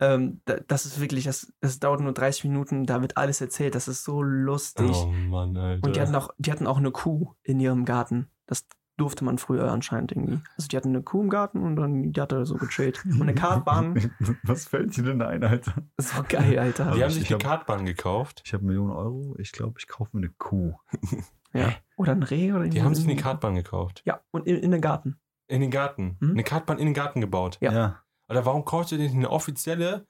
Ähm, 0.00 0.40
da, 0.44 0.56
das 0.68 0.86
ist 0.86 1.00
wirklich, 1.00 1.24
das, 1.24 1.52
das 1.60 1.80
dauert 1.80 2.00
nur 2.00 2.12
30 2.12 2.44
Minuten, 2.44 2.86
da 2.86 3.00
wird 3.02 3.16
alles 3.16 3.40
erzählt. 3.40 3.74
Das 3.74 3.88
ist 3.88 4.04
so 4.04 4.22
lustig. 4.22 4.90
Oh 4.94 5.06
Mann, 5.06 5.56
Alter. 5.56 5.84
Und 5.86 5.96
die 5.96 6.00
hatten, 6.00 6.14
auch, 6.14 6.30
die 6.38 6.52
hatten 6.52 6.66
auch 6.66 6.78
eine 6.78 6.90
Kuh 6.92 7.34
in 7.42 7.58
ihrem 7.60 7.84
Garten. 7.84 8.28
Das 8.46 8.66
durfte 8.96 9.24
man 9.24 9.38
früher 9.38 9.70
anscheinend 9.70 10.10
irgendwie. 10.12 10.40
Also 10.56 10.66
die 10.68 10.76
hatten 10.76 10.88
eine 10.88 11.02
Kuh 11.02 11.22
im 11.22 11.30
Garten 11.30 11.62
und 11.62 11.76
dann 11.76 12.12
die 12.12 12.20
hatte 12.20 12.44
so 12.46 12.54
gechillt. 12.56 13.04
Und 13.04 13.22
eine 13.22 13.34
Kartbahn. 13.34 14.10
Was 14.42 14.66
fällt 14.66 14.96
dir 14.96 15.04
denn 15.04 15.22
ein, 15.22 15.42
Alter? 15.44 15.74
Das 15.96 16.16
war 16.16 16.24
geil, 16.24 16.58
Alter. 16.58 16.84
die 16.84 16.90
Also 16.90 17.02
haben 17.02 17.08
ich 17.10 17.14
sich 17.20 17.32
hab- 17.32 17.40
Kartbahn 17.42 17.84
gekauft. 17.86 18.42
Ich 18.44 18.54
habe 18.54 18.64
Millionen 18.64 18.90
Euro. 18.92 19.36
Ich 19.38 19.52
glaube, 19.52 19.74
ich 19.78 19.86
kaufe 19.88 20.16
mir 20.16 20.24
eine 20.26 20.32
Kuh. 20.38 20.74
Ja. 21.54 21.72
Oder 21.96 22.12
ein 22.12 22.22
Reh 22.22 22.52
oder 22.52 22.68
Die 22.68 22.82
haben 22.82 22.94
sich 22.94 23.06
eine 23.06 23.16
Kartbahn 23.16 23.54
gekauft. 23.54 24.02
Ja, 24.04 24.20
und 24.32 24.46
in, 24.46 24.56
in 24.56 24.70
den 24.70 24.82
Garten. 24.82 25.18
In 25.46 25.62
den 25.62 25.70
Garten. 25.70 26.18
Hm? 26.20 26.32
Eine 26.32 26.44
Kartbahn 26.44 26.78
in 26.78 26.84
den 26.84 26.92
Garten 26.94 27.22
gebaut. 27.22 27.56
Ja. 27.62 28.02
Oder 28.28 28.44
warum 28.44 28.64
kaufst 28.64 28.92
du 28.92 28.96
dir 28.96 29.04
nicht 29.04 29.14
eine 29.14 29.30
offizielle 29.30 30.06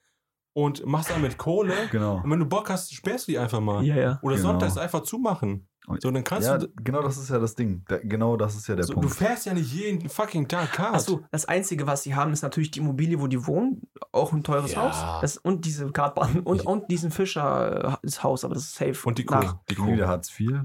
und 0.55 0.85
machst 0.87 1.11
damit 1.11 1.39
Kohle? 1.39 1.75
genau. 1.91 2.17
Und 2.23 2.31
wenn 2.31 2.41
du 2.41 2.47
Bock 2.47 2.69
hast, 2.71 2.93
sperrst 2.95 3.29
du 3.29 3.33
die 3.33 3.39
einfach 3.39 3.61
mal. 3.61 3.85
Ja, 3.85 3.97
ja. 3.97 4.19
Oder 4.23 4.37
Genau. 4.37 4.49
sonntags 4.49 4.77
einfach 4.77 5.03
zumachen. 5.03 5.69
So, 6.01 6.11
dann 6.11 6.23
kannst 6.23 6.47
ja, 6.47 6.59
du. 6.59 6.69
genau 6.85 7.01
das 7.01 7.17
ist 7.17 7.31
ja 7.31 7.39
das 7.39 7.55
Ding. 7.55 7.83
Da, 7.89 7.97
genau 7.97 8.37
das 8.37 8.55
ist 8.57 8.67
ja 8.69 8.77
der 8.77 8.85
So, 8.85 8.93
du 8.93 9.01
Punkt. 9.01 9.17
fährst 9.17 9.47
ja 9.47 9.55
nicht 9.55 9.73
jeden 9.73 10.11
fucking 10.11 10.47
Tag 10.47 10.71
Kart. 10.73 10.95
Achso, 10.95 11.23
das 11.31 11.47
Einzige, 11.47 11.87
was 11.87 12.03
sie 12.03 12.15
haben, 12.15 12.31
ist 12.35 12.43
natürlich 12.43 12.71
die 12.71 12.81
Immobilie, 12.81 13.19
wo 13.23 13.27
die 13.27 13.47
wohnen. 13.47 13.81
Auch 14.13 14.35
ein 14.35 14.45
teures 14.45 14.73
Ja. 14.73 14.83
Haus. 14.83 15.21
Das, 15.23 15.39
und 15.39 15.65
diese 15.65 15.91
Kartbahn 15.91 16.41
und, 16.41 16.67
und 16.67 16.91
diesen 16.91 17.11
Fischer 17.11 17.93
äh, 17.95 17.97
das 18.03 18.23
Haus, 18.23 18.45
aber 18.45 18.53
das 18.53 18.65
ist 18.65 18.75
safe. 18.75 18.99
Und 19.09 19.17
die 19.17 19.25
Kuh. 19.25 19.37
Nach. 19.37 19.57
Die 19.71 19.77
Kuh. 19.77 19.87
die 19.87 19.97
da 19.97 20.09
Hartz 20.09 20.29
IV? 20.39 20.61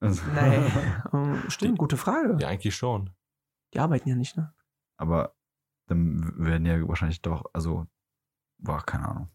Also, 0.00 0.22
Nee. 0.34 0.58
ähm, 1.14 1.42
stimmt, 1.48 1.78
gute 1.78 1.96
Frage. 1.96 2.36
Ja, 2.40 2.48
eigentlich 2.48 2.74
schon. 2.76 3.08
Die 3.72 3.78
arbeiten 3.78 4.10
ja 4.10 4.14
nicht, 4.14 4.36
ne? 4.36 4.52
Aber 4.98 5.32
dann 5.90 6.32
werden 6.36 6.66
ja 6.66 6.86
wahrscheinlich 6.88 7.20
doch, 7.20 7.44
also, 7.52 7.86
war 8.58 8.82
keine 8.84 9.08
Ahnung. 9.08 9.28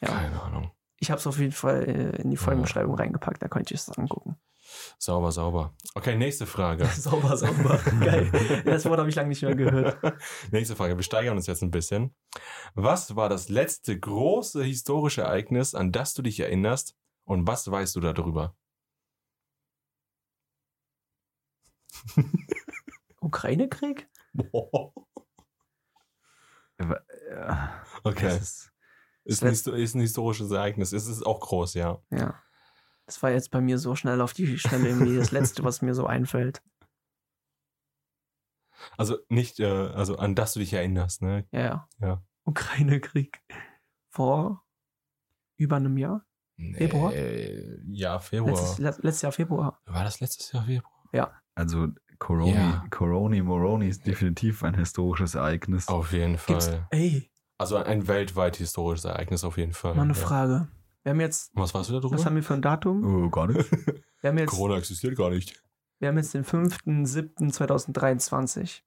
Ja. 0.00 0.08
Keine 0.08 0.42
Ahnung. 0.42 0.70
Ich 0.98 1.10
habe 1.10 1.18
es 1.18 1.26
auf 1.26 1.38
jeden 1.38 1.52
Fall 1.52 1.82
äh, 1.84 2.22
in 2.22 2.30
die 2.30 2.36
Folgenbeschreibung 2.36 2.94
reingepackt, 2.94 3.42
da 3.42 3.48
könnt 3.48 3.70
ihr 3.70 3.76
es 3.76 3.88
angucken. 3.90 4.36
Sauber, 4.98 5.32
sauber. 5.32 5.74
Okay, 5.94 6.16
nächste 6.16 6.46
Frage. 6.46 6.86
sauber, 6.96 7.36
sauber. 7.36 7.78
Geil. 8.00 8.30
Das 8.64 8.84
Wort 8.86 8.98
habe 8.98 9.08
ich 9.08 9.14
lange 9.14 9.28
nicht 9.28 9.42
mehr 9.42 9.54
gehört. 9.54 9.98
Nächste 10.50 10.76
Frage. 10.76 10.96
Wir 10.96 11.02
steigern 11.02 11.36
uns 11.36 11.46
jetzt 11.46 11.62
ein 11.62 11.70
bisschen. 11.70 12.14
Was 12.74 13.16
war 13.16 13.28
das 13.28 13.48
letzte 13.48 13.98
große 13.98 14.62
historische 14.62 15.22
Ereignis, 15.22 15.74
an 15.74 15.92
das 15.92 16.14
du 16.14 16.22
dich 16.22 16.40
erinnerst? 16.40 16.96
Und 17.24 17.46
was 17.46 17.70
weißt 17.70 17.94
du 17.96 18.00
darüber? 18.00 18.54
Ukraine-Krieg? 23.20 24.08
Ja, 24.34 24.92
Okay. 28.04 28.24
das 28.28 28.40
ist, 29.24 29.42
Ist 29.42 29.66
ein, 29.68 29.74
ist 29.74 29.94
ein 29.94 30.00
historisches 30.00 30.50
Ereignis. 30.50 30.92
Es 30.92 31.06
ist 31.06 31.24
auch 31.24 31.40
groß, 31.40 31.74
ja. 31.74 32.02
Ja. 32.10 32.40
Das 33.06 33.22
war 33.22 33.30
jetzt 33.30 33.50
bei 33.50 33.60
mir 33.60 33.78
so 33.78 33.94
schnell 33.94 34.20
auf 34.20 34.32
die 34.32 34.58
Schnelle 34.58 34.88
irgendwie 34.88 35.16
das 35.16 35.30
Letzte, 35.32 35.64
was 35.64 35.82
mir 35.82 35.94
so 35.94 36.06
einfällt. 36.06 36.62
Also 38.96 39.18
nicht, 39.28 39.60
äh, 39.60 39.66
also 39.66 40.16
an 40.16 40.34
das 40.34 40.54
du 40.54 40.60
dich 40.60 40.72
erinnerst, 40.72 41.22
ne? 41.22 41.46
Ja, 41.52 41.60
ja. 41.60 41.88
Ja. 42.00 42.22
Ukraine-Krieg. 42.44 43.40
Vor 44.10 44.64
über 45.56 45.76
einem 45.76 45.96
Jahr? 45.96 46.26
Februar? 46.74 47.12
Äh, 47.14 47.78
ja, 47.88 48.18
Februar. 48.18 48.50
Letztes, 48.52 48.78
le- 48.78 48.96
letztes 49.02 49.22
Jahr 49.22 49.32
Februar. 49.32 49.80
War 49.86 50.04
das 50.04 50.20
letztes 50.20 50.50
Jahr 50.52 50.64
Februar? 50.64 50.92
also 51.54 51.88
Coroni, 52.22 52.54
Ja. 52.54 52.84
Coroni 52.90 53.42
Moroni 53.42 53.88
ist 53.88 54.06
definitiv 54.06 54.62
ein 54.62 54.74
historisches 54.74 55.34
Ereignis. 55.34 55.88
Auf 55.88 56.12
jeden 56.12 56.38
Fall. 56.38 56.56
Gibt's, 56.56 56.70
ey, 56.90 57.28
Also 57.58 57.76
ein 57.76 58.06
weltweit 58.06 58.56
historisches 58.56 59.04
Ereignis 59.06 59.42
auf 59.44 59.56
jeden 59.58 59.72
Fall. 59.72 59.94
mal 59.94 60.02
eine 60.02 60.12
ja. 60.12 60.18
Frage. 60.18 60.68
Wir 61.02 61.10
haben 61.10 61.20
jetzt, 61.20 61.50
Was 61.54 61.74
warst 61.74 61.90
du 61.90 61.94
da 61.94 62.00
drüber? 62.00 62.14
was 62.16 62.24
haben 62.24 62.36
wir 62.36 62.42
für 62.44 62.54
ein 62.54 62.62
Datum? 62.62 63.24
Oh, 63.24 63.28
gar 63.30 63.48
nicht. 63.48 63.68
Wir 64.22 64.30
haben 64.30 64.38
jetzt, 64.38 64.50
Corona 64.50 64.76
existiert 64.76 65.16
gar 65.16 65.30
nicht. 65.30 65.60
wir 65.98 66.06
haben 66.08 66.16
jetzt 66.16 66.32
den 66.32 66.44
5.7.2023. 66.44 68.82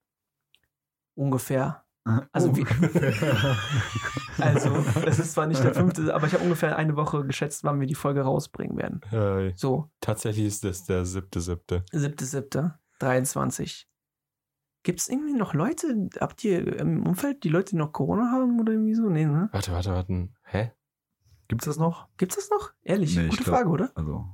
Ungefähr. 1.15 1.83
Also 2.31 2.51
Oh. 2.51 2.55
wie- 2.55 2.65
Also, 4.41 4.75
es 5.05 5.19
ist 5.19 5.31
zwar 5.33 5.47
nicht 5.47 5.63
der 5.63 5.73
fünfte, 5.73 6.13
aber 6.13 6.27
ich 6.27 6.33
habe 6.33 6.43
ungefähr 6.43 6.75
eine 6.77 6.95
Woche 6.97 7.25
geschätzt, 7.25 7.63
wann 7.63 7.79
wir 7.79 7.87
die 7.87 7.95
Folge 7.95 8.21
rausbringen 8.21 8.77
werden. 8.77 9.01
Äh, 9.11 9.53
So, 9.55 9.89
tatsächlich 10.01 10.45
ist 10.45 10.63
das 10.65 10.83
der 10.85 11.05
siebte, 11.05 11.39
siebte. 11.41 11.83
7.7.23. 13.01 13.85
Gibt 14.83 14.99
es 14.99 15.09
irgendwie 15.09 15.33
noch 15.33 15.53
Leute, 15.53 16.09
habt 16.19 16.43
ihr 16.43 16.79
im 16.79 17.05
Umfeld 17.07 17.43
die 17.43 17.49
Leute, 17.49 17.71
die 17.71 17.75
noch 17.77 17.91
Corona 17.91 18.31
haben 18.31 18.59
oder 18.59 18.73
irgendwie 18.73 18.93
so? 18.93 19.09
Nee, 19.09 19.25
ne? 19.25 19.49
Warte, 19.51 19.71
warte, 19.71 19.91
warte. 19.91 20.29
Hä? 20.43 20.71
Gibt's 21.47 21.65
das 21.65 21.77
noch? 21.77 22.07
Gibt's 22.17 22.35
das 22.35 22.49
noch? 22.51 22.71
Ehrlich? 22.83 23.15
Nee, 23.15 23.27
Gute 23.29 23.43
glaub- 23.43 23.55
Frage, 23.55 23.69
oder? 23.69 23.91
Also, 23.95 24.25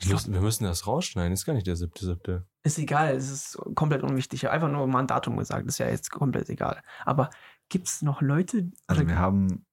Wir 0.00 0.12
müssen, 0.12 0.32
wir 0.34 0.40
müssen 0.40 0.64
das 0.64 0.86
rausschneiden. 0.86 1.32
Ist 1.32 1.44
gar 1.44 1.54
nicht 1.54 1.66
der 1.66 1.74
siebte, 1.76 2.04
siebte. 2.04 2.46
Ist 2.62 2.78
egal, 2.78 3.16
es 3.16 3.30
ist 3.30 3.58
komplett 3.74 4.04
unwichtig. 4.04 4.48
Einfach 4.48 4.70
nur 4.70 4.86
mal 4.86 5.00
ein 5.00 5.06
Datum 5.08 5.36
gesagt, 5.36 5.66
ist 5.66 5.78
ja 5.78 5.88
jetzt 5.88 6.10
komplett 6.10 6.48
egal. 6.48 6.80
Aber 7.04 7.28
gibt 7.68 7.88
es 7.88 8.02
noch 8.02 8.20
Leute, 8.22 8.70
also 8.86 9.06
wir 9.06 9.18
haben 9.18 9.66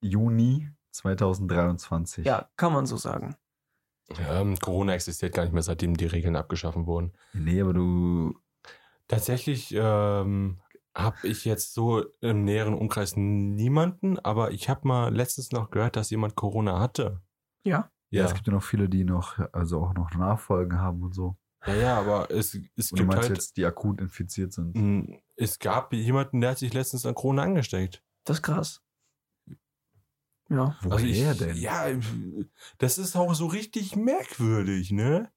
Juni 0.00 0.70
2023. 0.90 2.24
ja, 2.26 2.48
kann 2.56 2.72
man 2.72 2.86
so 2.86 2.96
sagen. 2.96 3.36
Ähm, 4.28 4.58
Corona 4.58 4.94
existiert 4.94 5.34
gar 5.34 5.44
nicht 5.44 5.52
mehr, 5.52 5.62
seitdem 5.62 5.96
die 5.96 6.06
Regeln 6.06 6.36
abgeschaffen 6.36 6.86
wurden. 6.86 7.12
Nee, 7.32 7.60
aber 7.60 7.72
du. 7.72 8.34
Tatsächlich 9.06 9.74
ähm, 9.76 10.60
habe 10.94 11.16
ich 11.26 11.44
jetzt 11.44 11.74
so 11.74 12.04
im 12.20 12.44
näheren 12.44 12.74
Umkreis 12.74 13.16
niemanden, 13.16 14.18
aber 14.18 14.52
ich 14.52 14.68
habe 14.68 14.88
mal 14.88 15.14
letztens 15.14 15.52
noch 15.52 15.70
gehört, 15.70 15.96
dass 15.96 16.10
jemand 16.10 16.36
Corona 16.36 16.80
hatte. 16.80 17.20
Ja. 17.64 17.90
Ja. 18.10 18.24
es 18.24 18.34
gibt 18.34 18.46
ja 18.46 18.52
noch 18.52 18.62
viele, 18.62 18.88
die 18.88 19.04
noch, 19.04 19.38
also 19.52 19.80
auch 19.82 19.94
noch 19.94 20.14
Nachfolgen 20.14 20.78
haben 20.80 21.02
und 21.02 21.14
so. 21.14 21.36
Ja, 21.66 21.74
ja, 21.74 21.98
aber 21.98 22.30
es, 22.30 22.56
es 22.76 22.90
du 22.90 22.96
gibt 22.96 23.08
meinst 23.08 23.28
halt, 23.28 23.38
jetzt, 23.38 23.56
die 23.56 23.64
akut 23.64 24.00
infiziert 24.00 24.52
sind. 24.52 25.20
es 25.36 25.58
gab 25.58 25.92
jemanden, 25.92 26.40
der 26.40 26.50
hat 26.50 26.58
sich 26.58 26.72
letztens 26.72 27.06
an 27.06 27.14
Corona 27.14 27.42
angesteckt. 27.42 28.02
Das 28.24 28.38
ist 28.38 28.42
krass. 28.42 28.83
Ja. 30.50 30.76
Woher 30.82 30.92
Also 30.92 31.06
ich, 31.06 31.38
denn? 31.38 31.56
Ja, 31.56 31.86
das 32.78 32.98
ist 32.98 33.16
auch 33.16 33.34
so 33.34 33.46
richtig 33.46 33.96
merkwürdig, 33.96 34.90
ne? 34.90 35.30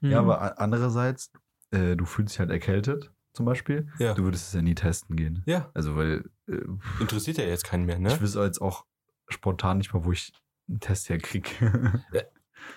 Ja, 0.00 0.22
Mhm. 0.22 0.30
aber 0.30 0.60
andererseits, 0.60 1.32
äh, 1.70 1.96
du 1.96 2.04
fühlst 2.04 2.34
dich 2.34 2.40
halt 2.40 2.50
erkältet, 2.50 3.12
zum 3.32 3.46
Beispiel. 3.46 3.88
Ja. 3.98 4.14
Du 4.14 4.24
würdest 4.24 4.48
es 4.48 4.52
ja 4.54 4.62
nie 4.62 4.74
testen 4.74 5.16
gehen. 5.16 5.42
Ja, 5.46 5.70
Also, 5.74 5.96
weil 5.96 6.30
äh, 6.48 6.58
interessiert 7.00 7.38
ja 7.38 7.44
jetzt 7.44 7.64
keinen 7.64 7.84
mehr, 7.86 7.96
ich 7.96 8.02
ne? 8.02 8.20
wüsste 8.20 8.40
jetzt 8.44 8.60
auch 8.60 8.84
spontan 9.28 9.78
nicht 9.78 9.92
mal, 9.94 10.04
wo 10.04 10.12
ich 10.12 10.32
einen 10.68 10.80
Test 10.80 11.08
herkriege. 11.08 12.04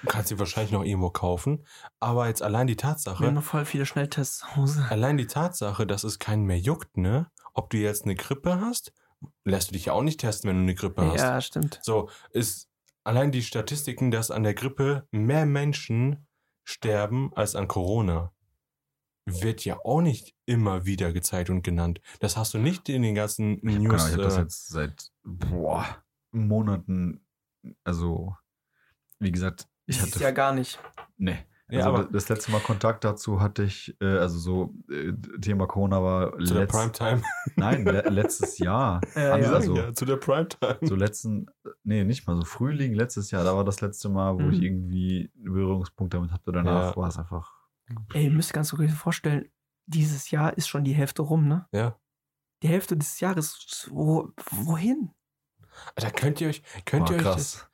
Du 0.03 0.07
kannst 0.07 0.29
sie 0.29 0.37
wahrscheinlich 0.37 0.71
noch 0.71 0.83
irgendwo 0.83 1.09
kaufen, 1.09 1.65
aber 1.99 2.27
jetzt 2.27 2.43
allein 2.43 2.67
die 2.67 2.77
Wir 2.77 2.83
haben 2.83 2.93
Tatsache, 2.95 3.31
noch 3.31 3.41
voll 3.43 3.65
viele 3.65 3.87
Schnelltests 3.87 4.39
zu 4.39 4.55
Hause. 4.55 4.85
allein 4.87 5.17
die 5.17 5.25
Tatsache, 5.25 5.87
dass 5.87 6.03
es 6.03 6.19
keinen 6.19 6.43
mehr 6.43 6.59
juckt, 6.59 6.95
ne? 6.97 7.31
Ob 7.55 7.71
du 7.71 7.77
jetzt 7.77 8.03
eine 8.03 8.13
Grippe 8.15 8.61
hast, 8.61 8.93
lässt 9.43 9.69
du 9.69 9.73
dich 9.73 9.85
ja 9.85 9.93
auch 9.93 10.03
nicht 10.03 10.19
testen, 10.19 10.49
wenn 10.49 10.57
du 10.57 10.63
eine 10.63 10.75
Grippe 10.75 11.05
hast. 11.11 11.21
Ja, 11.21 11.41
stimmt. 11.41 11.79
So, 11.83 12.09
ist 12.31 12.69
allein 13.03 13.31
die 13.31 13.43
Statistiken, 13.43 14.11
dass 14.11 14.31
an 14.31 14.43
der 14.43 14.53
Grippe 14.53 15.07
mehr 15.11 15.45
Menschen 15.45 16.27
sterben 16.63 17.31
als 17.35 17.55
an 17.55 17.67
Corona, 17.67 18.31
wird 19.25 19.63
ja 19.65 19.79
auch 19.83 20.01
nicht 20.01 20.35
immer 20.45 20.85
wieder 20.85 21.13
gezeigt 21.13 21.49
und 21.49 21.61
genannt. 21.63 22.01
Das 22.19 22.37
hast 22.37 22.53
du 22.53 22.57
nicht 22.57 22.89
in 22.89 23.01
den 23.01 23.15
ganzen 23.15 23.57
Ich 23.67 23.75
habe 23.75 23.83
News. 23.83 24.11
hab 24.11 24.17
das 24.21 24.37
äh, 24.37 24.41
jetzt 24.41 24.67
seit 24.69 25.11
boah, 25.23 26.03
Monaten, 26.31 27.25
also 27.83 28.35
wie 29.19 29.31
gesagt, 29.31 29.67
ich 29.85 29.97
Ich 29.97 30.01
hatte 30.01 30.23
ja 30.23 30.31
gar 30.31 30.53
nicht. 30.53 30.79
nee. 31.17 31.37
Ja, 31.71 31.85
Also 31.85 31.89
aber- 31.89 32.03
das 32.11 32.29
letzte 32.29 32.51
Mal 32.51 32.61
Kontakt 32.61 33.03
dazu 33.03 33.41
hatte 33.41 33.63
ich, 33.63 33.95
äh, 34.01 34.05
also 34.17 34.39
so 34.39 34.73
äh, 34.91 35.13
Thema 35.39 35.67
Corona 35.67 36.01
war 36.01 36.37
zu 36.39 36.53
der 36.55 36.65
Primetime. 36.65 37.21
nein, 37.55 37.83
le 37.85 38.01
letztes 38.09 38.57
Jahr. 38.57 39.01
Ja, 39.15 39.37
ja. 39.37 39.51
Also- 39.51 39.75
ja, 39.75 39.93
zu 39.93 40.05
der 40.05 40.15
Primetime. 40.17 40.77
So 40.81 40.95
letzten, 40.95 41.45
nee, 41.83 42.03
nicht 42.03 42.25
mal 42.27 42.35
so 42.35 42.43
Frühling 42.43 42.93
letztes 42.93 43.29
Jahr, 43.31 43.43
da 43.43 43.55
war 43.55 43.63
das 43.63 43.81
letzte 43.81 44.09
Mal, 44.09 44.35
wo 44.35 44.49
ich 44.49 44.57
Mhm. 44.59 44.63
irgendwie 44.63 45.31
einen 45.35 45.43
Berührungspunkt 45.45 46.13
damit 46.13 46.31
hatte. 46.31 46.51
Danach 46.51 46.91
Ja. 46.91 46.95
war 46.97 47.07
es 47.09 47.17
einfach. 47.19 47.53
Ey, 48.13 48.25
ihr 48.25 48.31
müsst 48.31 48.53
ganz 48.53 48.71
kurz 48.71 48.91
vorstellen, 48.93 49.45
dieses 49.85 50.31
Jahr 50.31 50.55
ist 50.57 50.67
schon 50.67 50.83
die 50.83 50.93
Hälfte 50.93 51.21
rum, 51.23 51.47
ne? 51.47 51.67
Ja. 51.71 51.95
Die 52.61 52.67
Hälfte 52.67 52.95
des 52.97 53.19
Jahres, 53.19 53.87
wo, 53.91 54.31
wohin? 54.51 55.11
Da 55.95 56.09
könnt 56.09 56.41
ihr 56.41 56.49
euch, 56.49 56.61
könnt 56.85 57.05
Boah, 57.07 57.11
ihr 57.13 57.17
euch 57.19 57.23
das, 57.23 57.35
krass. 57.35 57.65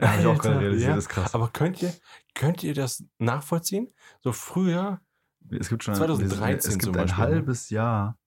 Ja, 0.00 0.12
hab 0.12 0.20
ich 0.20 0.26
auch 0.26 0.38
gerade 0.38 0.48
Alter, 0.54 0.60
realisiert, 0.62 0.88
ja, 0.88 0.94
das 0.96 1.04
ist 1.04 1.10
krass. 1.10 1.34
aber 1.34 1.48
könnt 1.52 1.82
ihr, 1.82 1.92
könnt 2.34 2.62
ihr 2.62 2.74
das 2.74 3.04
nachvollziehen? 3.18 3.92
So 4.20 4.32
früher, 4.32 5.00
es 5.50 5.68
gibt 5.68 5.84
schon 5.84 5.94
2013 5.94 6.56
es 6.56 6.78
gibt 6.78 6.82
zum 6.84 6.94
ein 6.94 7.06
Beispiel, 7.06 7.24
ne? 7.24 7.30
halbes 7.34 7.70
Jahr 7.70 8.18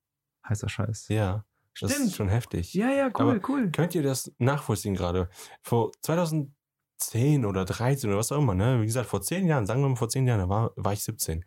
heißer 0.48 0.68
Scheiß. 0.68 1.08
ja, 1.08 1.44
das 1.80 1.92
Stimmt. 1.92 2.08
ist 2.08 2.16
schon 2.16 2.28
heftig. 2.28 2.74
Ja, 2.74 2.90
ja, 2.90 3.06
cool, 3.18 3.30
Aber 3.36 3.48
cool. 3.48 3.70
Könnt 3.70 3.94
ihr 3.94 4.02
das 4.02 4.32
nachvollziehen 4.38 4.94
gerade? 4.94 5.28
Vor 5.62 5.92
2010 6.02 7.44
oder 7.44 7.64
13 7.64 8.10
oder 8.10 8.18
was 8.18 8.30
auch 8.30 8.38
immer, 8.38 8.54
ne? 8.54 8.80
Wie 8.80 8.86
gesagt, 8.86 9.08
vor 9.08 9.22
10 9.22 9.46
Jahren, 9.46 9.66
sagen 9.66 9.82
wir 9.82 9.88
mal 9.88 9.96
vor 9.96 10.08
10 10.08 10.26
Jahren, 10.26 10.40
da 10.40 10.48
war, 10.48 10.72
war 10.76 10.92
ich 10.92 11.02
17. 11.02 11.44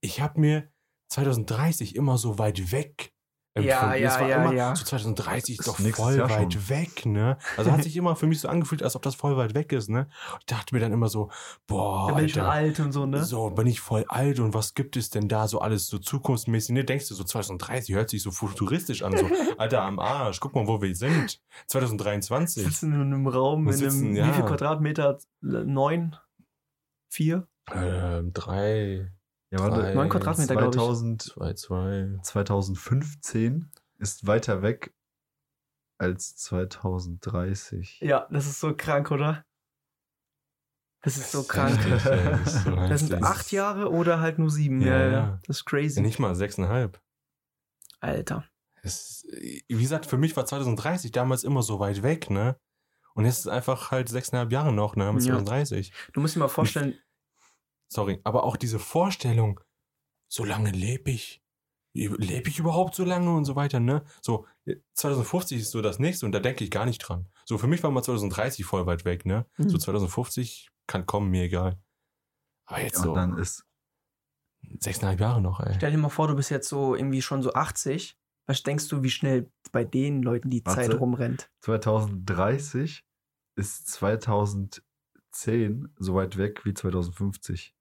Ich 0.00 0.20
habe 0.20 0.40
mir 0.40 0.70
2030 1.08 1.96
immer 1.96 2.18
so 2.18 2.38
weit 2.38 2.72
weg 2.72 3.12
empfunden. 3.56 4.02
ja, 4.02 4.08
es 4.08 4.20
war 4.20 4.28
ja, 4.28 4.42
immer 4.42 4.52
ja. 4.52 4.76
so 4.76 4.84
2030 4.84 5.58
ist 5.58 5.68
doch 5.68 5.78
voll 5.78 6.16
Jahr 6.16 6.30
weit 6.30 6.52
schon. 6.52 6.68
weg, 6.68 7.06
ne? 7.06 7.38
Also 7.56 7.72
hat 7.72 7.82
sich 7.82 7.96
immer 7.96 8.16
für 8.16 8.26
mich 8.26 8.40
so 8.40 8.48
angefühlt, 8.48 8.82
als 8.82 8.96
ob 8.96 9.02
das 9.02 9.14
voll 9.14 9.36
weit 9.36 9.54
weg 9.54 9.72
ist, 9.72 9.88
ne? 9.88 10.08
Ich 10.40 10.46
dachte 10.46 10.74
mir 10.74 10.80
dann 10.80 10.92
immer 10.92 11.08
so, 11.08 11.30
boah, 11.66 12.08
Da 12.08 12.14
bin 12.14 12.26
ich 12.26 12.32
schon 12.32 12.42
alt 12.42 12.78
und 12.80 12.92
so, 12.92 13.06
ne? 13.06 13.24
so, 13.24 13.50
bin 13.50 13.66
ich 13.66 13.80
voll 13.80 14.04
alt 14.08 14.38
und 14.40 14.54
was 14.54 14.74
gibt 14.74 14.96
es 14.96 15.10
denn 15.10 15.28
da 15.28 15.48
so 15.48 15.60
alles 15.60 15.86
so 15.86 15.98
zukunftsmäßig? 15.98 16.74
Ne, 16.74 16.84
denkst 16.84 17.08
du 17.08 17.14
so 17.14 17.24
2030 17.24 17.94
hört 17.94 18.10
sich 18.10 18.22
so 18.22 18.30
futuristisch 18.30 19.02
an, 19.02 19.16
so, 19.16 19.26
Alter, 19.58 19.82
am 19.82 19.98
Arsch, 19.98 20.40
guck 20.40 20.54
mal, 20.54 20.66
wo 20.66 20.80
wir 20.80 20.94
sind. 20.94 21.40
2023. 21.66 22.64
Sitzen 22.64 22.92
in 22.92 23.00
einem 23.00 23.26
Raum 23.26 23.62
in 23.62 23.68
einem, 23.68 23.78
sitzen, 23.78 24.14
wie 24.14 24.18
ja. 24.18 24.32
viel 24.32 24.44
Quadratmeter? 24.44 25.18
Neun? 25.40 26.16
Vier? 27.08 27.46
Ähm, 27.72 28.32
drei, 28.32 29.10
Ja, 29.50 29.60
warte, 29.60 29.80
Drei, 29.80 29.94
Neun 29.94 30.08
Quadratmeter, 30.08 30.54
glaube 30.56 30.76
ich. 30.76 30.82
2000, 30.82 31.22
zwei, 31.22 31.52
zwei. 31.54 32.18
2015 32.22 33.70
ist 33.98 34.26
weiter 34.26 34.62
weg 34.62 34.92
als 35.98 36.36
2030. 36.36 38.00
Ja, 38.00 38.26
das 38.30 38.46
ist 38.46 38.60
so 38.60 38.74
krank, 38.76 39.10
oder? 39.10 39.44
Das 41.02 41.16
ist 41.16 41.30
so 41.30 41.44
krank. 41.44 41.78
das 41.88 43.04
ist 43.04 43.08
sind 43.08 43.22
acht 43.22 43.52
Jahre 43.52 43.90
oder 43.90 44.20
halt 44.20 44.38
nur 44.38 44.50
sieben. 44.50 44.80
Ja, 44.80 44.98
Ja, 44.98 45.10
ja. 45.10 45.40
Das 45.46 45.58
ist 45.58 45.64
crazy. 45.64 46.00
Nicht 46.00 46.18
mal 46.18 46.34
sechseinhalb. 46.34 47.00
Alter. 48.00 48.44
Es, 48.82 49.24
wie 49.30 49.64
gesagt, 49.68 50.06
für 50.06 50.18
mich 50.18 50.36
war 50.36 50.46
2030 50.46 51.12
damals 51.12 51.44
immer 51.44 51.62
so 51.62 51.78
weit 51.78 52.02
weg, 52.02 52.30
ne? 52.30 52.58
Und 53.14 53.24
jetzt 53.24 53.38
ist 53.38 53.46
es 53.46 53.48
einfach 53.48 53.90
halt 53.90 54.08
sechseinhalb 54.08 54.52
Jahre 54.52 54.72
noch, 54.72 54.96
ne? 54.96 55.04
Wir 55.04 55.20
Ja. 55.20 55.34
2030. 55.36 55.92
Du 56.12 56.20
musst 56.20 56.34
dir 56.34 56.40
mal 56.40 56.48
vorstellen, 56.48 56.98
Sorry, 57.88 58.20
aber 58.24 58.44
auch 58.44 58.56
diese 58.56 58.78
Vorstellung, 58.78 59.60
so 60.28 60.44
lange 60.44 60.70
lebe 60.70 61.10
ich. 61.10 61.42
Lebe 61.94 62.50
ich 62.50 62.58
überhaupt 62.58 62.94
so 62.94 63.04
lange 63.04 63.34
und 63.34 63.46
so 63.46 63.56
weiter, 63.56 63.80
ne? 63.80 64.04
So, 64.20 64.46
2050 64.94 65.62
ist 65.62 65.70
so 65.70 65.80
das 65.80 65.98
nächste 65.98 66.26
und 66.26 66.32
da 66.32 66.40
denke 66.40 66.62
ich 66.62 66.70
gar 66.70 66.84
nicht 66.84 66.98
dran. 66.98 67.26
So, 67.46 67.56
für 67.56 67.68
mich 67.68 67.82
war 67.82 67.90
mal 67.90 68.02
2030 68.02 68.66
voll 68.66 68.84
weit 68.84 69.06
weg, 69.06 69.24
ne? 69.24 69.46
Mhm. 69.56 69.70
So 69.70 69.78
2050 69.78 70.68
kann 70.86 71.06
kommen, 71.06 71.30
mir 71.30 71.44
egal. 71.44 71.80
Aber 72.66 72.82
jetzt 72.82 72.98
Und 72.98 73.04
so 73.04 73.14
dann 73.14 73.38
ist, 73.38 73.64
sechseinhalb 74.80 75.20
Jahre 75.20 75.40
noch, 75.40 75.60
ey. 75.60 75.74
Stell 75.76 75.92
dir 75.92 75.98
mal 75.98 76.08
vor, 76.08 76.28
du 76.28 76.34
bist 76.34 76.50
jetzt 76.50 76.68
so 76.68 76.94
irgendwie 76.94 77.22
schon 77.22 77.42
so 77.42 77.54
80. 77.54 78.18
Was 78.46 78.62
denkst 78.62 78.88
du, 78.88 79.02
wie 79.02 79.10
schnell 79.10 79.50
bei 79.72 79.84
den 79.84 80.22
Leuten 80.22 80.50
die 80.50 80.64
Warte. 80.64 80.82
Zeit 80.82 81.00
rumrennt? 81.00 81.50
2030 81.60 83.04
ist 83.56 83.88
2010 83.88 84.82
so 85.98 86.14
weit 86.14 86.36
weg 86.36 86.64
wie 86.64 86.74
2050. 86.74 87.75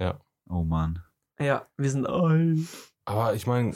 Ja. 0.00 0.20
Oh 0.48 0.64
Mann. 0.64 1.02
Ja, 1.38 1.66
wir 1.76 1.90
sind 1.90 2.06
alt. 2.06 2.58
Aber 3.04 3.34
ich 3.34 3.46
meine, 3.46 3.74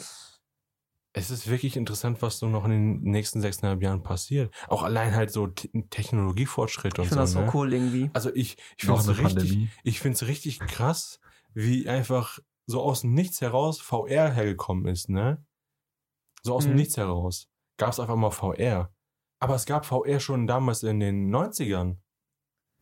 es 1.13 1.31
ist 1.31 1.49
wirklich 1.49 1.77
interessant, 1.77 2.21
was 2.21 2.39
so 2.39 2.47
noch 2.49 2.65
in 2.65 2.71
den 2.71 3.01
nächsten 3.01 3.39
sechseinhalb 3.41 3.81
Jahren 3.81 4.03
passiert. 4.03 4.53
Auch 4.67 4.83
allein 4.83 5.15
halt 5.15 5.31
so 5.31 5.47
Te- 5.47 5.69
Technologiefortschritt 5.89 6.93
Ich 6.95 6.99
und 6.99 7.05
finde 7.07 7.21
das 7.21 7.31
so. 7.31 7.39
so 7.39 7.45
ne? 7.45 7.51
cool 7.53 7.73
irgendwie. 7.73 8.09
Also 8.13 8.33
ich, 8.35 8.57
ich 8.77 8.85
finde 8.85 8.99
es 8.99 9.07
richtig, 9.09 9.23
Pandemie. 9.35 9.69
ich 9.83 9.99
finde 10.01 10.15
es 10.15 10.27
richtig 10.27 10.59
krass, 10.59 11.19
wie 11.53 11.87
einfach 11.87 12.39
so 12.65 12.81
aus 12.81 13.01
dem 13.01 13.13
Nichts 13.13 13.39
heraus 13.41 13.79
VR 13.79 14.31
hergekommen 14.31 14.87
ist, 14.87 15.09
ne? 15.09 15.43
So 16.43 16.55
aus 16.55 16.63
dem 16.65 16.71
Mhm. 16.71 16.77
Nichts 16.77 16.97
heraus. 16.97 17.47
Gab 17.77 17.91
es 17.91 17.99
einfach 17.99 18.15
mal 18.15 18.31
VR. 18.31 18.91
Aber 19.39 19.55
es 19.55 19.65
gab 19.65 19.85
VR 19.85 20.19
schon 20.19 20.47
damals 20.47 20.83
in 20.83 20.99
den 20.99 21.29
90ern. 21.33 21.97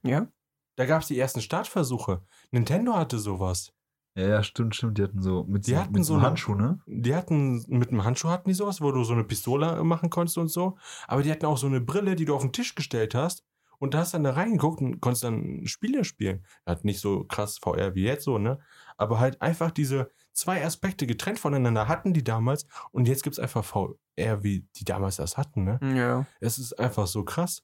Ja? 0.03 0.27
Da 0.75 0.85
gab 0.85 1.01
es 1.01 1.07
die 1.07 1.19
ersten 1.19 1.41
Startversuche. 1.41 2.23
Nintendo 2.51 2.95
hatte 2.95 3.19
sowas. 3.19 3.73
Ja, 4.15 4.27
ja, 4.27 4.43
stimmt, 4.43 4.75
stimmt. 4.75 4.97
Die 4.97 5.03
hatten 5.03 5.21
so 5.21 5.43
mit, 5.43 5.65
Die 5.67 5.71
so, 5.71 5.77
hatten 5.77 5.93
mit 5.93 6.05
so 6.05 6.13
einem 6.13 6.19
eine- 6.21 6.29
Handschuh, 6.29 6.55
ne? 6.55 6.79
Die 6.85 7.15
hatten, 7.15 7.63
mit 7.67 7.89
einem 7.89 8.03
Handschuh 8.03 8.29
hatten 8.29 8.49
die 8.49 8.53
sowas, 8.55 8.79
wo 8.81 8.91
du 8.91 9.03
so 9.03 9.13
eine 9.13 9.23
Pistole 9.23 9.83
machen 9.83 10.09
konntest 10.09 10.37
und 10.37 10.49
so. 10.49 10.77
Aber 11.07 11.23
die 11.23 11.31
hatten 11.31 11.45
auch 11.47 11.57
so 11.57 11.67
eine 11.67 11.81
Brille, 11.81 12.15
die 12.15 12.25
du 12.25 12.35
auf 12.35 12.41
den 12.43 12.51
Tisch 12.53 12.75
gestellt 12.75 13.15
hast. 13.15 13.43
Und 13.79 13.93
da 13.95 13.99
hast 13.99 14.13
dann 14.13 14.23
da 14.23 14.31
reingeguckt 14.31 14.81
und 14.81 15.01
konntest 15.01 15.23
dann 15.25 15.65
Spiele 15.65 16.05
spielen. 16.05 16.45
Hat 16.65 16.85
nicht 16.85 17.01
so 17.01 17.23
krass 17.25 17.57
VR 17.57 17.95
wie 17.95 18.03
jetzt 18.03 18.23
so, 18.23 18.37
ne? 18.37 18.59
Aber 18.97 19.19
halt 19.19 19.41
einfach 19.41 19.71
diese 19.71 20.09
zwei 20.31 20.63
Aspekte 20.63 21.05
getrennt 21.05 21.37
voneinander 21.39 21.87
hatten 21.87 22.13
die 22.13 22.23
damals. 22.23 22.65
Und 22.91 23.07
jetzt 23.07 23.23
gibt's 23.23 23.39
einfach 23.39 23.63
VR, 23.65 24.43
wie 24.43 24.67
die 24.77 24.85
damals 24.85 25.17
das 25.17 25.37
hatten, 25.37 25.63
ne? 25.65 25.79
Ja. 25.95 26.25
Es 26.39 26.59
ist 26.59 26.79
einfach 26.79 27.07
so 27.07 27.23
krass. 27.25 27.63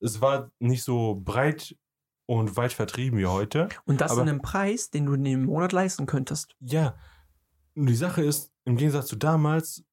Es 0.00 0.20
war 0.20 0.50
nicht 0.58 0.82
so 0.82 1.14
breit 1.22 1.76
und 2.26 2.56
weit 2.56 2.72
vertrieben 2.72 3.18
wie 3.18 3.26
heute. 3.26 3.68
Und 3.84 4.00
das 4.00 4.12
Aber- 4.12 4.22
in 4.22 4.28
einem 4.28 4.42
Preis, 4.42 4.90
den 4.90 5.06
du 5.06 5.14
in 5.14 5.24
dem 5.24 5.44
Monat 5.44 5.72
leisten 5.72 6.06
könntest. 6.06 6.54
Ja, 6.60 6.98
und 7.74 7.86
die 7.86 7.94
Sache 7.96 8.22
ist, 8.22 8.52
im 8.64 8.76
Gegensatz 8.76 9.06
zu 9.06 9.16
damals, 9.16 9.84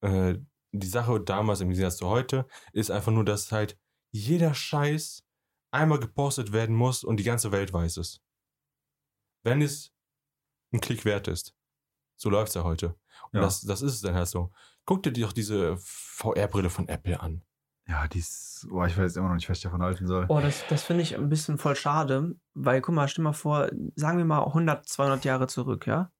äh, 0.00 0.38
die 0.72 0.86
Sache 0.86 1.20
damals 1.20 1.60
im 1.60 1.68
Gegensatz 1.68 1.98
zu 1.98 2.08
heute, 2.08 2.46
ist 2.72 2.90
einfach 2.90 3.12
nur, 3.12 3.24
dass 3.24 3.52
halt 3.52 3.78
jeder 4.12 4.54
Scheiß 4.54 5.24
einmal 5.70 5.98
gepostet 6.00 6.52
werden 6.52 6.74
muss 6.76 7.04
und 7.04 7.18
die 7.18 7.24
ganze 7.24 7.52
Welt 7.52 7.72
weiß 7.72 7.96
es. 7.98 8.20
Wenn 9.42 9.60
es 9.62 9.92
ein 10.72 10.80
Klick 10.80 11.04
wert 11.04 11.28
ist. 11.28 11.54
So 12.16 12.30
läuft's 12.30 12.54
ja 12.54 12.62
heute. 12.64 12.90
Und 13.32 13.34
Ja. 13.38 13.40
das, 13.40 13.62
das 13.62 13.82
ist 13.82 13.94
es 13.94 14.00
dann 14.00 14.14
halt 14.14 14.28
so. 14.28 14.52
Guck 14.84 15.02
dir 15.02 15.12
doch 15.12 15.32
diese 15.32 15.76
VR-Brille 15.78 16.70
von 16.70 16.88
Apple 16.88 17.18
an. 17.20 17.42
Ja, 17.92 18.08
die 18.08 18.20
ist, 18.20 18.66
boah, 18.70 18.86
ich 18.86 18.96
weiß 18.96 19.02
jetzt 19.02 19.16
immer 19.18 19.28
noch 19.28 19.34
nicht, 19.34 19.50
was 19.50 19.58
ich 19.58 19.62
davon 19.64 19.82
halten 19.82 20.06
soll. 20.06 20.24
Oh, 20.28 20.40
das, 20.40 20.64
das 20.68 20.82
finde 20.82 21.02
ich 21.02 21.14
ein 21.14 21.28
bisschen 21.28 21.58
voll 21.58 21.76
schade, 21.76 22.34
weil, 22.54 22.80
guck 22.80 22.94
mal, 22.94 23.06
stell 23.06 23.22
mal 23.22 23.34
vor, 23.34 23.68
sagen 23.96 24.16
wir 24.16 24.24
mal 24.24 24.44
100, 24.44 24.88
200 24.88 25.24
Jahre 25.26 25.46
zurück, 25.46 25.86
ja? 25.86 26.10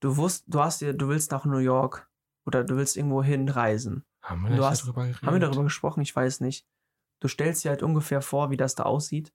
Du 0.00 0.16
wusst, 0.16 0.44
du 0.48 0.60
hast 0.60 0.80
dir, 0.80 0.94
du 0.94 1.08
willst 1.08 1.30
nach 1.30 1.44
New 1.44 1.58
York 1.58 2.08
oder 2.46 2.64
du 2.64 2.76
willst 2.76 2.96
irgendwo 2.96 3.22
hinreisen. 3.22 4.04
Haben 4.22 4.48
wir 4.48 4.56
Du 4.56 4.64
hast- 4.64 4.82
darüber 4.82 5.02
geredet? 5.02 5.22
Haben 5.22 5.34
wir 5.34 5.40
darüber 5.40 5.62
gesprochen? 5.64 6.00
Ich 6.00 6.14
weiß 6.16 6.40
nicht. 6.40 6.66
Du 7.20 7.28
stellst 7.28 7.64
dir 7.64 7.70
halt 7.70 7.82
ungefähr 7.84 8.20
vor, 8.20 8.50
wie 8.50 8.56
das 8.56 8.74
da 8.74 8.82
aussieht. 8.84 9.32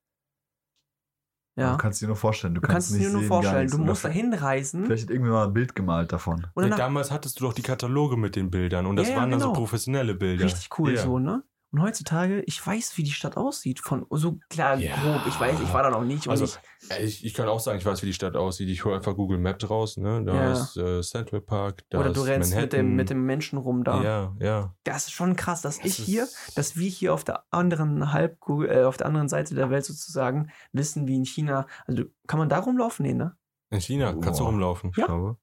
Ja. 1.56 1.72
Du 1.74 1.78
kannst 1.78 2.02
dir 2.02 2.08
nur 2.08 2.16
vorstellen. 2.16 2.56
Du, 2.56 2.62
Du 2.62 2.68
kannst 2.68 2.90
es 2.90 2.96
nicht 2.96 3.06
dir 3.06 3.12
nur 3.12 3.22
sehen, 3.22 3.28
vorstellen. 3.28 3.70
Du 3.70 3.78
musst 3.78 4.04
da 4.04 4.10
hinreisen. 4.10 4.86
Vielleicht 4.86 5.04
hat 5.04 5.12
irgendwer 5.12 5.34
mal 5.34 5.48
ein 5.48 5.54
Bild 5.54 5.76
gemalt 5.76 6.12
davon. 6.12 6.48
Dann 6.56 6.72
damals 6.72 7.12
hattest 7.12 7.40
du 7.40 7.46
doch 7.46 7.54
die 7.54 7.62
Kataloge 7.62 8.18
mit 8.18 8.36
den 8.36 8.50
Bildern 8.50 8.86
und 8.88 8.96
das 8.96 9.08
Ja, 9.10 9.14
ja, 9.16 9.20
waren 9.22 9.30
dann 9.32 9.40
so 9.40 9.48
genau. 9.50 9.60
professionelle 9.60 10.16
Bilder. 10.16 10.46
richtig 10.46 10.70
cool 10.80 10.96
Ja. 10.96 11.02
so, 11.04 11.20
ne? 11.20 11.44
Und 11.74 11.82
heutzutage, 11.82 12.42
ich 12.44 12.66
weiß, 12.66 12.98
wie 12.98 13.04
die 13.04 13.12
Stadt 13.12 13.36
aussieht. 13.36 13.80
Von 13.80 14.06
so 14.12 14.38
klar 14.48 14.78
Ja. 14.78 14.96
grob. 14.96 15.26
Ich 15.28 15.40
weiß, 15.40 15.60
ich 15.60 15.74
war 15.74 15.82
da 15.82 15.90
noch 15.90 16.04
nicht. 16.04 16.28
Also, 16.28 16.44
ich, 16.46 16.60
äh, 16.92 17.04
ich, 17.04 17.26
ich 17.26 17.34
kann 17.34 17.48
auch 17.50 17.60
sagen, 17.60 17.80
ich 17.80 17.86
weiß, 17.86 18.04
wie 18.04 18.06
die 18.06 18.14
Stadt 18.14 18.36
aussieht. 18.36 18.70
Ich 18.70 18.86
hole 18.86 18.96
einfach 18.96 19.16
Google 19.16 19.40
Maps 19.40 19.68
raus, 19.68 19.98
ne? 19.98 20.24
Da 20.24 20.36
Ja. 20.36 20.52
ist 20.52 20.78
äh, 20.78 21.02
Central 21.02 21.42
Park, 21.42 21.84
da 21.90 21.98
oder 22.00 22.12
ist 22.12 22.18
du 22.18 22.22
rennst 22.22 22.52
mit 22.52 22.56
Manhattan. 22.58 22.80
dem, 22.86 22.96
mit 22.96 23.10
dem 23.10 23.26
Menschen 23.26 23.58
rum 23.58 23.84
da. 23.84 24.04
Ja, 24.04 24.36
ja. 24.40 24.76
Das 24.84 25.06
ist 25.06 25.14
schon 25.14 25.36
krass, 25.36 25.64
dass 25.64 25.80
Das 25.80 25.88
ich 25.88 25.96
hier, 26.06 26.28
dass 26.56 26.78
wir 26.78 26.88
hier 26.88 27.12
auf 27.12 27.24
der 27.24 27.44
anderen 27.50 28.14
Halbkugel, 28.14 28.70
äh, 28.70 28.84
auf 28.84 28.98
der 28.98 29.08
anderen 29.08 29.28
Seite 29.28 29.56
der 29.56 29.72
Welt 29.72 29.84
sozusagen 29.86 30.52
wissen, 30.74 31.08
wie 31.08 31.16
in 31.16 31.26
China. 31.26 31.66
Also 31.88 32.04
kann 32.28 32.38
man 32.38 32.50
da 32.50 32.60
rumlaufen? 32.60 33.04
Nee, 33.04 33.14
ne? 33.16 33.36
In 33.72 33.82
China 33.82 34.14
kannst 34.14 34.40
du 34.40 34.44
rumlaufen. 34.44 34.92
Ich 34.92 34.98
Ja. 34.98 35.08
glaube. 35.08 35.38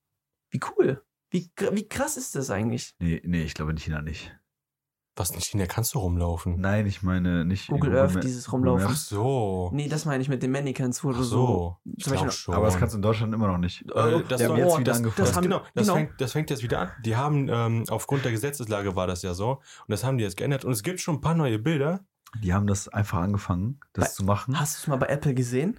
Wie 0.51 0.61
cool. 0.79 1.03
Wie, 1.33 1.51
wie 1.73 1.89
krass 1.89 2.17
ist 2.17 2.37
das 2.37 2.51
eigentlich? 2.51 2.95
Nee, 3.01 3.21
nee, 3.25 3.43
ich 3.43 3.55
glaube 3.55 3.73
in 3.73 3.79
China 3.79 4.01
nicht. 4.01 4.33
Was 5.21 5.31
in 5.31 5.41
China 5.41 5.67
kannst 5.67 5.95
du 5.95 5.99
rumlaufen? 5.99 6.59
Nein, 6.61 6.87
ich 6.87 7.03
meine 7.03 7.45
nicht. 7.45 7.69
Google 7.69 7.97
Earth, 7.99 8.15
Ma- 8.15 8.21
dieses 8.21 8.51
Rumlaufen. 8.53 8.87
Ach 8.91 8.97
so. 8.97 9.71
Nee, 9.73 9.89
das 9.89 10.05
meine 10.07 10.23
ich 10.23 10.29
mit 10.29 10.43
den 10.43 10.51
Mannequins, 10.51 11.05
wo 11.05 11.11
Ach 11.11 11.17
du 11.19 11.23
so. 11.23 11.77
zum 12.01 12.13
Beispiel- 12.13 12.31
schon. 12.31 12.55
Aber 12.55 12.67
das 12.67 12.79
kannst 12.79 12.95
du 12.95 12.99
in 12.99 13.03
Deutschland 13.03 13.35
immer 13.35 13.49
noch 13.49 13.59
nicht. 13.59 13.83
Äh, 13.83 14.23
das 14.29 14.39
Die 14.41 14.47
haben 14.47 14.57
jetzt 14.57 14.67
oh, 14.73 14.79
wieder 14.79 14.85
das- 14.93 14.97
angefangen. 14.97 15.15
das 15.19 15.29
Das, 15.29 15.37
haben- 15.37 15.43
genau, 15.43 15.59
das, 15.75 15.87
genau. 15.87 15.95
Fängt, 15.95 16.21
das 16.21 16.33
fängt 16.33 16.51
jetzt 16.51 16.63
wieder 16.63 16.79
an. 16.81 16.91
Die 17.05 17.17
haben, 17.17 17.49
ähm, 17.51 17.85
aufgrund 17.91 18.25
der 18.25 18.33
Gesetzeslage 18.33 18.97
war 18.97 19.07
das 19.07 19.23
ja 19.23 19.35
so. 19.35 19.51
Und 19.53 19.61
das 19.89 20.05
haben 20.05 20.17
die 20.19 20.25
jetzt 20.25 20.37
geändert. 20.37 20.65
Und 20.65 20.73
es 20.73 20.83
gibt 20.83 21.01
schon 21.01 21.17
ein 21.17 21.21
paar 21.21 21.35
neue 21.35 21.59
Bilder. 21.59 22.01
Die 22.43 22.55
haben 22.55 22.67
das 22.67 22.89
einfach 22.89 23.19
angefangen, 23.21 23.81
das 23.93 24.05
Bei- 24.07 24.11
zu 24.13 24.25
machen. 24.25 24.59
Hast 24.59 24.77
du 24.77 24.79
es 24.83 24.87
mal 24.87 24.97
bei 24.97 25.07
Apple 25.09 25.35
gesehen? 25.35 25.79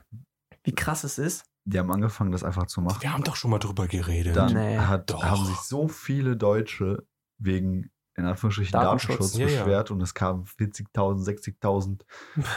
Wie 0.64 0.76
krass 0.76 1.04
es 1.04 1.18
ist? 1.18 1.46
Die 1.66 1.80
haben 1.80 1.92
angefangen, 1.92 2.32
das 2.32 2.44
einfach 2.44 2.68
zu 2.68 2.82
machen. 2.82 3.02
Wir 3.02 3.14
haben 3.14 3.24
doch 3.24 3.36
schon 3.36 3.50
mal 3.52 3.60
drüber 3.60 3.88
geredet. 3.88 4.36
Dann 4.36 4.54
Nee. 4.54 4.78
hat, 4.78 5.10
Doch. 5.10 5.24
haben 5.24 5.46
sich 5.46 5.56
so 5.58 5.88
viele 5.88 6.36
Deutsche 6.38 7.08
wegen, 7.40 7.90
in 8.22 8.28
Anführungsstrichen, 8.28 8.72
Datenschutz. 8.72 9.18
Datenschutz, 9.18 9.38
Ja, 9.38 9.48
ja. 9.48 9.64
beschwert 9.64 9.92
und 9.92 10.02
es 10.02 10.14
kamen 10.14 10.46
40.000, 10.46 11.26
60.000 11.62 12.02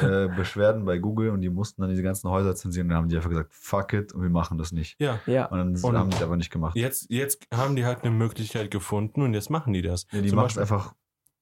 äh, 0.32 0.34
Beschwerden 0.36 0.84
bei 0.84 0.98
Google 0.98 1.30
und 1.30 1.40
die 1.40 1.50
mussten 1.50 1.82
dann 1.82 1.90
diese 1.90 2.02
ganzen 2.02 2.30
Häuser 2.30 2.54
zensieren 2.54 2.86
und 2.86 2.90
dann 2.90 2.98
haben 2.98 3.08
die 3.08 3.16
einfach 3.16 3.30
gesagt, 3.30 3.52
fuck 3.52 3.92
it 3.92 4.12
und 4.12 4.22
wir 4.22 4.30
machen 4.30 4.58
das 4.58 4.72
nicht. 4.72 5.00
Ja. 5.00 5.20
Ja. 5.26 5.46
Und 5.46 5.58
dann 5.58 5.76
Und- 5.76 5.98
haben 5.98 6.10
die 6.10 6.16
es 6.16 6.22
aber 6.22 6.36
nicht 6.36 6.50
gemacht. 6.50 6.76
Jetzt, 6.76 7.06
jetzt 7.10 7.46
haben 7.52 7.76
die 7.76 7.84
halt 7.84 8.02
eine 8.04 8.10
Möglichkeit 8.14 8.70
gefunden 8.70 9.22
und 9.22 9.34
jetzt 9.34 9.50
machen 9.50 9.72
die 9.72 9.82
das. 9.82 10.06
Ja, 10.12 10.20
die 10.20 10.30
machen 10.32 10.48
es 10.50 10.58
einfach 10.58 10.94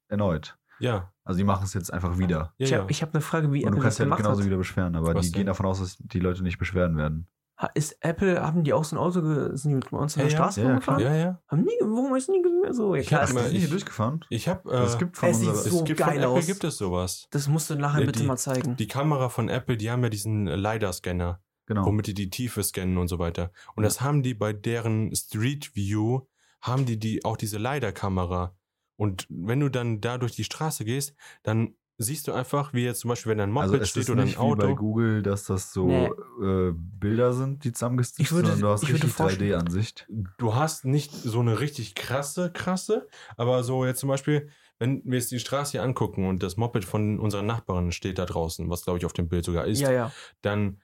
erneut. 0.09 0.57
Ja. 0.79 1.13
Also 1.25 1.39
die 1.39 1.45
machen 1.45 1.65
es 1.65 1.75
jetzt 1.75 1.93
einfach 1.93 2.19
wieder. 2.19 2.55
Ja, 2.59 2.65
ich 2.65 2.71
ja. 2.71 2.79
habe 2.81 2.93
hab 2.93 3.15
eine 3.15 3.21
Frage, 3.21 3.53
wie 3.53 3.61
und 3.61 3.69
Apple 3.69 3.77
du 3.77 3.83
kannst 3.83 4.01
das 4.01 4.09
ja 4.09 4.17
genauso 4.17 4.41
hat. 4.41 4.47
wieder 4.47 4.57
beschweren, 4.57 4.97
aber 4.97 5.15
Was 5.15 5.27
die 5.27 5.33
denn? 5.33 5.39
gehen 5.41 5.47
davon 5.47 5.67
aus, 5.67 5.79
dass 5.79 5.97
die 5.99 6.19
Leute 6.19 6.43
nicht 6.43 6.59
beschweren 6.59 6.97
werden. 6.97 7.29
Ist 7.75 7.97
Apple, 8.01 8.43
haben 8.43 8.65
die 8.65 8.73
auch 8.73 8.85
so 8.85 8.97
ein 8.97 8.99
Auto, 8.99 9.21
sind 9.57 9.71
die 9.71 9.75
mit 9.77 9.93
uns 9.93 10.17
in 10.17 10.23
Ja, 10.23 10.29
der 10.29 10.33
ja. 10.33 10.37
Straße 10.39 10.61
Ja, 10.61 10.67
ja, 10.67 10.71
rumgefahren? 10.73 11.03
ja, 11.03 11.15
ja. 11.17 11.43
Haben 11.49 11.63
nie, 11.63 11.73
warum 11.81 12.15
ist 12.17 12.29
nie 12.29 12.43
so? 12.71 12.95
Ja, 12.95 13.01
Ich 13.01 13.07
klar, 13.09 13.23
hab 13.23 13.29
es- 13.29 13.35
mal- 13.35 13.43
Sind 13.45 13.53
die 13.53 13.59
hier 13.59 13.65
ich- 13.67 13.71
durchgefahren? 13.71 14.25
Ich 14.31 14.49
habe, 14.49 14.71
äh, 14.73 14.83
es 14.83 14.99
gibt 14.99 15.17
von 15.17 15.29
es 15.29 15.39
sieht 15.41 15.55
so 15.55 15.79
es 15.81 15.85
gibt 15.85 15.99
geil 16.01 16.09
von 16.09 16.17
Apple 16.19 16.29
aus. 16.31 16.47
gibt 16.47 16.65
es 16.65 16.77
sowas. 16.79 17.27
das 17.31 17.49
musst 17.49 17.71
du 17.71 17.75
nachher 17.77 18.01
Ja, 18.01 18.07
bitte 18.07 18.21
die- 18.21 18.27
mal 18.27 18.37
zeigen. 18.37 18.77
Die 18.77 18.89
Kamera 18.89 19.29
von 19.29 19.49
Apple, 19.49 19.77
die 19.77 19.91
haben 19.91 20.03
ja 20.03 20.09
diesen 20.09 20.47
LiDAR-Scanner, 20.47 21.41
genau. 21.67 21.85
womit 21.87 22.07
die 22.09 22.15
die 22.15 22.31
Tiefe 22.31 22.63
scannen 22.63 22.99
und 22.99 23.09
so 23.09 23.19
weiter. 23.19 23.53
Und 23.77 23.83
das 23.85 24.01
haben 24.01 24.23
die 24.23 24.35
bei 24.35 24.53
deren 24.53 25.15
Street 25.15 25.75
View, 25.77 26.21
haben 26.61 26.87
die, 26.87 26.99
die 26.99 27.25
auch 27.25 27.37
diese 27.37 27.59
LiDAR-Kamera. 27.59 28.57
Und 28.97 29.27
wenn 29.29 29.61
du 29.61 29.69
dann 29.69 30.01
da 30.01 30.19
durch 30.19 30.33
die 30.37 30.45
Straße 30.45 30.85
gehst, 30.85 31.15
dann 31.43 31.75
siehst 31.99 32.27
du 32.27 32.33
einfach, 32.33 32.73
wie 32.75 32.85
jetzt 32.85 33.01
zum 33.01 33.11
Beispiel, 33.11 33.31
wenn 33.31 33.39
da 33.39 33.45
ein 33.45 33.53
Moped 33.53 33.65
Also 33.71 33.77
es 33.83 33.91
steht 33.91 34.03
ist 34.05 34.11
oder 34.11 34.23
ein 34.23 34.27
nicht 34.27 34.37
wie 34.39 34.55
bei 34.57 34.65
Auto. 34.65 34.75
Google, 34.77 35.23
dass 35.23 35.45
das 35.45 35.73
so 35.73 35.87
Nee. 35.87 36.07
äh, 36.43 36.73
Bilder 36.75 37.33
sind, 37.33 37.65
die 37.65 37.73
zusammengestitcht 37.73 38.31
Ich 38.31 38.33
würde- 38.33 38.49
sind, 38.49 38.61
sondern 38.61 38.69
du 38.71 38.73
hast 38.75 38.83
ich 38.83 38.89
würde 38.89 38.95
richtig 39.05 39.13
vorstellen- 39.15 39.53
3D-Ansicht. 39.53 40.07
Du 40.39 40.55
hast 40.55 40.85
nicht 40.85 41.13
so 41.13 41.41
eine 41.41 41.61
richtig 41.61 41.95
krasse, 41.95 42.51
krasse, 42.53 43.07
aber 43.37 43.63
so 43.63 43.85
jetzt 43.85 44.01
zum 44.01 44.09
Beispiel, 44.09 44.49
wenn 44.79 45.03
wir 45.05 45.19
jetzt 45.19 45.31
die 45.31 45.39
Straße 45.39 45.73
hier 45.73 45.83
angucken 45.85 46.27
und 46.29 46.43
das 46.43 46.57
Moped 46.57 46.85
von 46.85 47.21
unserer 47.21 47.43
Nachbarin 47.43 47.93
steht 47.93 48.19
da 48.19 48.25
draußen, 48.27 48.69
was 48.69 48.83
glaube 48.85 48.99
ich 48.99 49.05
auf 49.07 49.13
dem 49.13 49.29
Bild 49.29 49.45
sogar 49.45 49.67
ist, 49.67 49.81
ja, 49.81 49.93
ja. 49.93 50.13
dann 50.41 50.81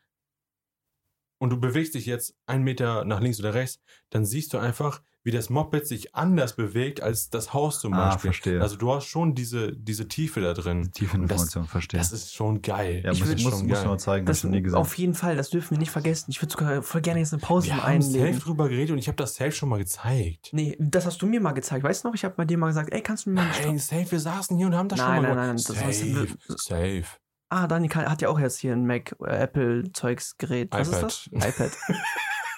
und 1.39 1.51
du 1.51 1.59
bewegst 1.61 1.95
dich 1.95 2.07
jetzt 2.07 2.35
einen 2.47 2.65
Meter 2.65 3.05
nach 3.05 3.21
links 3.21 3.39
oder 3.41 3.55
rechts, 3.55 3.81
dann 4.11 4.25
siehst 4.25 4.53
du 4.53 4.59
einfach, 4.59 5.03
wie 5.25 5.31
das 5.33 5.51
Moped 5.51 5.87
sich 5.87 6.15
anders 6.15 6.57
bewegt 6.57 7.03
als 7.03 7.29
das 7.29 7.53
Haus 7.53 7.81
zum 7.81 7.93
Ah, 7.93 8.07
Beispiel. 8.13 8.29
verstehe. 8.31 8.63
Also 8.63 8.77
du 8.77 8.91
hast 8.95 9.05
schon 9.07 9.35
diese, 9.35 9.73
diese 9.77 10.09
Tiefe 10.09 10.41
da 10.41 10.55
drin. 10.55 10.91
Tiefe 10.93 11.17
Und 11.19 11.23
das- 11.25 11.43
Information, 11.43 11.67
verstehe. 11.67 11.99
Das 11.99 12.13
ist 12.13 12.33
schon 12.35 12.63
geil. 12.63 13.03
ja, 13.05 13.13
ich 13.13 13.21
muss, 13.21 13.29
muss, 13.31 13.43
schon 13.43 13.67
muss 13.69 13.79
geil. 13.79 13.87
mal 13.87 13.99
zeigen, 13.99 14.25
Das 14.27 14.41
schon 14.41 14.53
nie 14.53 14.63
gesehen. 14.63 14.79
auf 14.79 14.97
jeden 14.97 15.15
Fall, 15.15 15.37
das 15.37 15.51
dürfen 15.51 15.73
wir 15.73 15.79
nicht 15.79 15.91
vergessen. 15.91 16.31
Ich 16.31 16.41
würde 16.41 16.53
sogar 16.53 16.83
voll 16.83 17.03
gerne 17.03 17.21
jetzt 17.21 17.33
eine 17.35 17.43
Pause 17.43 17.67
Wir 17.67 17.75
mal 17.75 17.83
haben 17.83 18.01
safe 18.01 18.19
einlegen. 18.21 18.41
drüber 18.41 18.69
geredet 18.71 18.93
und 18.93 18.99
ich 18.99 19.09
habe 19.09 19.17
das 19.17 19.35
safe 19.35 19.53
schon 19.53 19.69
mal 19.69 19.79
gezeigt. 19.79 20.49
Nee, 20.53 20.77
das 20.81 21.05
hast 21.05 21.21
du 21.21 21.27
mir 21.27 21.41
mal 21.41 21.53
gezeigt. 21.53 21.85
Weißt 21.85 22.05
du 22.05 22.09
noch, 22.09 22.15
ich 22.15 22.25
habe 22.25 22.35
bei 22.37 22.45
dir 22.47 22.57
mal 22.57 22.69
gesagt, 22.69 22.91
ey, 22.93 23.03
kannst 23.03 23.27
du 23.27 23.31
mir 23.31 23.37
mal 23.43 23.49
Nein, 23.65 23.79
safe, 23.79 24.11
wir 24.11 24.21
saßen 24.21 24.57
hier 24.57 24.67
und 24.69 24.75
haben 24.77 24.89
das 24.89 24.99
Nein, 25.01 25.07
schon 25.07 25.15
mal 25.17 25.35
nein, 25.35 25.57
gemacht. 25.57 25.69
nein, 25.69 25.93
das 25.93 25.95
safe, 25.99 27.03
safe. 27.03 27.05
Ah, 27.51 27.67
Daniel 27.67 27.95
hat 27.95 28.21
ja 28.21 28.29
auch 28.29 28.39
jetzt 28.39 28.59
hier 28.59 28.73
ein 28.75 28.87
Mac, 28.87 29.17
äh, 29.21 29.31
Apple-Zeugs-Gerät. 29.31 30.71
Was 30.73 30.89
iPad. 30.89 31.03
ist 31.05 31.31
das? 31.33 31.49
iPad. 31.49 31.73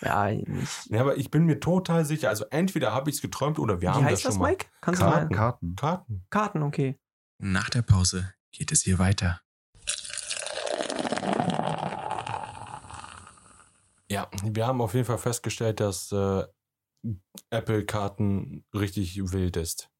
Ja, 0.03 0.31
nicht. 0.31 0.87
Ja, 0.89 1.03
aber 1.03 1.19
ich 1.19 1.31
bin 1.31 1.45
mir 1.45 1.61
total 1.61 2.07
sicher. 2.07 2.31
Also 2.31 2.47
entweder 2.49 2.95
habe 2.95 3.11
ich 3.11 3.17
es 3.17 3.23
geträumt 3.23 3.59
oder 3.59 3.83
wir 3.83 3.91
Wie 3.91 3.93
haben 3.93 4.05
das 4.05 4.13
heißt 4.13 4.23
schon 4.23 4.31
das, 4.31 4.39
mal. 4.39 4.49
Mike? 4.53 4.67
Kannst 4.81 5.03
Karten, 5.03 5.29
du 5.29 5.35
mal. 5.35 5.37
Karten. 5.37 5.77
Karten. 5.77 6.27
Karten, 6.31 6.63
okay. 6.63 6.99
Nach 7.39 7.69
der 7.69 7.83
Pause 7.83 8.33
geht 8.51 8.73
es 8.73 8.81
hier 8.81 8.99
weiter. 8.99 9.43
Ja, 14.11 14.29
wir 14.43 14.67
haben 14.67 14.81
auf 14.81 14.95
jeden 14.95 15.05
Fall 15.07 15.19
festgestellt, 15.19 15.81
dass 15.81 16.11
äh, 16.13 16.45
Apple-Karten 17.51 18.65
richtig 18.75 19.21
wild 19.33 19.57
ist. 19.57 19.91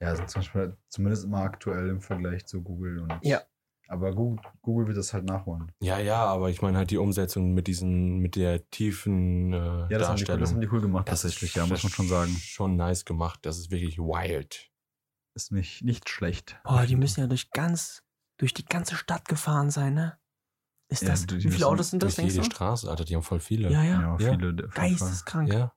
Ja, 0.00 0.08
also 0.08 0.24
zum 0.24 0.40
Beispiel, 0.40 0.76
zumindest 0.88 1.24
immer 1.24 1.42
aktuell 1.42 1.88
im 1.90 2.00
Vergleich 2.00 2.46
zu 2.46 2.62
Google. 2.62 3.00
Und, 3.00 3.12
Ja. 3.22 3.42
Aber 3.92 4.10
Google, 4.14 4.40
Google 4.62 4.86
wird 4.86 4.96
das 4.96 5.12
halt 5.12 5.26
nachholen. 5.26 5.70
Ja, 5.82 5.98
ja, 5.98 6.24
aber 6.24 6.48
ich 6.48 6.62
meine 6.62 6.78
halt 6.78 6.90
die 6.90 6.96
Umsetzung 6.96 7.52
mit 7.52 7.66
diesen, 7.66 8.20
mit 8.20 8.36
der 8.36 8.70
tiefen 8.70 9.52
äh, 9.52 9.56
Ja, 9.56 9.88
das 9.98 10.08
haben, 10.08 10.16
die, 10.16 10.22
cool- 10.22 10.26
Darstellung. 10.38 10.40
das 10.40 10.52
haben 10.52 10.60
die 10.62 10.68
cool 10.72 10.80
gemacht, 10.80 11.08
Das 11.08 11.20
tatsächlich, 11.20 11.50
ist 11.50 11.56
ja, 11.56 11.66
muss 11.66 11.82
man 11.82 11.92
schon 11.92 12.08
sagen. 12.08 12.30
Schon 12.40 12.76
nice 12.76 13.04
gemacht. 13.04 13.40
Das 13.42 13.58
ist 13.58 13.70
wirklich 13.70 13.98
wild. 13.98 14.70
Ist 15.34 15.52
nicht, 15.52 15.82
nicht 15.84 16.08
schlecht. 16.08 16.58
Boah, 16.64 16.86
die 16.86 16.96
müssen 16.96 17.20
ja 17.20 17.26
durch 17.26 17.50
ganz, 17.50 18.02
durch 18.38 18.54
die 18.54 18.64
ganze 18.64 18.96
Stadt 18.96 19.28
gefahren 19.28 19.70
sein, 19.70 19.92
ne? 19.92 20.18
Ist 20.88 21.02
Ja, 21.02 21.08
das, 21.10 21.26
wie 21.28 21.50
viele 21.50 21.66
Autos 21.66 21.90
sind 21.90 22.02
das, 22.02 22.14
Durch 22.14 22.16
denkst 22.16 22.34
jede 22.34 22.46
du? 22.48 22.50
Straße, 22.50 22.88
Alter, 22.90 23.04
die 23.04 23.14
haben 23.14 23.22
voll 23.22 23.40
viele. 23.40 23.70
Ja, 23.70 23.82
ja. 23.82 24.00
Ja, 24.00 24.16
Ja. 24.18 24.30
viele. 24.38 24.54
Geisteskrank. 24.54 25.52
Ja. 25.52 25.74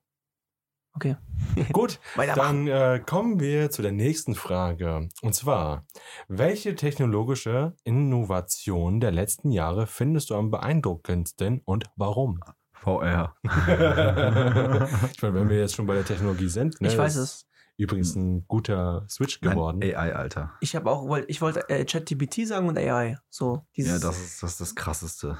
Okay. 0.96 1.16
Gut, 1.72 2.00
dann 2.34 2.66
äh, 2.66 3.00
kommen 3.04 3.38
wir 3.38 3.70
zu 3.70 3.82
der 3.82 3.92
nächsten 3.92 4.34
Frage. 4.34 5.08
Und 5.22 5.34
zwar, 5.34 5.86
welche 6.28 6.74
technologische 6.74 7.74
Innovation 7.84 8.98
der 9.00 9.12
letzten 9.12 9.50
Jahre 9.52 9.86
findest 9.86 10.30
du 10.30 10.34
am 10.36 10.50
beeindruckendsten 10.50 11.60
und 11.64 11.84
warum? 11.96 12.40
VR. 12.72 13.34
ich 13.44 15.22
meine, 15.22 15.34
wenn 15.34 15.48
wir 15.48 15.58
jetzt 15.58 15.74
schon 15.74 15.86
bei 15.86 15.94
der 15.94 16.04
Technologie 16.04 16.48
sind, 16.48 16.80
ne, 16.80 16.88
Ich 16.88 16.96
weiß 16.98 17.16
ist 17.16 17.22
es. 17.22 17.46
Übrigens 17.78 18.16
ein 18.16 18.46
guter 18.48 19.04
Switch 19.08 19.40
geworden. 19.42 19.80
Nein, 19.80 19.94
AI, 19.94 20.14
Alter. 20.14 20.54
Ich 20.60 20.74
habe 20.74 20.90
auch, 20.90 21.06
wollt- 21.08 21.26
ich 21.28 21.42
wollte 21.42 21.68
äh, 21.68 21.84
ChatGPT 21.84 22.46
sagen 22.46 22.68
und 22.68 22.78
AI. 22.78 23.18
So, 23.28 23.66
dieses. 23.76 24.00
Ja, 24.02 24.08
das 24.08 24.18
ist, 24.18 24.42
das 24.42 24.52
ist 24.52 24.60
das 24.62 24.74
Krasseste. 24.74 25.36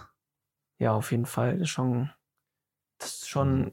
Ja, 0.79 0.93
auf 0.93 1.13
jeden 1.13 1.25
Fall. 1.25 1.53
Das 1.55 1.63
ist 1.63 1.71
schon. 1.71 2.11
Das 2.99 3.09
ist 3.15 3.29
schon. 3.29 3.73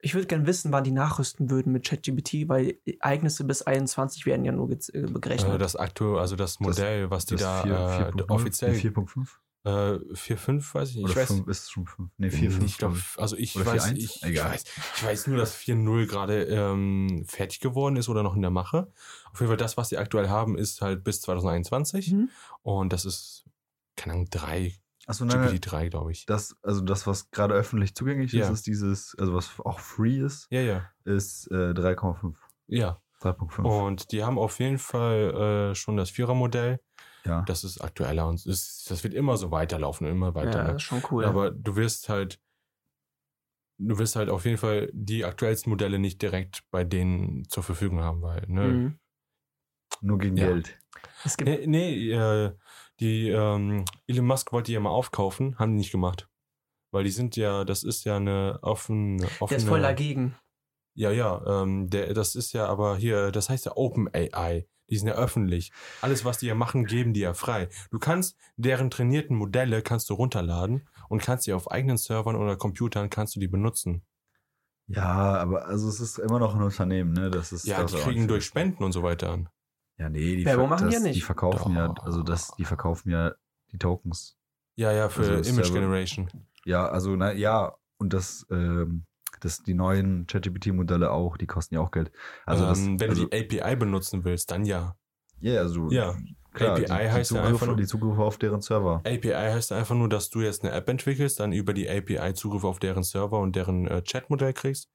Ich 0.00 0.14
würde 0.14 0.26
gerne 0.26 0.46
wissen, 0.46 0.72
wann 0.72 0.84
die 0.84 0.90
nachrüsten 0.92 1.50
würden 1.50 1.72
mit 1.72 1.86
ChatGPT, 1.86 2.48
weil 2.48 2.78
Ereignisse 2.84 3.44
bis 3.44 3.62
21 3.62 4.26
werden 4.26 4.44
ja 4.44 4.52
nur 4.52 4.68
gez- 4.68 4.92
äh, 4.94 5.06
berechnet. 5.10 5.54
äh, 5.54 5.58
das 5.58 5.74
aktuelle, 5.74 6.20
also 6.20 6.36
das 6.36 6.60
Modell, 6.60 7.10
was 7.10 7.26
die 7.26 7.36
da 7.36 7.62
vier- 7.62 7.72
äh, 7.72 8.12
4.0? 8.12 8.30
offiziell 8.30 8.72
Nee, 8.72 8.78
4.5? 8.78 9.40
äh, 9.64 10.14
4.5, 10.14 10.74
weiß 10.74 10.90
ich 10.90 10.96
nicht. 10.96 11.04
Oder 11.04 11.12
Ich 11.12 11.16
weiß, 11.16 11.26
5 11.28 11.48
ist 11.48 11.72
schon 11.72 11.86
5? 11.86 12.10
Nee, 12.18 12.28
4.5. 12.30 12.64
Ich 12.66 12.78
glaube, 12.78 13.00
also 13.16 13.36
ich 13.36 13.56
Oder 13.56 13.66
weiß, 13.66 13.84
4.1? 13.86 13.96
ich, 13.96 14.04
ich, 14.16 14.22
Egal. 14.22 14.50
weiß, 14.52 14.64
ich 14.96 15.04
weiß 15.04 15.26
nur, 15.28 15.38
dass 15.38 15.54
4.0 15.56 16.06
gerade 16.06 16.42
ähm, 16.44 17.24
fertig 17.26 17.60
geworden 17.60 17.96
ist 17.96 18.08
oder 18.08 18.22
noch 18.22 18.36
in 18.36 18.42
der 18.42 18.50
Mache. 18.50 18.92
Auf 19.32 19.40
jeden 19.40 19.48
Fall 19.48 19.56
das, 19.56 19.76
was 19.76 19.88
sie 19.88 19.96
aktuell 19.98 20.28
haben, 20.28 20.56
ist 20.58 20.82
halt 20.82 21.04
bis 21.04 21.20
2021 21.22 22.12
Mhm. 22.12 22.28
und 22.62 22.92
das 22.92 23.06
ist, 23.06 23.44
keine 23.96 24.12
Ahnung, 24.14 24.28
3, 24.30 24.74
Achso, 25.06 25.24
nein, 25.24 25.40
nein. 25.40 25.56
GPT-3, 25.56 25.88
glaube 25.88 26.10
ich. 26.12 26.26
Das, 26.26 26.56
also 26.62 26.80
das, 26.80 27.06
was 27.06 27.30
gerade 27.30 27.54
öffentlich 27.54 27.94
zugänglich 27.94 28.32
Ja. 28.32 28.44
ist, 28.46 28.50
ist 28.50 28.66
dieses, 28.66 29.14
also 29.18 29.34
was 29.34 29.60
auch 29.60 29.78
free 29.78 30.18
ist, 30.18 30.48
Ja, 30.50 30.60
ja, 30.60 30.90
ist 31.04 31.50
äh, 31.50 31.72
3,5. 31.72 32.34
ja. 32.66 33.00
3.5. 33.22 33.62
Und 33.86 34.12
die 34.12 34.24
haben 34.24 34.38
auf 34.38 34.58
jeden 34.58 34.78
Fall 34.78 35.70
äh, 35.70 35.74
schon 35.74 35.96
das 35.96 36.10
Vierer-Modell. 36.10 36.80
ja. 37.24 37.42
Das 37.42 37.64
ist 37.64 37.80
aktueller 37.80 38.28
und 38.28 38.44
ist, 38.44 38.90
das 38.90 39.02
wird 39.04 39.14
immer 39.14 39.36
so 39.36 39.50
weiterlaufen, 39.50 40.06
immer 40.06 40.34
weiter. 40.34 40.58
ja, 40.58 40.62
ne? 40.64 40.72
das 40.72 40.76
ist 40.76 40.82
schon 40.82 41.02
cool. 41.10 41.24
Aber 41.24 41.50
du 41.50 41.76
wirst 41.76 42.08
halt, 42.08 42.40
du 43.78 43.98
wirst 43.98 44.16
halt 44.16 44.28
auf 44.28 44.44
jeden 44.44 44.58
Fall 44.58 44.90
die 44.92 45.24
aktuellsten 45.24 45.70
Modelle 45.70 45.98
nicht 45.98 46.20
direkt 46.20 46.64
bei 46.70 46.84
denen 46.84 47.48
zur 47.48 47.62
Verfügung 47.62 48.00
haben, 48.00 48.22
weil, 48.22 48.44
ne? 48.48 48.62
Mhm. 48.68 48.98
Nur 50.02 50.18
gegen 50.18 50.36
Ja. 50.36 50.46
Geld. 50.48 50.78
Es 51.24 51.36
gibt. 51.36 51.48
Nee, 51.48 51.66
nee 51.66 52.10
äh, 52.12 52.52
die 53.00 53.28
ähm, 53.28 53.84
Elon 54.06 54.26
Musk 54.26 54.52
wollte 54.52 54.66
die 54.66 54.72
ja 54.72 54.80
mal 54.80 54.90
aufkaufen, 54.90 55.58
haben 55.58 55.72
die 55.72 55.78
nicht 55.78 55.92
gemacht. 55.92 56.28
Weil 56.92 57.04
die 57.04 57.10
sind 57.10 57.36
ja, 57.36 57.64
das 57.64 57.82
ist 57.82 58.04
ja 58.04 58.16
eine 58.16 58.58
offene, 58.62 59.26
offene 59.40 59.48
Der 59.48 59.58
ist 59.58 59.68
voll 59.68 59.82
dagegen. 59.82 60.36
Ja, 60.94 61.10
ja, 61.10 61.62
ähm, 61.62 61.90
der, 61.90 62.14
das 62.14 62.34
ist 62.34 62.52
ja 62.54 62.66
aber 62.66 62.96
hier, 62.96 63.30
das 63.30 63.50
heißt 63.50 63.66
ja 63.66 63.76
Open 63.76 64.08
AI. 64.14 64.66
Die 64.88 64.96
sind 64.96 65.08
ja 65.08 65.14
öffentlich. 65.14 65.72
Alles, 66.00 66.24
was 66.24 66.38
die 66.38 66.46
ja 66.46 66.54
machen, 66.54 66.86
geben 66.86 67.12
die 67.12 67.20
ja 67.20 67.34
frei. 67.34 67.68
Du 67.90 67.98
kannst 67.98 68.36
deren 68.56 68.88
trainierten 68.88 69.36
Modelle 69.36 69.82
kannst 69.82 70.08
du 70.10 70.14
runterladen 70.14 70.88
und 71.08 71.22
kannst 71.22 71.46
die 71.46 71.52
auf 71.52 71.70
eigenen 71.70 71.96
Servern 71.96 72.36
oder 72.36 72.56
Computern 72.56 73.10
kannst 73.10 73.34
du 73.34 73.40
die 73.40 73.48
benutzen. 73.48 74.06
Ja, 74.86 75.36
aber 75.38 75.66
also 75.66 75.88
es 75.88 75.98
ist 75.98 76.18
immer 76.18 76.38
noch 76.38 76.54
ein 76.54 76.62
Unternehmen, 76.62 77.12
ne? 77.12 77.30
Das 77.30 77.52
ist 77.52 77.66
Ja, 77.66 77.82
das 77.82 77.92
die 77.92 77.98
kriegen 77.98 78.28
durch 78.28 78.44
Spenden 78.44 78.84
und 78.84 78.92
so 78.92 79.02
weiter 79.02 79.30
an. 79.30 79.48
Ja, 79.98 80.08
nee, 80.10 80.36
die, 80.36 80.44
Werbung 80.44 80.68
machen 80.68 80.88
die 80.88 80.94
das, 80.94 81.02
ja 81.02 81.08
nicht. 81.08 81.16
die 81.16 81.22
verkaufen 81.22 81.74
ja, 81.74 81.88
Doch. 81.88 82.04
also 82.04 82.22
das, 82.22 82.50
die 82.58 82.64
verkaufen 82.64 83.10
ja 83.10 83.32
die 83.72 83.78
Tokens. 83.78 84.36
Ja, 84.74 84.92
ja, 84.92 85.08
für 85.08 85.36
Also 85.36 85.50
Image 85.50 85.68
ja- 85.68 85.74
Generation. 85.74 86.28
Ja, 86.66 86.86
also 86.88 87.16
na 87.16 87.32
ja, 87.32 87.72
und 87.98 88.12
das, 88.12 88.46
ähm, 88.50 89.04
das 89.40 89.62
die 89.62 89.72
neuen 89.74 90.26
ChatGPT-Modelle 90.26 91.10
auch, 91.10 91.36
die 91.36 91.46
kosten 91.46 91.76
ja 91.76 91.80
auch 91.80 91.90
Geld. 91.90 92.10
Also 92.44 92.66
das, 92.66 92.78
ähm, 92.80 93.00
wenn 93.00 93.10
also, 93.10 93.24
du 93.24 93.30
die 93.30 93.60
API 93.62 93.76
benutzen 93.76 94.24
willst, 94.24 94.50
dann 94.50 94.64
ja. 94.66 94.96
ja, 95.40 95.60
also 95.60 95.90
Ja. 95.90 96.14
klar, 96.52 96.72
API 96.72 96.84
die, 96.84 96.92
heißt 96.92 97.30
die 97.30 97.34
ja 97.34 97.40
Zugriffe, 97.40 97.46
einfach 97.48 97.66
nur- 97.68 97.76
die 97.76 97.86
Zugriffe 97.86 98.22
auf 98.22 98.36
deren 98.38 98.60
Server. 98.60 98.96
API 99.06 99.30
heißt 99.32 99.72
einfach 99.72 99.94
nur, 99.94 100.08
dass 100.10 100.28
du 100.28 100.42
jetzt 100.42 100.62
eine 100.62 100.72
App 100.72 100.88
entwickelst, 100.90 101.40
dann 101.40 101.52
über 101.52 101.72
die 101.72 101.88
API 101.88 102.34
Zugriff 102.34 102.64
auf 102.64 102.78
deren 102.80 103.02
Server 103.02 103.38
und 103.38 103.56
deren 103.56 103.86
äh, 103.86 104.02
Chatmodell 104.02 104.52
kriegst 104.52 104.90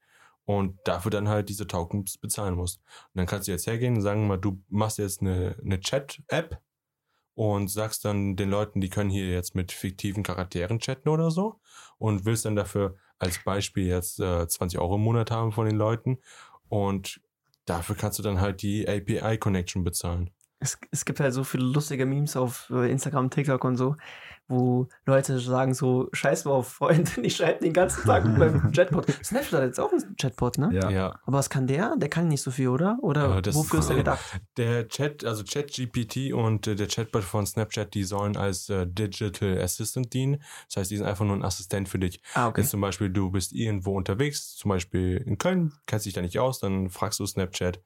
und 0.58 0.80
dafür 0.84 1.12
dann 1.12 1.30
halt 1.30 1.50
diese 1.50 1.68
Tokens 1.68 2.18
bezahlen 2.18 2.56
musst. 2.56 2.80
Und 2.80 3.20
dann 3.20 3.26
kannst 3.26 3.48
du 3.48 3.52
jetzt 3.52 3.68
hergehen 3.68 3.96
und 3.96 4.02
sagen 4.02 4.28
mal, 4.28 4.38
du 4.38 4.62
machst 4.70 4.98
jetzt 4.98 5.22
eine, 5.22 5.56
eine 5.64 5.80
Chat-App 5.80 6.62
und 7.36 7.70
sagst 7.70 8.06
dann 8.06 8.36
den 8.36 8.50
Leuten, 8.50 8.82
die 8.82 8.90
können 8.90 9.10
hier 9.10 9.30
jetzt 9.30 9.56
mit 9.56 9.72
fiktiven 9.72 10.24
Charakteren 10.24 10.80
chatten 10.80 11.10
oder 11.10 11.32
so 11.32 11.60
und 11.98 12.26
willst 12.26 12.46
dann 12.46 12.56
dafür 12.56 12.96
als 13.20 13.44
Beispiel 13.44 13.88
jetzt 13.88 14.20
äh, 14.20 14.48
20 14.48 14.80
Euro 14.80 14.96
im 14.96 15.02
Monat 15.02 15.32
haben 15.32 15.52
von 15.52 15.66
den 15.66 15.78
Leuten 15.78 16.20
und 16.70 17.22
dafür 17.66 17.96
kannst 17.96 18.20
du 18.20 18.24
dann 18.24 18.42
halt 18.42 18.62
die 18.62 18.88
API-Connection 18.88 19.84
bezahlen. 19.84 20.32
Es, 20.62 20.78
es 20.92 21.04
gibt 21.06 21.20
halt 21.20 21.34
so 21.34 21.44
viele 21.44 21.66
lustige 21.66 22.06
Memes 22.06 22.36
auf 22.38 22.70
äh, 22.70 22.90
Instagram, 22.92 23.30
TikTok 23.30 23.64
und 23.64 23.78
so, 23.78 23.96
wo 24.48 24.88
Leute 25.06 25.40
sagen 25.40 25.74
so, 25.74 26.10
scheiß 26.14 26.46
mal 26.46 26.52
auf 26.52 26.68
Freunde, 26.74 27.10
ich 27.22 27.36
schreibe 27.38 27.62
den 27.64 27.74
ganzen 27.74 28.04
Tag 28.06 28.26
mit 28.28 28.38
meinem 28.38 28.72
Chatbot. 28.72 29.06
Snapchat 29.24 29.54
hat 29.54 29.64
jetzt 29.64 29.80
auch 29.80 29.92
einen 29.92 30.16
Chatbot, 30.18 30.58
ne? 30.60 30.70
Ja. 30.74 30.90
ja. 30.90 31.20
Aber 31.26 31.38
was 31.40 31.50
kann 31.50 31.66
der? 31.68 31.96
Der 31.98 32.10
kann 32.10 32.28
nicht 32.28 32.42
so 32.44 32.52
viel, 32.52 32.68
oder? 32.68 32.98
Oder 33.02 33.42
das 33.42 33.56
wofür 33.56 33.80
ist- 33.80 33.86
ist 33.86 33.90
er 33.92 33.96
gedacht? 33.98 34.42
Der 34.58 34.88
Chat, 34.88 35.26
also 35.26 35.44
ChatGPT 35.44 36.34
und 36.34 36.68
äh, 36.68 36.76
der 36.76 36.88
Chatbot 36.88 37.24
von 37.24 37.46
Snapchat, 37.48 37.94
die 37.94 38.04
sollen 38.04 38.38
als 38.38 38.70
äh, 38.70 38.86
Digital 38.86 39.60
Assistant 39.62 40.14
dienen. 40.14 40.44
Das 40.68 40.78
heißt, 40.78 40.92
die 40.92 40.98
sind 40.98 41.06
einfach 41.08 41.26
nur 41.26 41.36
ein 41.38 41.44
Assistent 41.44 41.90
für 41.90 41.98
dich. 42.00 42.22
Ah, 42.36 42.50
okay. 42.50 42.62
Wenn 42.62 42.68
zum 42.68 42.82
Beispiel 42.82 43.10
du 43.10 43.32
bist 43.32 43.54
irgendwo 43.54 43.96
unterwegs, 43.96 44.56
zum 44.58 44.70
Beispiel 44.70 45.24
in 45.26 45.38
Köln, 45.38 45.74
kennst 45.88 46.06
dich 46.06 46.14
da 46.14 46.22
nicht 46.22 46.38
aus, 46.40 46.60
dann 46.60 46.90
fragst 46.90 47.20
du 47.20 47.26
Snapchat, 47.26 47.82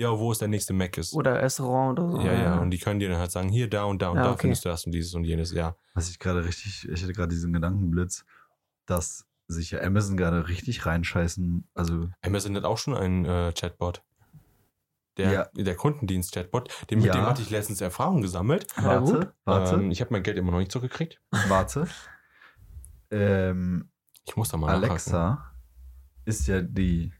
ja, 0.00 0.18
wo 0.18 0.32
ist 0.32 0.40
der 0.40 0.48
nächste 0.48 0.72
Mac 0.72 0.96
ist? 0.98 1.12
Oder 1.12 1.42
Restaurant 1.42 1.98
oder 1.98 2.12
so. 2.12 2.20
ja, 2.22 2.32
ja, 2.32 2.58
und 2.58 2.70
die 2.70 2.78
können 2.78 3.00
dir 3.00 3.08
dann 3.10 3.18
halt 3.18 3.30
sagen, 3.30 3.48
hier, 3.50 3.68
da 3.68 3.84
und 3.84 4.00
da 4.02 4.08
und 4.08 4.16
Ja, 4.16 4.24
da 4.24 4.30
okay. 4.32 4.40
findest 4.42 4.64
du 4.64 4.68
das 4.70 4.84
und 4.86 4.92
dieses 4.92 5.14
und 5.14 5.24
jenes, 5.24 5.52
ja. 5.52 5.76
Was 5.94 6.08
ich 6.10 6.18
gerade 6.18 6.44
richtig, 6.44 6.88
ich 6.88 7.02
hatte 7.02 7.12
gerade 7.12 7.28
diesen 7.28 7.52
Gedankenblitz, 7.52 8.24
dass 8.86 9.26
sich 9.46 9.72
ja 9.72 9.80
Amazon 9.82 10.16
gerade 10.16 10.48
richtig 10.48 10.86
reinscheißen. 10.86 11.68
Also, 11.74 12.08
Amazon 12.22 12.56
hat 12.56 12.64
auch 12.64 12.78
schon 12.78 12.96
einen 12.96 13.24
äh, 13.26 13.52
Chatbot. 13.52 14.02
Der, 15.16 15.32
Ja. 15.32 15.46
der 15.54 15.74
Kundendienst-Chatbot, 15.76 16.70
den, 16.88 16.98
mit 17.00 17.08
Ja. 17.08 17.12
dem 17.14 17.26
hatte 17.26 17.42
ich 17.42 17.50
letztens 17.50 17.80
Erfahrung 17.80 18.22
gesammelt. 18.22 18.66
Ja, 18.80 18.98
gut. 19.00 19.12
warte, 19.14 19.34
warte, 19.44 19.74
Ähm, 19.74 19.90
ich 19.90 20.00
habe 20.00 20.12
mein 20.14 20.22
Geld 20.22 20.38
immer 20.38 20.52
noch 20.52 20.58
nicht 20.60 20.72
zurückgekriegt. 20.72 21.20
warte. 21.48 21.86
Ähm, 23.10 23.90
Ich 24.26 24.36
muss 24.36 24.48
da 24.50 24.56
mal 24.56 24.66
nachhaken. 24.68 24.90
Alexa 24.90 25.52
ist 26.24 26.46
ja 26.46 26.60
die 26.62 27.12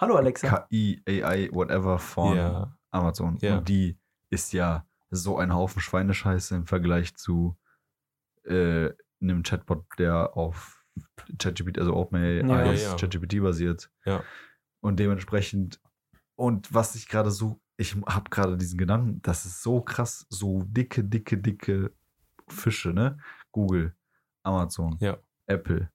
Hallo 0.00 0.16
Alexa. 0.16 0.66
KI, 0.70 1.02
AI, 1.06 1.50
whatever 1.52 1.98
von 1.98 2.34
Ja. 2.34 2.76
Amazon. 2.90 3.36
Ja. 3.42 3.58
Und 3.58 3.68
die 3.68 3.98
ist 4.30 4.54
ja 4.54 4.86
so 5.10 5.36
ein 5.36 5.52
Haufen 5.52 5.82
Schweinescheiße 5.82 6.54
im 6.56 6.66
Vergleich 6.66 7.14
zu 7.16 7.58
äh, 8.44 8.90
einem 9.20 9.42
Chatbot, 9.42 9.84
der 9.98 10.34
auf 10.36 10.82
ChatGPT, 11.38 11.78
also 11.78 11.94
OpenAI 11.94 12.40
Ja. 12.40 12.72
Ja. 12.72 12.96
ChatGPT 12.96 13.42
basiert. 13.42 13.90
Ja. 14.06 14.22
Und 14.80 14.98
dementsprechend, 14.98 15.80
und 16.34 16.72
was 16.72 16.94
ich 16.94 17.06
gerade 17.06 17.30
so, 17.30 17.60
ich 17.76 17.94
habe 18.06 18.30
gerade 18.30 18.56
diesen 18.56 18.78
Gedanken, 18.78 19.20
das 19.20 19.44
ist 19.44 19.62
so 19.62 19.82
krass, 19.82 20.26
so 20.30 20.62
dicke, 20.66 21.04
dicke, 21.04 21.36
dicke 21.36 21.92
Fische, 22.48 22.94
ne? 22.94 23.18
Google, 23.52 23.94
Amazon, 24.44 24.96
Ja. 25.00 25.18
Apple, 25.46 25.90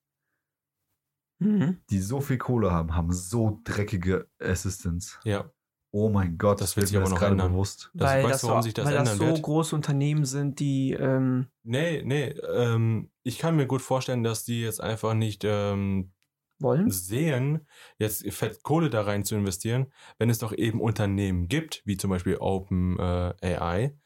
Mhm. 1.38 1.78
die 1.90 1.98
so 2.00 2.20
viel 2.20 2.38
Kohle 2.38 2.70
haben, 2.72 2.94
haben 2.96 3.12
so 3.12 3.60
dreckige 3.64 4.26
Assistants. 4.40 5.18
Ja. 5.24 5.50
Oh 5.92 6.08
mein 6.10 6.36
Gott, 6.36 6.60
Das 6.60 6.76
wird 6.76 6.88
sich 6.88 6.96
aber 6.96 7.04
das 7.04 7.10
noch 7.12 7.18
gerade 7.18 7.32
ändern. 7.32 7.52
bewusst. 7.52 7.90
Das, 7.94 8.10
weil 8.10 8.24
weißt 8.24 8.34
das 8.34 8.40
du, 8.42 8.46
warum 8.48 8.62
so, 8.62 8.64
sich 8.64 8.74
das 8.74 8.84
weil 8.86 8.94
das 8.94 9.16
so 9.16 9.24
wird? 9.26 9.42
große 9.42 9.74
Unternehmen 9.76 10.24
sind, 10.24 10.60
die 10.60 10.92
ähm, 10.92 11.46
Nee, 11.62 12.02
nee, 12.04 12.28
ähm, 12.30 13.10
ich 13.22 13.38
kann 13.38 13.56
mir 13.56 13.66
gut 13.66 13.80
vorstellen, 13.82 14.22
dass 14.22 14.44
die 14.44 14.60
jetzt 14.62 14.80
einfach 14.82 15.14
nicht 15.14 15.42
ähm, 15.44 16.12
Wollen? 16.58 16.90
sehen, 16.90 17.66
jetzt 17.98 18.30
fett 18.32 18.62
Kohle 18.62 18.90
da 18.90 19.02
rein 19.02 19.24
zu 19.24 19.36
investieren, 19.36 19.86
wenn 20.18 20.28
es 20.30 20.38
doch 20.38 20.52
eben 20.52 20.80
Unternehmen 20.80 21.48
gibt, 21.48 21.82
wie 21.86 21.96
zum 21.96 22.10
Beispiel 22.10 22.36
Open 22.38 22.98
äh, 22.98 23.34
AI, 23.56 23.96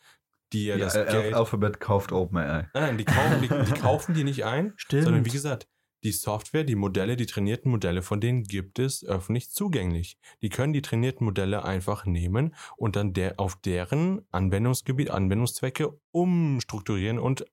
die 0.52 0.66
ja, 0.66 0.76
Ja, 0.76 0.84
das 0.84 0.96
Al- 0.96 1.06
Geld. 1.06 1.34
Alphabet 1.34 1.80
kauft 1.80 2.12
OpenAI. 2.12 2.68
Nein, 2.74 2.98
die 2.98 3.04
kaufen 3.04 3.40
die, 3.42 3.48
die 3.48 3.80
kaufen 3.80 4.14
die 4.14 4.24
nicht 4.24 4.44
ein, 4.44 4.72
Stimmt. 4.76 5.04
sondern 5.04 5.24
wie 5.24 5.30
gesagt, 5.30 5.68
die 6.02 6.12
Software, 6.12 6.64
die 6.64 6.76
Modelle, 6.76 7.16
die 7.16 7.26
trainierten 7.26 7.70
Modelle 7.70 8.02
von 8.02 8.20
denen 8.20 8.44
gibt 8.44 8.78
es 8.78 9.04
öffentlich 9.04 9.50
zugänglich. 9.50 10.18
Die 10.42 10.48
können 10.48 10.72
die 10.72 10.82
trainierten 10.82 11.24
Modelle 11.24 11.64
einfach 11.64 12.06
nehmen 12.06 12.54
und 12.76 12.96
dann 12.96 13.12
der, 13.12 13.38
auf 13.38 13.56
deren 13.56 14.26
Anwendungsgebiet, 14.30 15.10
Anwendungszwecke 15.10 16.00
umstrukturieren 16.10 17.18
und 17.18 17.44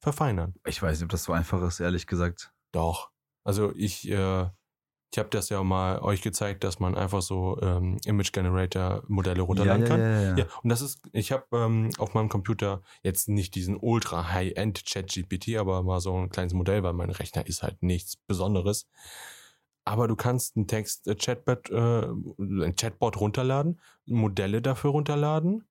verfeinern. 0.00 0.54
Ich 0.66 0.80
weiß 0.82 0.98
nicht, 0.98 1.04
ob 1.04 1.10
das 1.10 1.24
so 1.24 1.32
einfach 1.32 1.62
ist, 1.62 1.80
ehrlich 1.80 2.06
gesagt. 2.06 2.52
Doch. 2.72 3.10
Also 3.44 3.72
ich, 3.74 4.08
äh, 4.10 4.46
ich 5.14 5.18
habe 5.20 5.28
das 5.28 5.48
ja 5.48 5.62
mal 5.62 6.00
euch 6.00 6.22
gezeigt, 6.22 6.64
dass 6.64 6.80
man 6.80 6.96
einfach 6.96 7.22
so 7.22 7.56
ähm, 7.62 7.98
Image 8.04 8.32
Generator 8.32 9.04
Modelle 9.06 9.42
runterladen 9.42 9.82
ja, 9.82 9.88
kann. 9.88 10.00
Ja, 10.00 10.10
ja, 10.10 10.22
ja. 10.22 10.36
Ja, 10.38 10.44
und 10.64 10.70
das 10.70 10.80
ist, 10.80 11.02
ich 11.12 11.30
habe 11.30 11.44
ähm, 11.52 11.90
auf 11.98 12.14
meinem 12.14 12.28
Computer 12.28 12.82
jetzt 13.04 13.28
nicht 13.28 13.54
diesen 13.54 13.76
ultra 13.76 14.32
High-End 14.32 14.84
Chat-GPT, 14.84 15.56
aber 15.56 15.84
mal 15.84 16.00
so 16.00 16.16
ein 16.16 16.30
kleines 16.30 16.52
Modell, 16.52 16.82
weil 16.82 16.94
mein 16.94 17.10
Rechner 17.10 17.46
ist 17.46 17.62
halt 17.62 17.80
nichts 17.80 18.16
Besonderes. 18.16 18.88
Aber 19.84 20.08
du 20.08 20.16
kannst 20.16 20.56
ein 20.56 20.66
Text-Chatbot 20.66 21.70
äh, 21.70 22.06
ein 22.66 22.74
Chatbot 22.74 23.20
runterladen, 23.20 23.80
Modelle 24.06 24.62
dafür 24.62 24.90
runterladen. 24.90 25.64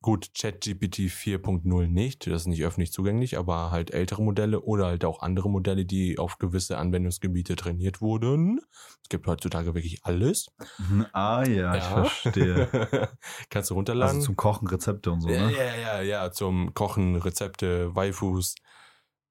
Gut, 0.00 0.30
ChatGPT 0.38 1.10
4.0 1.10 1.88
nicht, 1.88 2.26
das 2.28 2.42
ist 2.42 2.46
nicht 2.46 2.62
öffentlich 2.62 2.92
zugänglich, 2.92 3.36
aber 3.36 3.72
halt 3.72 3.90
ältere 3.92 4.22
Modelle 4.22 4.60
oder 4.60 4.86
halt 4.86 5.04
auch 5.04 5.22
andere 5.22 5.50
Modelle, 5.50 5.84
die 5.84 6.18
auf 6.18 6.38
gewisse 6.38 6.78
Anwendungsgebiete 6.78 7.56
trainiert 7.56 8.00
wurden. 8.00 8.60
Es 9.02 9.08
gibt 9.08 9.26
heutzutage 9.26 9.74
wirklich 9.74 10.04
alles. 10.04 10.46
Mhm, 10.78 11.06
Ah 11.12 11.44
ja, 11.44 11.76
ich 11.76 11.82
verstehe. 11.82 12.68
Kannst 13.50 13.70
du 13.70 13.74
runterladen. 13.74 14.14
Also 14.18 14.26
zum 14.26 14.36
Kochen 14.36 14.68
Rezepte 14.68 15.10
und 15.10 15.20
so, 15.20 15.30
Ja, 15.30 15.50
ne? 15.50 15.52
ja, 15.52 15.76
ja, 15.76 16.02
ja, 16.02 16.30
zum 16.30 16.74
Kochen, 16.74 17.16
Rezepte, 17.16 17.94
Waifus. 17.96 18.54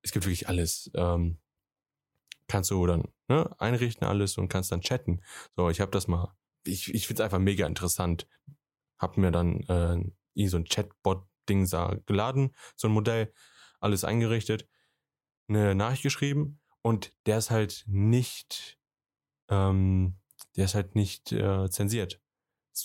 Es 0.01 0.11
gibt 0.11 0.25
wirklich 0.25 0.49
alles. 0.49 0.91
Ähm, 0.95 1.37
kannst 2.47 2.71
du 2.71 2.85
dann 2.85 3.03
ne, 3.27 3.49
einrichten 3.59 4.07
alles 4.07 4.37
und 4.37 4.49
kannst 4.49 4.71
dann 4.71 4.81
chatten. 4.81 5.21
So, 5.55 5.69
ich 5.69 5.79
habe 5.81 5.91
das 5.91 6.07
mal. 6.07 6.33
Ich, 6.65 6.93
ich 6.93 7.07
finde 7.07 7.21
es 7.21 7.25
einfach 7.25 7.39
mega 7.39 7.65
interessant. 7.65 8.27
Hab 8.99 9.17
mir 9.17 9.31
dann 9.31 9.61
äh, 9.61 10.03
so 10.45 10.57
ein 10.57 10.65
Chatbot-Ding 10.65 11.67
geladen, 12.05 12.53
so 12.75 12.87
ein 12.87 12.93
Modell, 12.93 13.33
alles 13.79 14.03
eingerichtet, 14.03 14.67
eine 15.47 15.73
Nachricht 15.73 16.03
geschrieben 16.03 16.59
und 16.81 17.13
der 17.25 17.39
ist 17.39 17.49
halt 17.49 17.83
nicht, 17.87 18.77
ähm, 19.49 20.17
der 20.55 20.65
ist 20.65 20.75
halt 20.75 20.95
nicht 20.95 21.31
äh, 21.31 21.69
zensiert. 21.69 22.21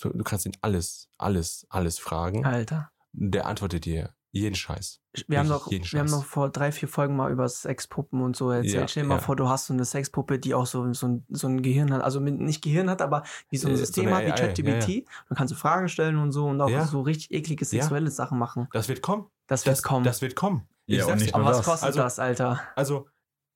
Du 0.01 0.23
kannst 0.23 0.47
ihn 0.47 0.57
alles, 0.61 1.09
alles, 1.19 1.67
alles 1.69 1.99
fragen 1.99 2.43
Alter. 2.45 2.91
der 3.11 3.45
antwortet 3.45 3.85
dir 3.85 4.15
jeden 4.35 4.55
Scheiß. 4.55 4.99
Wir 5.27 5.37
haben, 5.39 5.47
jeden 5.69 5.85
wir 5.85 5.99
haben 5.99 6.07
Scheiß. 6.07 6.11
noch 6.11 6.25
vor 6.25 6.49
drei, 6.49 6.71
vier 6.71 6.89
Folgen 6.89 7.15
mal 7.15 7.31
über 7.31 7.47
Sexpuppen 7.47 8.19
und 8.21 8.35
so 8.35 8.49
erzählt. 8.49 8.73
Ja, 8.73 8.87
Stell 8.87 9.03
dir 9.03 9.09
mal 9.09 9.15
ja. 9.15 9.21
vor, 9.21 9.35
du 9.35 9.47
hast 9.47 9.67
so 9.67 9.73
eine 9.73 9.85
Sexpuppe, 9.85 10.39
die 10.39 10.55
auch 10.55 10.65
so, 10.65 10.91
so, 10.93 11.07
ein, 11.07 11.25
so 11.29 11.47
ein 11.47 11.61
Gehirn 11.61 11.93
hat. 11.93 12.01
Also 12.01 12.19
mit, 12.19 12.39
nicht 12.39 12.63
Gehirn 12.63 12.89
hat, 12.89 13.01
aber 13.03 13.23
wie 13.49 13.57
so 13.57 13.67
ein 13.67 13.73
Äh, 13.73 13.77
so 13.77 13.85
System 13.85 14.07
eine 14.07 14.15
hat 14.17 14.25
wie 14.25 14.31
ChatGPT. 14.31 14.87
ja, 14.89 15.01
Dann 15.29 15.37
kannst 15.37 15.51
du 15.53 15.55
Fragen 15.55 15.87
stellen 15.87 16.17
und 16.17 16.31
so 16.31 16.47
und 16.47 16.59
auch 16.61 16.69
Ja. 16.69 16.85
so 16.85 17.01
richtig 17.01 17.31
eklige 17.31 17.63
Ja. 17.63 17.69
sexuelle 17.69 18.09
Sachen 18.09 18.39
machen. 18.39 18.67
Das 18.73 18.89
wird 18.89 19.01
kommen. 19.03 19.27
Das 19.47 19.65
wird 19.67 19.77
Das, 19.77 19.83
kommen. 19.83 20.03
das 20.03 20.21
wird 20.23 20.35
kommen. 20.35 20.67
Ich 20.87 20.97
Ja, 20.97 21.05
und 21.05 21.19
sag's 21.19 21.33
aber 21.33 21.43
nur 21.43 21.51
was 21.51 21.57
das. 21.57 21.65
kostet 21.67 21.87
Also- 21.87 21.99
das, 22.01 22.19
Alter? 22.19 22.59
Also, 22.75 23.07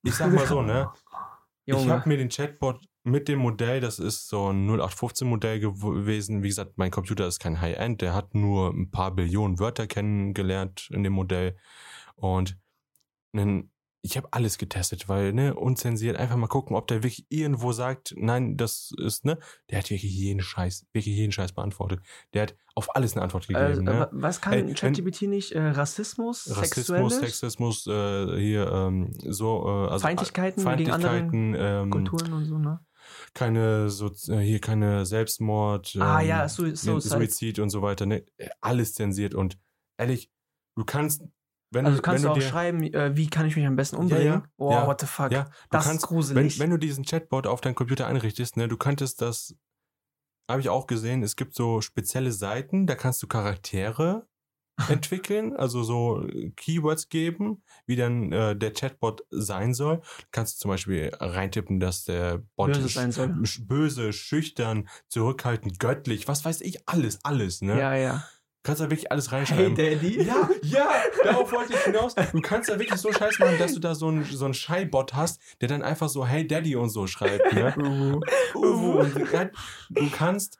ich 0.04 0.14
sag 0.14 0.32
mal 0.32 0.46
so, 0.46 0.62
ne? 0.62 0.90
Ich 1.66 1.74
Junge. 1.74 1.92
habe 1.92 2.08
mir 2.08 2.18
den 2.18 2.30
Chatbot 2.30 2.88
mit 3.08 3.28
dem 3.28 3.40
Modell, 3.40 3.80
das 3.80 4.00
ist 4.00 4.28
so 4.28 4.52
ein 4.52 4.66
0815 4.68 5.28
Modell 5.28 5.60
gewesen. 5.60 6.44
Wie 6.44 6.50
gesagt, 6.50 6.74
mein 6.78 6.92
Computer 6.92 7.26
ist 7.28 7.40
kein 7.40 7.60
High-End, 7.62 8.02
der 8.02 8.14
hat 8.14 8.36
nur 8.36 8.70
ein 8.74 8.92
paar 8.92 9.12
Billionen 9.16 9.60
Wörter 9.60 9.88
kennengelernt 9.88 10.90
in 10.92 11.04
dem 11.04 11.14
Modell. 11.14 11.56
Und 12.16 12.58
ich 14.02 14.16
habe 14.16 14.28
alles 14.32 14.58
getestet, 14.58 15.10
weil, 15.10 15.34
ne, 15.34 15.54
unzensiert, 15.54 16.16
einfach 16.18 16.38
mal 16.38 16.48
gucken, 16.48 16.76
ob 16.76 16.88
der 16.88 16.98
wirklich 17.04 17.26
irgendwo 17.30 17.72
sagt, 17.74 18.14
nein, 18.18 18.56
das 18.56 18.92
ist, 18.98 19.26
ne, 19.26 19.38
der 19.70 19.80
hat 19.80 19.90
wirklich 19.90 20.14
jeden 20.14 20.42
Scheiß, 20.42 20.86
wirklich 20.94 21.16
jeden 21.16 21.32
Scheiß 21.32 21.52
beantwortet. 21.52 22.00
Der 22.34 22.44
hat 22.44 22.56
auf 22.76 22.96
alles 22.96 23.14
eine 23.14 23.24
Antwort 23.24 23.50
äh, 23.50 23.54
gegeben, 23.54 23.84
ne? 23.84 24.00
wa- 24.02 24.10
was 24.14 24.40
kann 24.40 24.74
ChatGPT 24.74 25.24
nicht? 25.24 25.52
Äh, 25.52 25.60
Rassismus, 25.70 26.48
Rassismus, 26.50 26.86
Sexuelles, 26.88 27.20
Sexismus, 27.20 27.88
äh, 27.88 28.40
hier 28.40 28.72
ähm, 28.72 29.12
so, 29.26 29.66
äh, 29.68 29.90
also 29.92 30.04
Feindlichkeiten 30.04 30.64
gegen 30.78 30.92
andere 30.92 31.12
Feindlichkeiten, 31.12 31.56
ähm, 31.58 31.90
Kulturen 31.90 32.34
und 32.34 32.46
so, 32.46 32.58
ne? 32.60 32.80
Keine 33.34 33.90
so, 33.90 34.08
äh, 34.28 34.40
hier 34.40 34.60
keine 34.60 35.06
Selbstmord, 35.06 35.96
ähm, 35.96 36.02
Ah, 36.02 36.22
ja, 36.22 36.48
Sui- 36.48 36.70
ne, 36.70 36.76
Suicide. 36.76 37.16
Suizid 37.18 37.60
und 37.60 37.70
so 37.70 37.82
weiter, 37.82 38.06
ne? 38.06 38.26
Alles 38.62 38.94
zensiert 38.94 39.34
und 39.36 39.58
ehrlich, 39.98 40.32
du 40.76 40.86
kannst, 40.86 41.22
wenn 41.72 41.86
Also 41.86 41.98
du, 41.98 42.02
kannst 42.02 42.24
wenn 42.24 42.28
du 42.28 42.32
auch 42.34 42.38
dir, 42.38 42.48
schreiben, 42.48 42.84
äh, 42.84 43.16
wie 43.16 43.30
kann 43.30 43.46
ich 43.46 43.56
mich 43.56 43.66
am 43.66 43.76
besten 43.76 43.98
umbringen? 43.98 44.26
ja, 44.26 44.44
oh, 44.58 44.72
ja, 44.72 44.88
what 44.88 45.02
the 45.02 45.08
fuck. 45.08 45.32
ja, 45.32 45.50
das 45.70 45.86
kannst, 45.86 46.04
ist 46.04 46.10
wenn, 46.10 46.16
gruselig. 46.16 46.60
wenn 46.60 46.70
du 46.70 46.78
diesen 46.78 47.04
Chatbot 47.04 47.48
auf 47.48 47.62
deinen 47.62 47.76
Computer 47.76 48.08
einrichtest, 48.08 48.58
ne, 48.58 48.68
du 48.68 48.78
könntest 48.78 49.22
das, 49.22 49.56
habe 50.50 50.62
ich 50.62 50.70
auch 50.70 50.88
gesehen, 50.88 51.24
es 51.24 51.36
gibt 51.36 51.56
so 51.56 51.82
spezielle 51.82 52.32
Seiten, 52.32 52.88
da 52.88 52.96
kannst 52.96 53.22
du 53.22 53.28
Charaktere 53.28 54.28
entwickeln, 54.90 55.56
also 55.56 55.84
so 55.84 56.26
äh, 56.28 56.52
Keywords 56.56 57.10
geben, 57.10 57.64
wie 57.86 57.96
dann 57.96 58.32
äh, 58.32 58.56
der 58.56 58.74
Chatbot 58.74 59.24
sein 59.30 59.74
soll. 59.74 60.02
Kannst 60.32 60.58
du 60.58 60.62
zum 60.62 60.70
Beispiel 60.70 61.12
reintippen, 61.20 61.80
dass 61.80 62.06
der 62.06 62.44
Bot 62.56 62.74
Böse 62.74 62.88
sein 62.88 63.12
soll. 63.12 63.34
böse, 63.62 64.14
schüchtern, 64.14 64.88
zurückhaltend, 65.08 65.80
göttlich, 65.80 66.28
was 66.28 66.46
weiß 66.46 66.62
ich, 66.62 66.88
alles, 66.88 67.24
alles, 67.24 67.62
ne? 67.62 67.78
ja, 67.80 67.96
ja. 67.96 68.24
Kannst 68.64 68.82
da 68.82 68.90
wirklich 68.90 69.10
alles 69.14 69.32
Hey, 69.32 69.38
reinschreiben. 69.38 69.76
Daddy. 69.76 70.24
Ja, 70.24 70.50
ja, 70.62 70.90
darauf 71.24 71.50
wollte 71.54 71.72
ich 71.72 71.80
hinaus. 71.80 72.16
Du 72.16 72.42
kannst 72.42 72.70
da 72.70 72.78
wirklich 72.78 73.00
so 73.00 73.14
Scheiß 73.14 73.40
machen, 73.40 73.58
dass 73.60 73.74
du 73.74 73.80
da 73.80 73.96
so 73.96 74.10
einen 74.10 74.26
so 74.26 74.44
einen 74.44 74.54
Schei-Bot 74.54 75.14
hast, 75.14 75.40
der 75.62 75.70
dann 75.70 75.84
einfach 75.84 76.10
so 76.10 76.28
Hey 76.28 76.46
Daddy 76.46 76.76
und 76.76 76.90
so 76.90 77.08
schreibt. 77.08 77.54
Ne? 77.54 77.74
Uwu. 78.56 79.00
Und 79.00 79.16
du 79.16 80.10
kannst 80.12 80.60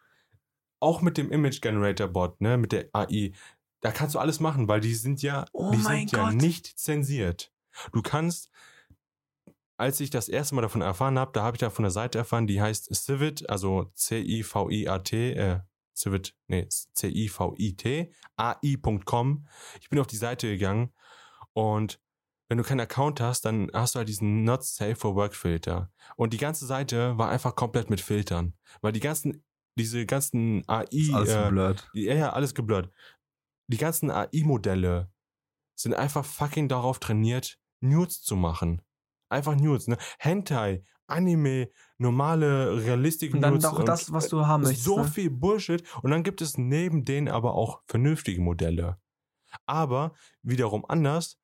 auch 0.80 1.02
mit 1.02 1.18
dem 1.18 1.32
Image 1.32 1.60
Generator 1.62 2.08
Bot, 2.08 2.40
ne, 2.40 2.58
mit 2.58 2.72
der 2.72 2.88
AI, 2.94 3.34
da 3.82 3.92
kannst 3.92 4.16
du 4.16 4.20
alles 4.20 4.40
machen, 4.40 4.68
weil 4.68 4.80
die 4.82 4.96
sind 4.96 5.22
ja, 5.22 5.46
Oh 5.54 5.72
die 5.72 5.78
sind 5.82 6.12
ja 6.12 6.26
Gott. 6.30 6.34
nicht 6.36 6.66
zensiert. 6.80 7.52
Du 7.92 8.02
kannst, 8.02 8.50
als 9.78 10.00
ich 10.00 10.10
das 10.10 10.30
erste 10.30 10.56
Mal 10.56 10.62
davon 10.64 10.82
erfahren 10.82 11.20
habe, 11.20 11.32
da 11.34 11.44
habe 11.44 11.56
ich 11.56 11.60
da 11.60 11.70
von 11.70 11.84
der 11.84 11.92
Seite 11.92 12.18
erfahren, 12.18 12.48
die 12.48 12.62
heißt 12.62 12.94
Civit, 12.96 13.48
also 13.50 13.92
C-I-V-I-A-T, 13.94 15.34
äh, 15.34 15.60
Civit, 15.96 16.36
nee, 16.48 16.68
C-I-V-I-T, 16.70 18.12
AI.com. 18.36 19.48
Ich 19.82 19.90
bin 19.90 20.00
auf 20.00 20.08
die 20.08 20.18
Seite 20.18 20.48
gegangen 20.48 20.94
und 21.54 22.00
wenn 22.50 22.58
du 22.58 22.64
keinen 22.64 22.80
Account 22.80 23.20
hast, 23.20 23.44
dann 23.44 23.70
hast 23.74 23.96
du 23.96 23.98
halt 24.00 24.08
diesen 24.10 24.44
Not 24.46 24.64
Safe 24.64 24.96
for 24.96 25.16
Work 25.16 25.36
Filter. 25.36 25.92
Und 26.16 26.32
die 26.34 26.38
ganze 26.38 26.66
Seite 26.66 27.18
war 27.18 27.30
einfach 27.30 27.56
komplett 27.56 27.90
mit 27.90 28.00
Filtern. 28.00 28.54
Weil 28.80 28.94
die 28.94 29.02
ganzen, 29.02 29.44
diese 29.76 30.06
ganzen 30.06 30.64
AI, 30.66 30.86
Ist 30.92 31.14
alles 31.14 31.30
äh, 31.34 31.50
blurred. 31.50 31.90
ja, 31.94 32.14
ja, 32.16 32.30
alles 32.32 32.56
geblurrt. 32.56 32.90
Die 33.68 33.78
ganzen 33.78 34.10
AI-Modelle 34.12 35.12
sind 35.76 35.94
einfach 35.94 36.26
fucking 36.26 36.68
darauf 36.68 37.00
trainiert, 37.00 37.60
Nudes 37.80 38.22
zu 38.22 38.36
machen. 38.36 38.82
Einfach 39.30 39.56
Nudes, 39.56 39.88
ne? 39.88 39.98
Hentai, 40.20 40.84
Anime, 41.06 41.70
normale, 41.98 42.84
realistische 42.84 43.36
Und 43.36 43.42
dann 43.42 43.56
Nudes. 43.56 43.70
doch 43.70 43.84
das, 43.84 44.12
was 44.12 44.30
du 44.30 44.46
haben 44.46 44.64
möchtest. 44.64 44.86
So 44.86 45.00
ne? 45.00 45.06
viel 45.06 45.30
Bullshit. 45.30 45.84
Und 46.02 46.12
dann 46.12 46.24
gibt 46.24 46.42
es 46.42 46.58
neben 46.58 47.06
denen 47.06 47.28
aber 47.28 47.54
auch 47.54 47.82
vernünftige 47.88 48.42
Modelle. 48.42 49.00
Aber 49.66 50.14
wiederum 50.42 50.86
anders, 50.86 51.40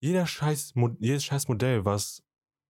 jeder 0.00 0.26
scheiß, 0.26 0.74
jedes 0.98 1.24
scheiß 1.24 1.48
Modell, 1.48 1.84
was 1.84 2.22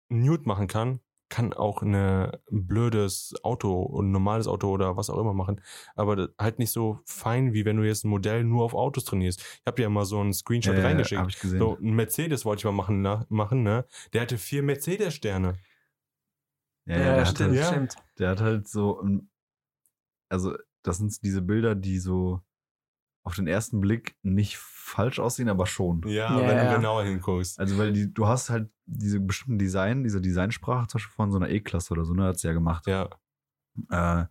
Nude 0.09 0.45
machen 0.47 0.67
kann, 0.67 1.01
kann 1.31 1.53
auch 1.55 1.81
eine 1.83 2.41
ein 2.53 2.67
blödes 2.67 3.35
Auto, 3.43 4.01
ein 4.03 4.11
normales 4.11 4.47
Auto 4.47 4.69
oder 4.71 4.97
was 4.99 5.09
auch 5.09 5.19
immer 5.19 5.33
machen. 5.33 5.63
Aber 5.95 6.29
halt 6.39 6.59
nicht 6.59 6.71
so 6.73 6.99
fein, 7.07 7.55
wie 7.55 7.65
wenn 7.65 7.79
du 7.79 7.85
jetzt 7.85 8.05
ein 8.05 8.11
Modell 8.11 8.45
nur 8.45 8.65
auf 8.65 8.75
Autos 8.75 9.05
trainierst. 9.05 9.41
Ich 9.41 9.63
habe 9.67 9.77
dir 9.77 9.85
ja 9.85 9.89
mal 9.89 10.05
so 10.05 10.21
einen 10.21 10.33
Screenshot 10.35 10.77
ja, 10.77 10.83
reingeschickt. 10.85 11.21
hab 11.21 11.29
ich 11.31 11.41
gesehen. 11.41 11.59
So, 11.61 11.79
ein 11.81 11.95
Mercedes 11.95 12.45
wollte 12.45 12.61
ich 12.61 12.65
mal 12.67 12.73
machen, 12.73 13.01
na, 13.01 13.25
machen, 13.31 13.63
ne? 13.63 13.87
Der 14.13 14.23
hatte 14.23 14.37
vier 14.37 14.63
Mercedes-Sterne. 14.63 15.55
Ja, 16.87 16.97
Ja, 16.99 17.05
ja, 17.05 17.15
der, 17.17 17.27
stimmt, 17.27 17.51
halt, 17.57 17.67
stimmt. 17.67 17.97
der 18.19 18.29
hat 18.31 18.41
halt 18.41 18.69
so, 18.69 19.01
ein- 19.01 19.31
also 20.29 20.57
das 20.83 20.99
sind 20.99 21.23
diese 21.23 21.43
Bilder, 21.43 21.75
die 21.75 21.99
so 21.99 22.41
auf 23.23 23.35
den 23.35 23.47
ersten 23.47 23.81
Blick 23.81 24.17
nicht 24.23 24.57
falsch 24.59 25.19
aussehen, 25.19 25.49
aber 25.49 25.67
schon. 25.67 26.03
Ja, 26.07 26.39
Ja, 26.41 26.49
wenn 26.49 26.67
du 26.69 26.75
genauer 26.77 27.05
hinguckst. 27.05 27.61
Also 27.61 27.77
weil 27.79 27.93
die, 27.93 28.13
du 28.13 28.27
hast 28.27 28.51
halt 28.51 28.71
diese 28.87 29.21
bestimmten 29.21 29.59
Design, 29.59 30.03
diese 30.05 30.21
Designsprache 30.21 30.87
zum 30.89 30.99
Beispiel 30.99 31.15
von 31.15 31.31
so 31.31 31.37
einer 31.39 31.51
E-Klasse 31.51 31.93
oder 31.93 32.05
so, 32.05 32.15
ne, 32.15 32.25
hat 32.25 32.39
sie 32.39 32.49
ja 32.49 32.55
gemacht. 32.55 32.87
Ja. 32.87 33.09
Äh, 33.91 34.25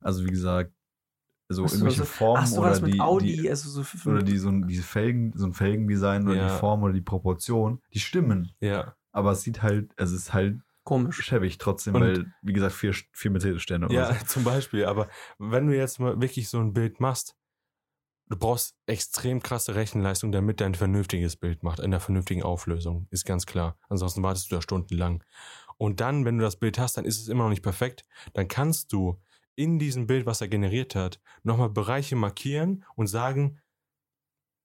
also 0.00 0.24
wie 0.24 0.30
gesagt, 0.30 0.72
so 1.48 1.66
so, 1.66 1.74
irgendwelche 1.76 2.00
so- 2.00 2.04
Formen 2.06 2.42
Ach 2.42 2.46
so, 2.46 2.60
oder 2.62 2.80
die, 2.80 3.00
Audi, 3.00 3.36
die 3.36 3.50
also 3.50 3.68
so 3.82 4.10
oder 4.10 4.22
die 4.22 4.36
so 4.38 4.48
ein, 4.48 4.66
diese 4.66 4.82
Felgen, 4.82 5.32
so 5.36 5.46
ein 5.46 5.52
Felgendesign 5.52 6.26
oder 6.26 6.34
Ja. 6.36 6.48
die 6.52 6.58
Form 6.58 6.82
oder 6.82 6.92
die 6.92 7.00
Proportion, 7.02 7.80
die 7.94 8.00
stimmen. 8.00 8.50
Ja. 8.60 8.96
Aber 9.12 9.32
es 9.32 9.42
sieht 9.42 9.62
halt, 9.62 9.92
es 9.96 10.10
ist 10.12 10.34
halt 10.34 10.58
Komisch. 10.84 11.22
schäbig 11.22 11.58
trotzdem, 11.58 11.94
Und- 11.94 12.00
weil, 12.02 12.32
wie 12.42 12.52
gesagt, 12.52 12.72
vier, 12.74 12.94
vier 13.12 13.30
Mercedes-Sterne 13.30 13.86
oder 13.86 13.94
Ja, 13.94 14.14
so. 14.14 14.24
zum 14.26 14.44
Beispiel. 14.44 14.86
Aber 14.86 15.08
wenn 15.38 15.68
du 15.68 15.76
jetzt 15.76 16.00
mal 16.00 16.20
wirklich 16.20 16.48
so 16.48 16.58
ein 16.58 16.72
Bild 16.72 16.98
machst, 17.00 17.36
du 18.28 18.36
brauchst 18.36 18.76
extrem 18.86 19.42
krasse 19.42 19.74
Rechenleistung, 19.74 20.32
damit 20.32 20.60
er 20.60 20.66
ein 20.66 20.74
vernünftiges 20.74 21.36
Bild 21.36 21.62
macht, 21.62 21.78
in 21.78 21.86
einer 21.86 22.00
vernünftigen 22.00 22.42
Auflösung. 22.42 23.06
Ist 23.10 23.24
ganz 23.26 23.46
klar. 23.46 23.78
Ansonsten 23.88 24.22
wartest 24.22 24.50
du 24.50 24.56
da 24.56 24.62
stundenlang. 24.62 25.22
Und 25.78 26.00
dann, 26.00 26.24
wenn 26.24 26.38
du 26.38 26.44
das 26.44 26.56
Bild 26.56 26.78
hast, 26.78 26.96
dann 26.96 27.04
ist 27.04 27.20
es 27.20 27.28
immer 27.28 27.44
noch 27.44 27.50
nicht 27.50 27.62
perfekt. 27.62 28.04
Dann 28.32 28.48
kannst 28.48 28.92
du 28.92 29.20
in 29.54 29.78
diesem 29.78 30.06
Bild, 30.06 30.26
was 30.26 30.40
er 30.40 30.48
generiert 30.48 30.94
hat, 30.94 31.20
nochmal 31.42 31.70
Bereiche 31.70 32.16
markieren 32.16 32.84
und 32.94 33.06
sagen, 33.06 33.60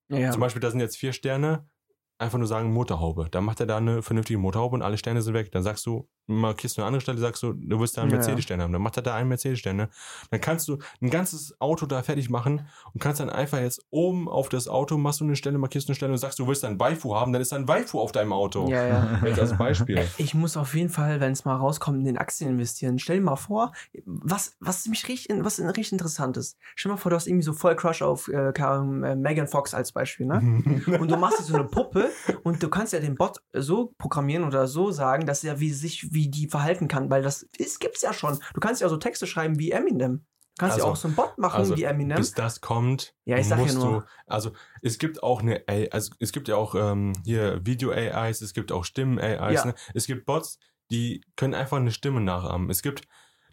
Ja. 0.09 0.31
zum 0.31 0.41
Beispiel, 0.41 0.61
da 0.61 0.71
sind 0.71 0.79
jetzt 0.79 0.97
vier 0.97 1.13
Sterne, 1.13 1.69
einfach 2.17 2.37
nur 2.37 2.47
sagen 2.47 2.71
Motorhaube. 2.73 3.29
Dann 3.29 3.43
macht 3.45 3.59
er 3.59 3.65
da 3.65 3.77
eine 3.77 4.01
vernünftige 4.01 4.37
Motorhaube 4.39 4.75
und 4.75 4.81
alle 4.81 4.97
Sterne 4.97 5.21
sind 5.21 5.33
weg. 5.33 5.51
Dann 5.51 5.63
sagst 5.63 5.85
du, 5.85 6.09
markierst 6.31 6.77
du 6.77 6.81
eine 6.81 6.87
andere 6.87 7.01
Stelle, 7.01 7.17
sagst 7.17 7.43
du, 7.43 7.53
du 7.53 7.79
willst 7.79 7.97
da 7.97 8.01
einen 8.01 8.11
Ja, 8.11 8.17
Mercedes-Stern 8.17 8.61
haben. 8.61 8.73
Dann 8.73 8.81
macht 8.81 8.97
er 8.97 9.03
da 9.03 9.15
einen 9.15 9.29
Mercedes-Sterne. 9.29 9.89
Dann 10.29 10.41
kannst 10.41 10.67
du 10.67 10.77
ein 11.01 11.09
ganzes 11.09 11.59
Auto 11.59 11.85
da 11.85 12.01
fertig 12.03 12.29
machen 12.29 12.67
und 12.93 13.01
kannst 13.01 13.19
dann 13.19 13.29
einfach 13.29 13.59
jetzt 13.59 13.85
oben 13.89 14.27
auf 14.27 14.49
das 14.49 14.67
Auto, 14.67 14.97
machst 14.97 15.19
du 15.19 15.25
eine 15.25 15.35
Stelle, 15.35 15.57
markierst 15.57 15.89
eine 15.89 15.95
Stelle 15.95 16.11
und 16.11 16.17
sagst, 16.17 16.39
du 16.39 16.47
willst 16.47 16.63
da 16.63 16.67
ein 16.67 16.79
Waifu 16.79 17.15
haben, 17.15 17.33
dann 17.33 17.41
ist 17.41 17.51
da 17.51 17.57
ein 17.57 17.67
Waifu 17.67 17.99
auf 17.99 18.11
deinem 18.11 18.33
Auto. 18.33 18.69
ja, 18.69 18.85
ja. 18.87 19.21
Jetzt 19.25 19.39
als 19.39 19.57
Beispiel. 19.57 20.07
Ich 20.17 20.33
muss 20.33 20.57
auf 20.57 20.73
jeden 20.73 20.89
Fall, 20.89 21.19
wenn 21.19 21.31
es 21.31 21.45
mal 21.45 21.55
rauskommt, 21.55 21.99
in 21.99 22.05
den 22.05 22.17
Aktien 22.17 22.49
investieren. 22.49 22.99
Stell 22.99 23.17
dir 23.17 23.23
mal 23.23 23.35
vor, 23.35 23.71
was, 24.05 24.55
was 24.59 24.85
mich 24.87 25.07
richtig, 25.07 25.35
was 25.41 25.59
richtig 25.59 25.91
interessant 25.91 26.37
ist. 26.37 26.57
Stell 26.75 26.89
dir 26.89 26.95
mal 26.95 27.01
vor, 27.01 27.09
du 27.09 27.15
hast 27.15 27.27
irgendwie 27.27 27.43
so 27.43 27.53
voll 27.53 27.75
Crush 27.75 28.01
auf 28.01 28.27
äh, 28.27 28.49
äh, 28.49 29.15
Megan 29.15 29.47
Fox 29.47 29.73
als 29.73 29.91
Beispiel, 29.91 30.25
ne? 30.25 30.41
Und 30.99 31.09
du 31.11 31.17
machst 31.17 31.39
dir 31.39 31.43
so 31.43 31.55
eine 31.55 31.63
Puppe 31.65 32.09
und 32.43 32.61
du 32.61 32.69
kannst 32.69 32.93
ja 32.93 32.99
den 32.99 33.15
Bot 33.15 33.41
so 33.53 33.93
programmieren 33.97 34.43
oder 34.43 34.67
so 34.67 34.91
sagen, 34.91 35.25
dass 35.25 35.43
er 35.43 35.59
wie 35.59 35.71
sich, 35.71 36.13
wie 36.13 36.20
die 36.29 36.47
verhalten 36.47 36.87
kann, 36.87 37.09
weil 37.09 37.23
das 37.23 37.43
ist, 37.57 37.79
gibt's 37.79 38.01
ja 38.01 38.13
schon. 38.13 38.37
Du 38.53 38.59
kannst 38.59 38.81
ja 38.81 38.87
auch 38.87 38.91
so 38.91 38.97
Texte 38.97 39.25
schreiben 39.25 39.57
wie 39.57 39.71
Eminem. 39.71 40.25
Du 40.57 40.65
kannst 40.65 40.77
ja 40.77 40.83
Also- 40.83 40.91
auch 40.93 40.95
so 40.97 41.07
einen 41.07 41.15
Bot 41.15 41.37
machen 41.37 41.57
also, 41.57 41.77
wie 41.77 41.83
Eminem. 41.83 42.17
Bis 42.17 42.33
das 42.33 42.59
kommt, 42.61 43.15
Ja, 43.25 43.37
ich 43.37 43.47
sag 43.47 43.57
ja 43.57 43.63
musst 43.63 43.77
nur. 43.77 44.01
du, 44.01 44.05
also 44.27 44.51
es 44.81 44.97
gibt 44.99 45.23
auch 45.23 45.41
eine, 45.41 45.63
also 45.91 46.13
es 46.19 46.31
gibt 46.33 46.47
ja 46.49 46.55
auch 46.57 46.75
ähm, 46.75 47.13
hier 47.25 47.65
Video-AIs, 47.65 48.41
es 48.41 48.53
gibt 48.53 48.71
auch 48.71 48.83
Stimmen-AIs, 48.85 49.53
Ja. 49.55 49.65
ne? 49.65 49.73
es 49.93 50.05
gibt 50.07 50.25
Bots, 50.25 50.59
die 50.91 51.23
können 51.37 51.53
einfach 51.55 51.77
eine 51.77 51.91
Stimme 51.91 52.19
nachahmen. 52.21 52.69
Es 52.69 52.81
gibt 52.81 53.07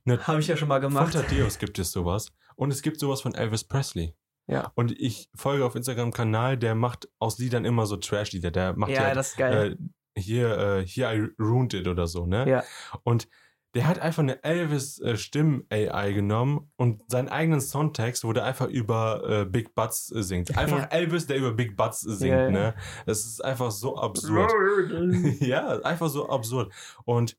eine 0.05 0.19
Habe 0.27 0.41
ich 0.41 0.49
ja 0.49 0.57
schon 0.57 0.69
mal 0.69 0.83
Von 0.83 0.91
gemacht. 0.93 1.13
Thaddeus 1.13 1.59
gibt 1.59 1.79
es 1.79 1.93
sowas. 1.93 2.33
Und 2.57 2.73
es 2.73 2.83
gibt 2.83 2.99
sowas 2.99 3.21
von 3.21 3.35
Elvis 3.35 3.63
Presley. 3.65 4.17
Ja. 4.49 4.73
Und 4.75 4.91
ich 4.99 5.29
folge 5.37 5.65
auf 5.65 5.77
Instagram 5.77 6.05
einen 6.07 6.13
Kanal, 6.13 6.57
der 6.57 6.75
macht 6.75 7.09
aus 7.21 7.39
Liedern 7.39 7.65
immer 7.65 7.87
so 7.87 7.97
Trash-Lieder. 7.97 8.51
Der 8.51 8.75
macht 8.77 8.91
Ja, 8.91 9.09
ja, 9.09 9.15
das 9.15 9.29
ist 9.33 9.37
geil. 9.37 9.73
äh, 9.75 9.77
hier, 10.19 10.59
äh, 10.59 10.87
hier 10.87 11.13
I 11.13 11.29
Ruined 11.39 11.75
It 11.75 11.89
oder 11.89 12.07
so, 12.07 12.27
ne? 12.27 12.49
Ja. 12.49 12.65
Und 13.03 13.29
der 13.75 13.87
hat 13.87 13.99
einfach 13.99 14.23
eine 14.23 14.43
Elvis-Stimm-AI 14.43 16.13
genommen 16.13 16.71
und 16.77 17.03
seinen 17.11 17.29
eigenen 17.29 17.61
Songtext, 17.61 18.25
wo 18.25 18.33
der 18.33 18.45
einfach 18.45 18.67
über 18.67 19.23
äh, 19.29 19.45
Big 19.45 19.75
Butts 19.75 20.11
äh, 20.11 20.23
singt. 20.23 20.57
Einfach 20.57 20.79
Ja. 20.79 20.85
Elvis, 20.91 21.27
der 21.27 21.37
über 21.37 21.53
Big 21.53 21.77
Butts 21.77 22.07
äh, 22.07 22.13
singt, 22.13 22.33
ja. 22.33 22.51
ne? 22.51 22.75
Das 23.05 23.25
ist 23.27 23.45
einfach 23.45 23.71
so 23.71 23.97
absurd. 23.99 24.51
ja, 25.41 25.81
einfach 25.83 26.09
so 26.09 26.29
absurd. 26.29 26.73
Und 27.05 27.37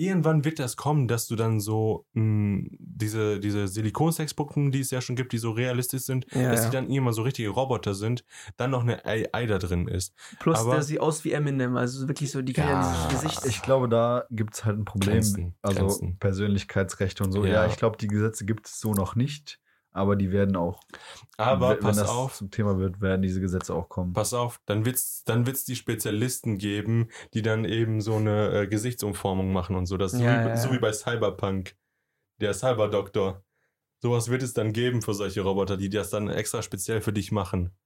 irgendwann 0.00 0.44
wird 0.44 0.58
das 0.58 0.76
kommen, 0.76 1.06
dass 1.08 1.26
du 1.26 1.36
dann 1.36 1.60
so 1.60 2.06
mh, 2.14 2.68
diese, 2.78 3.38
diese 3.38 3.68
Silikonsexpuppen, 3.68 4.70
die 4.72 4.80
es 4.80 4.90
ja 4.90 5.00
schon 5.00 5.14
gibt, 5.16 5.32
die 5.32 5.38
so 5.38 5.50
realistisch 5.50 6.02
sind, 6.02 6.26
Ja, 6.32 6.50
dass 6.50 6.64
ja. 6.64 6.70
die 6.70 6.76
dann 6.76 6.88
irgendwann 6.90 7.12
so 7.14 7.22
richtige 7.22 7.50
Roboter 7.50 7.94
sind, 7.94 8.24
dann 8.56 8.70
noch 8.70 8.82
eine 8.82 9.04
AI 9.04 9.46
da 9.46 9.58
drin 9.58 9.86
ist. 9.88 10.14
Plus 10.38 10.58
aber- 10.58 10.72
der 10.74 10.82
sieht 10.82 11.00
aus 11.00 11.24
wie 11.24 11.32
Eminem, 11.32 11.76
also 11.76 12.08
wirklich 12.08 12.30
so 12.30 12.42
die 12.42 12.52
Ja. 12.54 12.64
ja. 12.68 13.08
Gesicht. 13.10 13.44
Ich 13.46 13.62
glaube, 13.62 13.88
da 13.88 14.24
gibt 14.30 14.54
es 14.54 14.64
halt 14.64 14.78
ein 14.78 14.84
Problem. 14.84 15.12
Grenzen, 15.14 15.54
also 15.62 15.80
Grenzen. 15.80 16.18
Persönlichkeitsrechte 16.18 17.22
und 17.24 17.32
so. 17.32 17.44
Ja. 17.44 17.52
Ja, 17.52 17.66
ich 17.66 17.76
glaube, 17.76 17.96
die 17.98 18.08
Gesetze 18.08 18.44
gibt 18.44 18.66
es 18.66 18.80
so 18.80 18.94
noch 18.94 19.14
nicht. 19.14 19.60
Aber 19.92 20.14
die 20.14 20.30
werden 20.30 20.56
auch, 20.56 20.80
Aber 21.36 21.70
wenn 21.70 21.80
pass 21.80 21.96
das 21.96 22.08
auf, 22.08 22.34
zum 22.36 22.50
Thema 22.50 22.78
wird, 22.78 23.00
werden 23.00 23.22
diese 23.22 23.40
Gesetze 23.40 23.74
auch 23.74 23.88
kommen. 23.88 24.12
pass 24.12 24.32
auf, 24.34 24.60
dann 24.66 24.84
wird's, 24.84 25.24
dann 25.24 25.46
wird's 25.46 25.64
die 25.64 25.74
Spezialisten 25.74 26.58
geben, 26.58 27.08
die 27.34 27.42
dann 27.42 27.64
eben 27.64 28.00
so 28.00 28.14
eine 28.16 28.50
äh, 28.50 28.66
Gesichtsumformung 28.68 29.52
machen 29.52 29.74
und 29.74 29.86
so. 29.86 29.96
Das 29.96 30.12
Ja, 30.12 30.18
so, 30.18 30.24
wie, 30.24 30.28
ja, 30.28 30.56
so 30.56 30.72
wie 30.72 30.78
bei 30.78 30.92
Cyberpunk. 30.92 31.76
Der 32.40 32.54
Cyberdoktor. 32.54 33.44
Sowas 33.98 34.30
wird 34.30 34.42
es 34.42 34.54
dann 34.54 34.72
geben 34.72 35.02
für 35.02 35.12
solche 35.12 35.42
Roboter, 35.42 35.76
die 35.76 35.90
das 35.90 36.08
dann 36.08 36.28
extra 36.28 36.62
speziell 36.62 37.02
für 37.02 37.12
dich 37.12 37.32
machen. 37.32 37.76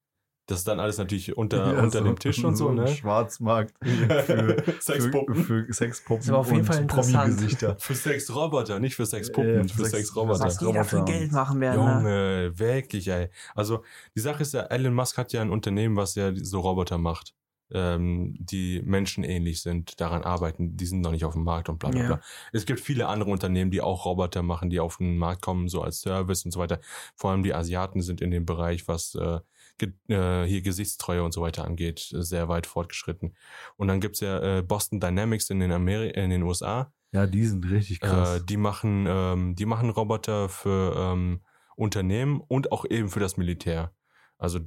Das 0.47 0.59
ist 0.59 0.69
dann 0.69 0.79
alles 0.79 0.99
natürlich 0.99 1.37
unter, 1.37 1.73
Ja, 1.73 1.83
unter 1.83 1.99
so- 2.01 2.05
dem 2.05 2.19
Tisch 2.19 2.45
und 2.45 2.55
so, 2.57 2.69
ein 2.69 2.75
ne? 2.77 2.89
Schwarzmarkt 2.89 3.75
für, 3.83 4.63
Sexpuppen. 4.81 5.35
Für, 5.35 5.65
für 5.65 5.73
Sexpuppen 5.73 6.21
Das 6.27 6.33
war 6.33 6.39
auf 6.41 6.47
jeden 6.49 6.61
und 6.61 6.67
Fall 6.67 6.83
interessant. 6.83 7.17
Promi-Gesichter. 7.37 7.77
Für 7.79 7.95
Sexroboter, 7.95 8.79
nicht 8.81 8.95
für 8.95 9.07
Sexpuppen, 9.07 9.55
ja, 9.55 9.63
für 9.63 9.69
für 9.69 9.85
Sex- 9.85 9.91
Sexroboter. 10.09 10.41
was 10.45 10.59
die 10.59 10.73
da 10.73 10.85
für 10.85 10.97
Roboter. 10.99 11.13
Geld 11.19 11.33
machen 11.33 11.61
werden. 11.61 11.83
Ne? 11.85 11.93
Junge, 11.95 12.59
wirklich, 12.59 13.09
ey. 13.09 13.29
Also, 13.55 13.83
die 14.15 14.21
Sache 14.21 14.43
ist 14.43 14.53
ja, 14.55 14.63
Elon 14.65 14.93
Musk 14.95 15.17
hat 15.17 15.33
ja 15.33 15.41
ein 15.41 15.51
Unternehmen, 15.51 15.97
was 15.97 16.15
ja 16.15 16.33
so 16.37 16.61
Roboter 16.61 16.99
macht, 16.99 17.35
ähm, 17.73 18.37
die 18.39 18.83
menschenähnlich 18.85 19.63
sind, 19.63 19.99
daran 19.99 20.23
arbeiten, 20.23 20.77
die 20.77 20.85
sind 20.85 21.01
noch 21.01 21.11
nicht 21.13 21.25
auf 21.25 21.33
dem 21.33 21.45
Markt 21.45 21.71
und 21.71 21.79
bla 21.79 21.89
bla 21.89 22.01
Ja. 22.01 22.07
bla. 22.09 22.21
Es 22.53 22.67
gibt 22.67 22.81
viele 22.81 23.09
andere 23.09 23.31
Unternehmen, 23.31 23.71
die 23.71 23.81
auch 23.81 24.05
Roboter 24.05 24.43
machen, 24.43 24.69
die 24.69 24.79
auf 24.81 24.99
den 24.99 25.17
Markt 25.17 25.41
kommen, 25.41 25.69
so 25.69 25.81
als 25.81 26.01
Service 26.01 26.45
und 26.45 26.51
so 26.51 26.61
weiter. 26.61 26.81
Vor 27.17 27.31
allem 27.31 27.43
die 27.43 27.55
Asiaten 27.55 28.03
sind 28.03 28.21
in 28.21 28.31
dem 28.31 28.45
Bereich, 28.45 28.87
was 28.87 29.15
äh, 29.15 29.41
äh, 29.83 30.45
hier 30.45 30.63
Gesichtstreue 30.63 31.23
und 31.23 31.33
so 31.33 31.43
weiter 31.43 31.65
angeht, 31.65 32.13
äh, 32.13 32.23
sehr 32.23 32.49
weit 32.49 32.67
fortgeschritten. 32.67 33.37
Und 33.77 33.89
dann 33.89 34.01
gibt's 34.01 34.21
ja 34.21 34.59
äh, 34.59 34.63
Boston 34.63 35.01
Dynamics 35.01 35.51
in 35.51 35.61
den, 35.61 35.73
Ameri 35.73 36.11
in 36.11 36.31
den 36.31 36.43
USA, 36.43 36.93
Ja, 37.13 37.27
die 37.27 37.45
sind 37.47 37.69
richtig 37.71 38.01
krass. 38.01 38.41
äh, 38.41 38.45
die 38.45 38.57
machen, 38.57 39.07
ähm, 39.09 39.55
die 39.57 39.67
machen 39.67 39.91
Roboter 39.91 40.49
für 40.49 40.95
ähm, 40.97 41.41
Unternehmen 41.77 42.41
und 42.41 42.73
auch 42.73 42.85
eben 42.85 43.09
für 43.09 43.21
das 43.21 43.37
Militär. 43.37 43.93
Also 44.39 44.61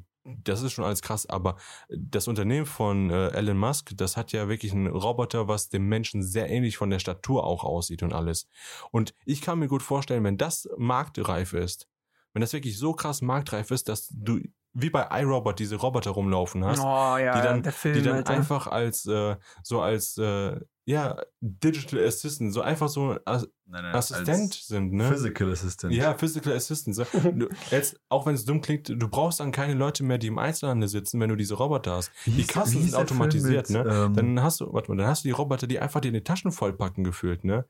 das 0.44 0.62
ist 0.62 0.74
schon 0.74 0.84
alles 0.84 1.02
krass, 1.02 1.26
aber 1.26 1.56
das 1.88 2.28
Unternehmen 2.28 2.66
von 2.66 3.10
äh, 3.10 3.30
Elon 3.30 3.58
Musk, 3.58 3.94
das 3.96 4.18
hat 4.18 4.34
ja 4.34 4.50
wirklich 4.50 4.74
einen 4.74 4.88
Roboter, 4.88 5.48
was 5.48 5.70
dem 5.70 5.88
Menschen 5.88 6.22
sehr 6.22 6.50
ähnlich 6.50 6.76
von 6.76 6.90
der 6.90 7.00
Statur 7.00 7.46
auch 7.46 7.64
aussieht 7.64 8.04
und 8.04 8.12
alles. 8.12 8.48
Und 8.92 9.14
ich 9.26 9.40
kann 9.42 9.60
mir 9.60 9.70
gut 9.70 9.82
vorstellen, 9.82 10.26
wenn 10.26 10.38
das 10.38 10.68
marktreif 10.78 11.54
ist, 11.54 11.88
wenn 12.34 12.42
das 12.42 12.52
wirklich 12.52 12.78
so 12.78 12.92
krass 12.94 13.22
marktreif 13.22 13.72
ist, 13.72 13.88
dass 13.88 14.10
du 14.12 14.42
wie 14.80 14.90
bei 14.90 15.08
iRobot 15.22 15.58
diese 15.60 15.76
Roboter 15.76 16.12
rumlaufen 16.12 16.64
hast, 16.64 16.80
Oh 16.80 17.18
ja, 17.18 17.36
die 17.36 17.42
dann, 17.42 17.64
der 17.64 17.72
Film, 17.72 17.96
die 17.96 18.02
dann 18.04 18.18
Alter. 18.18 18.34
einfach 18.34 18.68
als 18.68 19.06
äh, 19.08 19.36
so 19.64 19.82
als 19.82 20.18
äh, 20.18 20.60
ja 20.86 21.18
Digital 21.42 22.06
Assistant, 22.06 22.54
so 22.54 22.62
einfach 22.62 22.88
so 22.88 23.18
As 23.26 23.48
Nein, 23.70 23.84
nein, 23.84 23.96
Assistent 23.96 24.54
als 24.54 24.68
sind, 24.68 24.94
ne? 24.94 25.10
Physical 25.10 25.52
Assistant. 25.52 25.94
Ja, 25.94 26.14
Physical 26.14 26.54
Assistant. 26.54 26.96
So, 26.96 27.04
du, 27.34 27.50
jetzt, 27.70 28.00
auch 28.08 28.26
wenn 28.26 28.36
es 28.36 28.46
dumm 28.46 28.62
klingt, 28.62 28.88
du 28.88 29.10
brauchst 29.10 29.42
dann 29.42 29.52
keine 29.52 29.74
Leute 29.74 30.06
mehr, 30.06 30.18
die 30.18 30.28
im 30.28 30.38
Einzelhandel 30.40 30.88
sitzen, 30.88 31.20
wenn 31.20 31.28
du 31.28 31.36
diese 31.36 31.56
Roboter 31.56 31.96
hast. 31.98 32.12
Wie 32.24 32.32
Die 32.32 32.48
Kassen 32.48 32.82
sind 32.82 32.96
automatisiert, 32.96 33.70
mit, 33.70 33.86
ne? 33.86 33.92
ähm, 34.06 34.14
Dann 34.14 34.42
hast 34.42 34.62
du, 34.62 34.72
warte 34.72 34.90
mal, 34.90 34.98
dann 34.98 35.08
hast 35.08 35.26
du 35.26 35.28
die 35.28 35.34
Roboter, 35.34 35.68
die 35.68 35.80
einfach 35.80 36.00
dir 36.00 36.14
die 36.14 36.24
Taschen 36.24 36.52
vollpacken 36.54 37.04
gefühlt, 37.04 37.44
ne? 37.44 37.66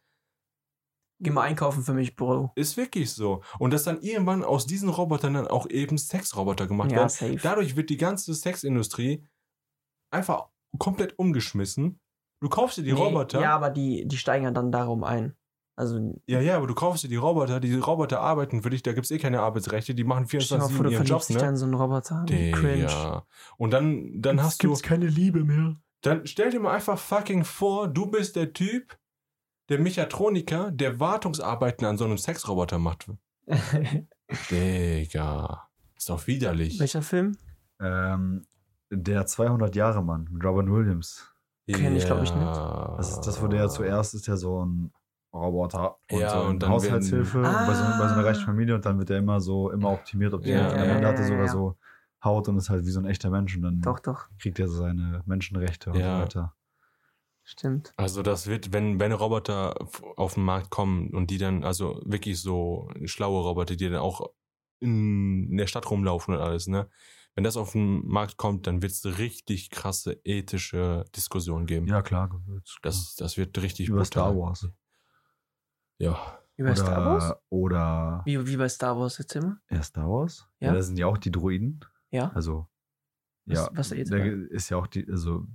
Geh 1.20 1.32
mal 1.32 1.42
einkaufen 1.44 1.84
für 1.84 1.94
mich, 1.94 2.16
Bro. 2.16 2.52
Ist 2.56 2.78
wirklich 2.78 3.12
so. 3.12 3.42
Und 3.58 3.72
dass 3.74 3.84
dann 3.84 4.02
irgendwann 4.02 4.44
aus 4.44 4.68
diesen 4.68 4.90
Robotern 4.90 5.34
dann 5.34 5.48
auch 5.48 5.68
eben 5.70 5.98
Sexroboter 5.98 6.68
gemacht 6.68 6.92
Ja, 6.92 6.98
werden. 6.98 7.10
safe. 7.10 7.38
Dadurch 7.42 7.76
wird 7.76 7.90
die 7.90 7.98
ganze 7.98 8.34
Sexindustrie 8.36 9.24
einfach 10.12 10.48
komplett 10.78 11.18
umgeschmissen. 11.18 12.00
Du 12.40 12.50
kaufst 12.50 12.78
dir 12.78 12.84
die 12.84 12.94
Nee, 12.94 13.00
Roboter. 13.02 13.42
Ja, 13.42 13.56
aber 13.56 13.72
die, 13.72 14.08
die 14.08 14.18
steigen 14.18 14.46
ja 14.46 14.52
dann 14.52 14.72
darum 14.72 15.04
ein. 15.04 15.36
Also, 15.76 16.20
Ja, 16.28 16.40
ja, 16.40 16.58
aber 16.58 16.66
du 16.68 16.74
kaufst 16.74 17.04
dir 17.04 17.08
die 17.08 17.16
Roboter, 17.18 17.60
die 17.60 17.76
Roboter 17.76 18.20
arbeiten 18.20 18.64
für 18.64 18.70
dich, 18.72 18.82
da 18.84 18.94
gibt's 18.94 19.12
eh 19.12 19.20
keine 19.20 19.42
Arbeitsrechte, 19.42 19.94
die 19.94 20.04
machen 20.04 20.26
stell 20.28 20.40
dir 20.40 20.58
mal 20.58 20.68
24 20.70 20.76
vor, 20.76 20.84
du 20.86 20.92
ihren 20.92 21.06
Job, 21.06 21.24
dann 21.30 21.38
ne? 21.38 21.50
in 21.50 21.56
so 21.58 21.66
einen 21.66 21.74
Roboter. 21.76 22.26
Wie 22.28 22.52
Cringe. 22.52 22.84
Ja. 22.86 23.26
Und 23.58 23.72
dann, 23.72 24.12
dann 24.22 24.42
hast 24.42 24.64
du, 24.64 24.74
keine 24.76 25.06
Liebe 25.08 25.44
mehr. 25.44 25.76
dann 26.02 26.26
stell 26.26 26.50
dir 26.50 26.60
mal 26.60 26.74
einfach 26.74 26.98
fucking 26.98 27.44
vor, 27.44 27.88
du 27.88 28.08
bist 28.08 28.36
der 28.36 28.54
Typ, 28.54 28.98
der 29.70 29.80
Mechatroniker, 29.80 30.72
der 30.72 31.00
Wartungsarbeiten 31.00 31.86
an 31.86 31.98
so 31.98 32.06
einem 32.06 32.18
Sexroboter 32.18 32.80
macht. 32.80 33.10
Digga. 34.52 35.68
Ist 35.96 36.10
doch 36.10 36.28
widerlich. 36.28 36.80
Welcher 36.80 37.02
Film? 37.02 37.38
Ähm, 37.82 38.46
der 38.92 39.26
200 39.26 39.76
Jahre 39.76 40.04
Mann 40.04 40.28
mit 40.32 40.44
Robin 40.44 40.72
Williams. 40.72 41.34
Kenn 41.70 41.96
ich, 41.96 42.06
glaub 42.06 42.24
ich, 42.24 42.34
nicht. 42.34 42.46
Das 42.98 43.12
ist 43.12 43.22
das, 43.22 43.42
wo 43.42 43.48
der 43.48 43.68
zuerst 43.70 44.14
ist, 44.14 44.28
ja 44.28 44.38
so 44.38 44.64
ein 44.66 44.92
Roboter 45.34 45.98
und 46.10 46.20
Ja, 46.20 46.30
so 46.30 46.40
und 46.42 46.50
eine 46.52 46.60
dann 46.60 46.70
Haushaltshilfe 46.70 47.42
werden- 47.42 47.68
bei, 47.68 47.74
so, 47.74 47.84
bei 47.84 48.08
so 48.08 48.14
einer 48.14 48.18
Ah. 48.18 48.22
reichen 48.22 48.46
Familie 48.46 48.76
und 48.76 48.86
dann 48.86 48.98
wird 48.98 49.10
er 49.10 49.18
immer 49.18 49.42
so 49.42 49.70
immer 49.72 49.92
optimiert, 49.92 50.34
optimiert. 50.34 50.62
Ja, 50.62 50.84
und 50.84 50.90
am 50.90 51.02
ja, 51.02 51.08
hat 51.10 51.20
er 51.20 51.28
sogar 51.28 51.48
so 51.50 51.78
Haut 52.24 52.48
und 52.48 52.58
ist 52.58 52.70
halt 52.70 52.86
wie 52.86 52.90
so 52.92 53.00
ein 53.02 53.06
echter 53.06 53.30
Mensch 53.30 53.56
und 53.58 53.64
dann 53.64 53.82
Doch, 53.82 54.00
doch. 54.00 54.30
kriegt 54.40 54.58
er 54.60 54.68
so 54.70 54.78
seine 54.78 55.22
Menschenrechte 55.26 55.92
und 55.92 56.00
Ja. 56.00 56.18
so 56.18 56.24
weiter. 56.24 56.54
Stimmt. 57.50 57.94
Also 57.96 58.24
das 58.24 58.48
wird, 58.48 58.74
wenn, 58.74 59.00
wenn 59.00 59.14
Roboter 59.14 59.74
auf 60.18 60.34
den 60.34 60.44
Markt 60.44 60.70
kommen 60.70 61.12
und 61.14 61.32
die 61.32 61.38
dann, 61.38 61.64
also 61.64 62.02
wirklich 62.04 62.42
so 62.42 62.90
schlaue 63.06 63.42
Roboter, 63.42 63.78
die 63.78 63.86
dann 63.90 64.00
auch 64.02 64.30
in 64.80 65.56
der 65.56 65.66
Stadt 65.68 65.90
rumlaufen 65.90 66.34
und 66.36 66.42
alles, 66.42 66.68
ne? 66.68 66.90
wenn 67.36 67.46
das 67.46 67.56
auf 67.56 67.72
den 67.72 68.06
Markt 68.06 68.36
kommt, 68.36 68.68
dann 68.68 68.82
wird 68.82 68.92
es 68.92 69.06
richtig 69.18 69.70
krasse 69.70 70.20
ethische 70.26 71.06
Diskussionen 71.16 71.68
geben. 71.68 71.88
Ja, 71.88 72.02
klar. 72.02 72.30
Das, 72.82 73.16
das 73.16 73.38
wird 73.38 73.58
richtig 73.62 73.88
Über 73.88 74.02
brutal. 74.02 74.08
Star 74.32 74.38
Wars. 74.38 74.68
Ja. 76.00 76.40
Wie 76.58 76.64
bei 76.64 76.76
Star 76.76 77.06
Wars? 77.06 77.24
Oder, 77.50 78.20
oder 78.20 78.22
Wie, 78.26 78.46
wie 78.48 78.58
bei 78.58 78.68
Star 78.68 78.98
Wars 79.00 79.20
jetzt 79.20 79.36
immer? 79.36 79.62
ja, 79.70 79.82
Star 79.84 80.10
Wars? 80.10 80.50
Ja. 80.60 80.68
Ja. 80.70 80.74
da 80.74 80.82
sind 80.82 80.98
ja 81.00 81.06
auch 81.08 81.18
die 81.18 81.32
Droiden. 81.32 81.80
Ja. 82.12 82.30
Also, 82.34 82.68
Was- 83.46 83.58
ja, 83.58 83.70
was 83.72 83.90
da 83.90 83.96
jetzt 83.96 84.12
da 84.12 84.18
ist 84.18 84.70
ja 84.70 84.78
auch 84.78 84.88
die, 84.88 85.08
also, 85.10 85.46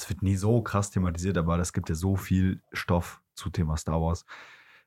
das 0.00 0.08
wird 0.08 0.22
nie 0.22 0.36
so 0.36 0.62
krass 0.62 0.90
thematisiert, 0.90 1.36
aber 1.36 1.58
es 1.58 1.74
gibt 1.74 1.90
ja 1.90 1.94
so 1.94 2.16
viel 2.16 2.62
Stoff 2.72 3.22
zu 3.34 3.50
Thema 3.50 3.76
Star 3.76 4.00
Wars. 4.00 4.24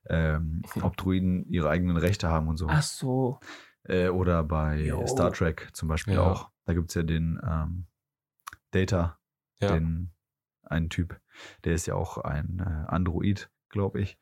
Ähm, 0.10 0.64
ob 0.82 0.98
Droiden 0.98 1.46
ihre 1.50 1.70
eigenen 1.70 1.98
Rechte 1.98 2.28
haben 2.30 2.48
und 2.48 2.58
so. 2.58 2.68
Ach 2.68 2.82
so. 2.82 3.40
Äh, 3.84 4.10
oder 4.10 4.44
bei 4.44 4.82
Jo. 4.82 5.06
Star 5.06 5.32
Trek 5.32 5.70
zum 5.74 5.88
Beispiel 5.88 6.16
Ja. 6.16 6.22
auch. 6.22 6.50
Da 6.66 6.74
gibt 6.74 6.90
es 6.90 6.96
ja 6.96 7.04
den 7.04 7.40
ähm, 7.48 7.86
Data, 8.72 9.20
Ja. 9.60 9.74
den 9.74 10.12
einen 10.64 10.90
Typ, 10.90 11.20
der 11.64 11.74
ist 11.76 11.86
ja 11.86 11.94
auch 11.94 12.18
ein 12.18 12.60
äh, 12.60 12.92
Android, 12.92 13.50
glaube 13.70 14.02
ich. 14.02 14.18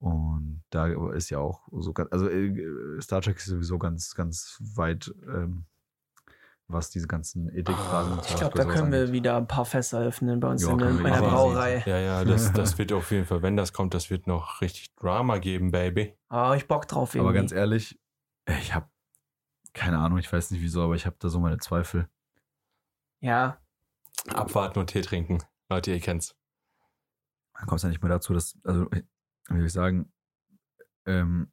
Und 0.00 0.64
da 0.70 0.86
ist 1.12 1.30
ja 1.30 1.38
auch 1.38 1.68
so 1.70 1.92
ganz, 1.92 2.10
also 2.10 2.28
äh, 2.28 3.00
Star 3.00 3.20
Trek 3.22 3.36
ist 3.36 3.46
sowieso 3.46 3.78
ganz, 3.78 4.14
ganz 4.16 4.58
weit, 4.74 5.14
ähm, 5.28 5.66
was 6.72 6.90
diese 6.90 7.06
ganzen 7.06 7.48
Ethikfragen 7.48 8.12
und 8.12 8.18
Ah, 8.20 8.26
Ich 8.28 8.36
glaube, 8.36 8.56
da 8.58 8.64
können 8.64 8.90
wir 8.92 9.12
wieder 9.12 9.36
ein 9.36 9.46
paar 9.46 9.64
Fässer 9.64 10.00
öffnen 10.00 10.40
bei 10.40 10.48
uns 10.48 10.62
Ja, 10.62 10.70
in, 10.72 10.78
der- 10.78 10.88
in 10.90 11.02
der. 11.04 11.12
Brauerei. 11.20 11.82
Ja, 11.86 11.98
ja, 11.98 12.24
das, 12.24 12.52
das 12.52 12.78
wird 12.78 12.92
auf 12.92 13.10
jeden 13.10 13.26
Fall, 13.26 13.42
wenn 13.42 13.56
das 13.56 13.72
kommt, 13.72 13.94
das 13.94 14.10
wird 14.10 14.26
noch 14.26 14.60
richtig 14.60 14.94
Drama 14.96 15.38
geben, 15.38 15.70
Baby. 15.70 16.16
Ah, 16.28 16.54
ich 16.56 16.66
Bock 16.68 16.86
drauf 16.88 17.14
irgendwie. 17.14 17.28
Aber 17.28 17.32
ganz 17.34 17.52
ehrlich, 17.52 17.98
ich 18.46 18.74
habe 18.74 18.88
keine 19.74 19.98
Ahnung, 19.98 20.18
ich 20.18 20.30
weiß 20.32 20.50
nicht 20.50 20.60
wieso, 20.62 20.82
aber 20.82 20.94
ich 20.96 21.06
habe 21.06 21.16
da 21.18 21.28
so 21.28 21.38
meine 21.40 21.58
Zweifel. 21.58 22.08
ja, 23.20 23.58
Abwarten 24.28 24.78
und 24.78 24.88
Tee 24.88 25.00
trinken. 25.00 25.38
Leute, 25.70 25.90
ihr 25.92 26.00
kennt's. 26.00 26.36
dann 27.54 27.66
kommt 27.66 27.78
es 27.78 27.82
ja 27.82 27.88
nicht 27.88 28.02
mehr 28.02 28.10
dazu, 28.10 28.34
dass, 28.34 28.56
also, 28.64 28.86
wie 28.90 29.02
soll 29.48 29.64
ich 29.66 29.72
sagen, 29.72 30.12
ähm, 31.06 31.50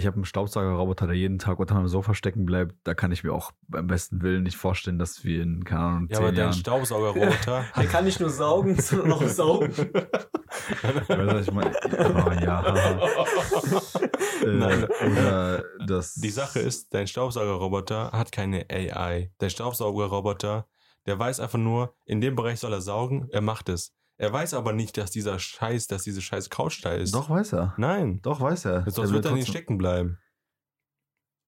ich 0.00 0.06
habe 0.06 0.16
einen 0.16 0.24
Staubsaugerroboter, 0.24 1.06
der 1.06 1.16
jeden 1.16 1.38
Tag 1.38 1.58
unter 1.58 1.74
meinem 1.74 1.88
Sofa 1.88 2.14
stecken 2.14 2.46
bleibt. 2.46 2.74
Da 2.84 2.94
kann 2.94 3.12
ich 3.12 3.22
mir 3.22 3.32
auch 3.32 3.52
beim 3.68 3.86
besten 3.86 4.22
Willen 4.22 4.42
nicht 4.42 4.56
vorstellen, 4.56 4.98
dass 4.98 5.24
wir 5.24 5.42
in, 5.42 5.64
keine 5.64 5.80
Ahnung, 5.80 6.08
Ja, 6.10 6.18
aber 6.18 6.32
dein. 6.32 6.52
Staubsaugerroboter. 6.52 7.64
der 7.76 7.86
kann 7.86 8.04
nicht 8.04 8.18
nur 8.18 8.30
saugen, 8.30 8.80
sondern 8.80 9.12
auch 9.12 9.22
saugen. 9.22 9.72
Weißt 9.76 11.10
du, 11.10 11.38
ich 11.38 11.52
meine? 11.52 11.72
Oh, 11.84 12.30
ja. 12.42 12.74
äh, 14.42 14.46
Nein. 14.46 14.84
Oder 14.84 15.64
das. 15.86 16.14
Die 16.14 16.30
Sache 16.30 16.58
ist, 16.58 16.92
dein 16.92 17.06
Staubsaugerroboter 17.06 18.12
hat 18.12 18.32
keine 18.32 18.66
AI. 18.70 19.30
Der 19.40 19.50
Staubsaugerroboter, 19.50 20.66
der 21.06 21.18
weiß 21.18 21.40
einfach 21.40 21.58
nur, 21.58 21.94
in 22.06 22.20
dem 22.20 22.34
Bereich 22.34 22.58
soll 22.58 22.72
er 22.72 22.80
saugen, 22.80 23.28
er 23.30 23.42
macht 23.42 23.68
es. 23.68 23.94
Er 24.20 24.30
weiß 24.30 24.52
aber 24.52 24.74
nicht, 24.74 24.98
dass 24.98 25.10
dieser 25.10 25.38
Scheiß, 25.38 25.86
dass 25.86 26.02
diese 26.02 26.20
scheiß 26.20 26.50
Couch 26.50 26.84
da 26.84 26.92
ist. 26.92 27.14
Doch, 27.14 27.30
weiß 27.30 27.54
er. 27.54 27.72
Nein. 27.78 28.20
Doch, 28.20 28.42
weiß 28.42 28.66
er. 28.66 28.82
Sonst 28.82 29.08
Der 29.08 29.14
wird 29.14 29.24
er 29.24 29.32
nicht 29.32 29.48
stecken 29.48 29.78
bleiben. 29.78 30.18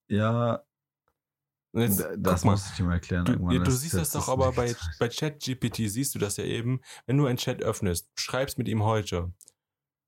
Ja, 0.09 0.63
jetzt, 1.75 2.03
das 2.17 2.45
muss 2.45 2.71
ich 2.71 2.77
dir 2.77 2.85
mal 2.85 2.95
erklären. 2.95 3.27
Du, 3.27 3.37
du 3.37 3.59
Das- 3.59 3.81
siehst 3.83 3.93
das 3.93 4.13
doch 4.13 4.27
aber 4.31 4.53
bei, 4.53 4.75
bei 4.99 5.11
ChatGPT, 5.11 5.91
siehst 5.91 6.15
du 6.15 6.19
das 6.19 6.39
ja 6.39 6.45
eben, 6.45 6.81
wenn 7.05 7.19
du 7.19 7.27
einen 7.27 7.37
Chat 7.37 7.63
öffnest, 7.63 8.11
schreibst 8.15 8.57
mit 8.57 8.69
ihm 8.69 8.83
heute. 8.85 9.35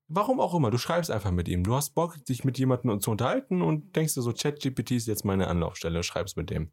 Warum 0.07 0.39
auch 0.39 0.55
immer, 0.55 0.71
du 0.71 0.79
schreibst 0.79 1.11
einfach 1.11 1.31
mit 1.31 1.47
ihm. 1.47 1.63
Du 1.63 1.75
hast 1.75 1.91
Bock, 1.93 2.17
dich 2.25 2.43
mit 2.43 2.57
jemandem 2.57 2.99
zu 2.99 3.11
unterhalten 3.11 3.61
und 3.61 3.95
denkst 3.95 4.15
dir 4.15 4.23
so, 4.23 4.33
ChatGPT 4.33 4.91
ist 4.91 5.05
jetzt 5.07 5.23
meine 5.23 5.47
Anlaufstelle, 5.49 6.01
schreibst 6.01 6.35
mit 6.35 6.49
dem. 6.49 6.71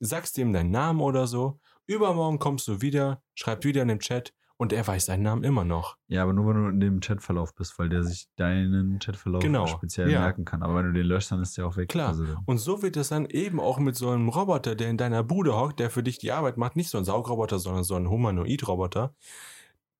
Sagst 0.00 0.38
dem 0.38 0.54
deinen 0.54 0.70
Namen 0.70 1.02
oder 1.02 1.26
so. 1.26 1.60
Übermorgen 1.86 2.38
kommst 2.38 2.66
du 2.66 2.80
wieder, 2.80 3.22
schreibst 3.34 3.66
wieder 3.66 3.82
in 3.82 3.88
dem 3.88 4.00
Chat 4.00 4.32
und 4.58 4.72
er 4.72 4.86
weiß 4.86 5.06
deinen 5.06 5.22
Namen 5.22 5.44
immer 5.44 5.64
noch. 5.64 5.96
Ja, 6.08 6.22
aber 6.22 6.32
nur 6.32 6.46
wenn 6.48 6.62
du 6.62 6.68
in 6.70 6.80
dem 6.80 7.00
Chatverlauf 7.00 7.54
bist, 7.54 7.78
weil 7.78 7.88
der 7.88 8.02
sich 8.02 8.28
deinen 8.36 8.98
Chatverlauf 8.98 9.42
Genau, 9.42 9.66
speziell 9.66 10.10
ja. 10.10 10.20
merken 10.20 10.44
kann. 10.44 10.62
Aber 10.62 10.76
wenn 10.76 10.86
du 10.86 10.92
den 10.92 11.06
löscht, 11.06 11.30
dann 11.30 11.42
ist 11.42 11.56
der 11.58 11.66
auch 11.66 11.76
weg. 11.76 11.88
Klar. 11.88 12.08
Also, 12.08 12.24
Und 12.46 12.58
so 12.58 12.82
wird 12.82 12.96
es 12.96 13.08
dann 13.08 13.26
eben 13.26 13.60
auch 13.60 13.78
mit 13.78 13.96
so 13.96 14.10
einem 14.10 14.28
Roboter, 14.28 14.74
der 14.74 14.88
in 14.88 14.96
deiner 14.96 15.22
Bude 15.22 15.54
hockt, 15.56 15.78
der 15.78 15.90
für 15.90 16.02
dich 16.02 16.18
die 16.18 16.32
Arbeit 16.32 16.56
macht, 16.56 16.76
nicht 16.76 16.88
so 16.88 16.96
ein 16.98 17.04
Saugroboter, 17.04 17.58
sondern 17.58 17.84
so 17.84 17.96
ein 17.96 18.08
Humanoid-Roboter. 18.08 19.14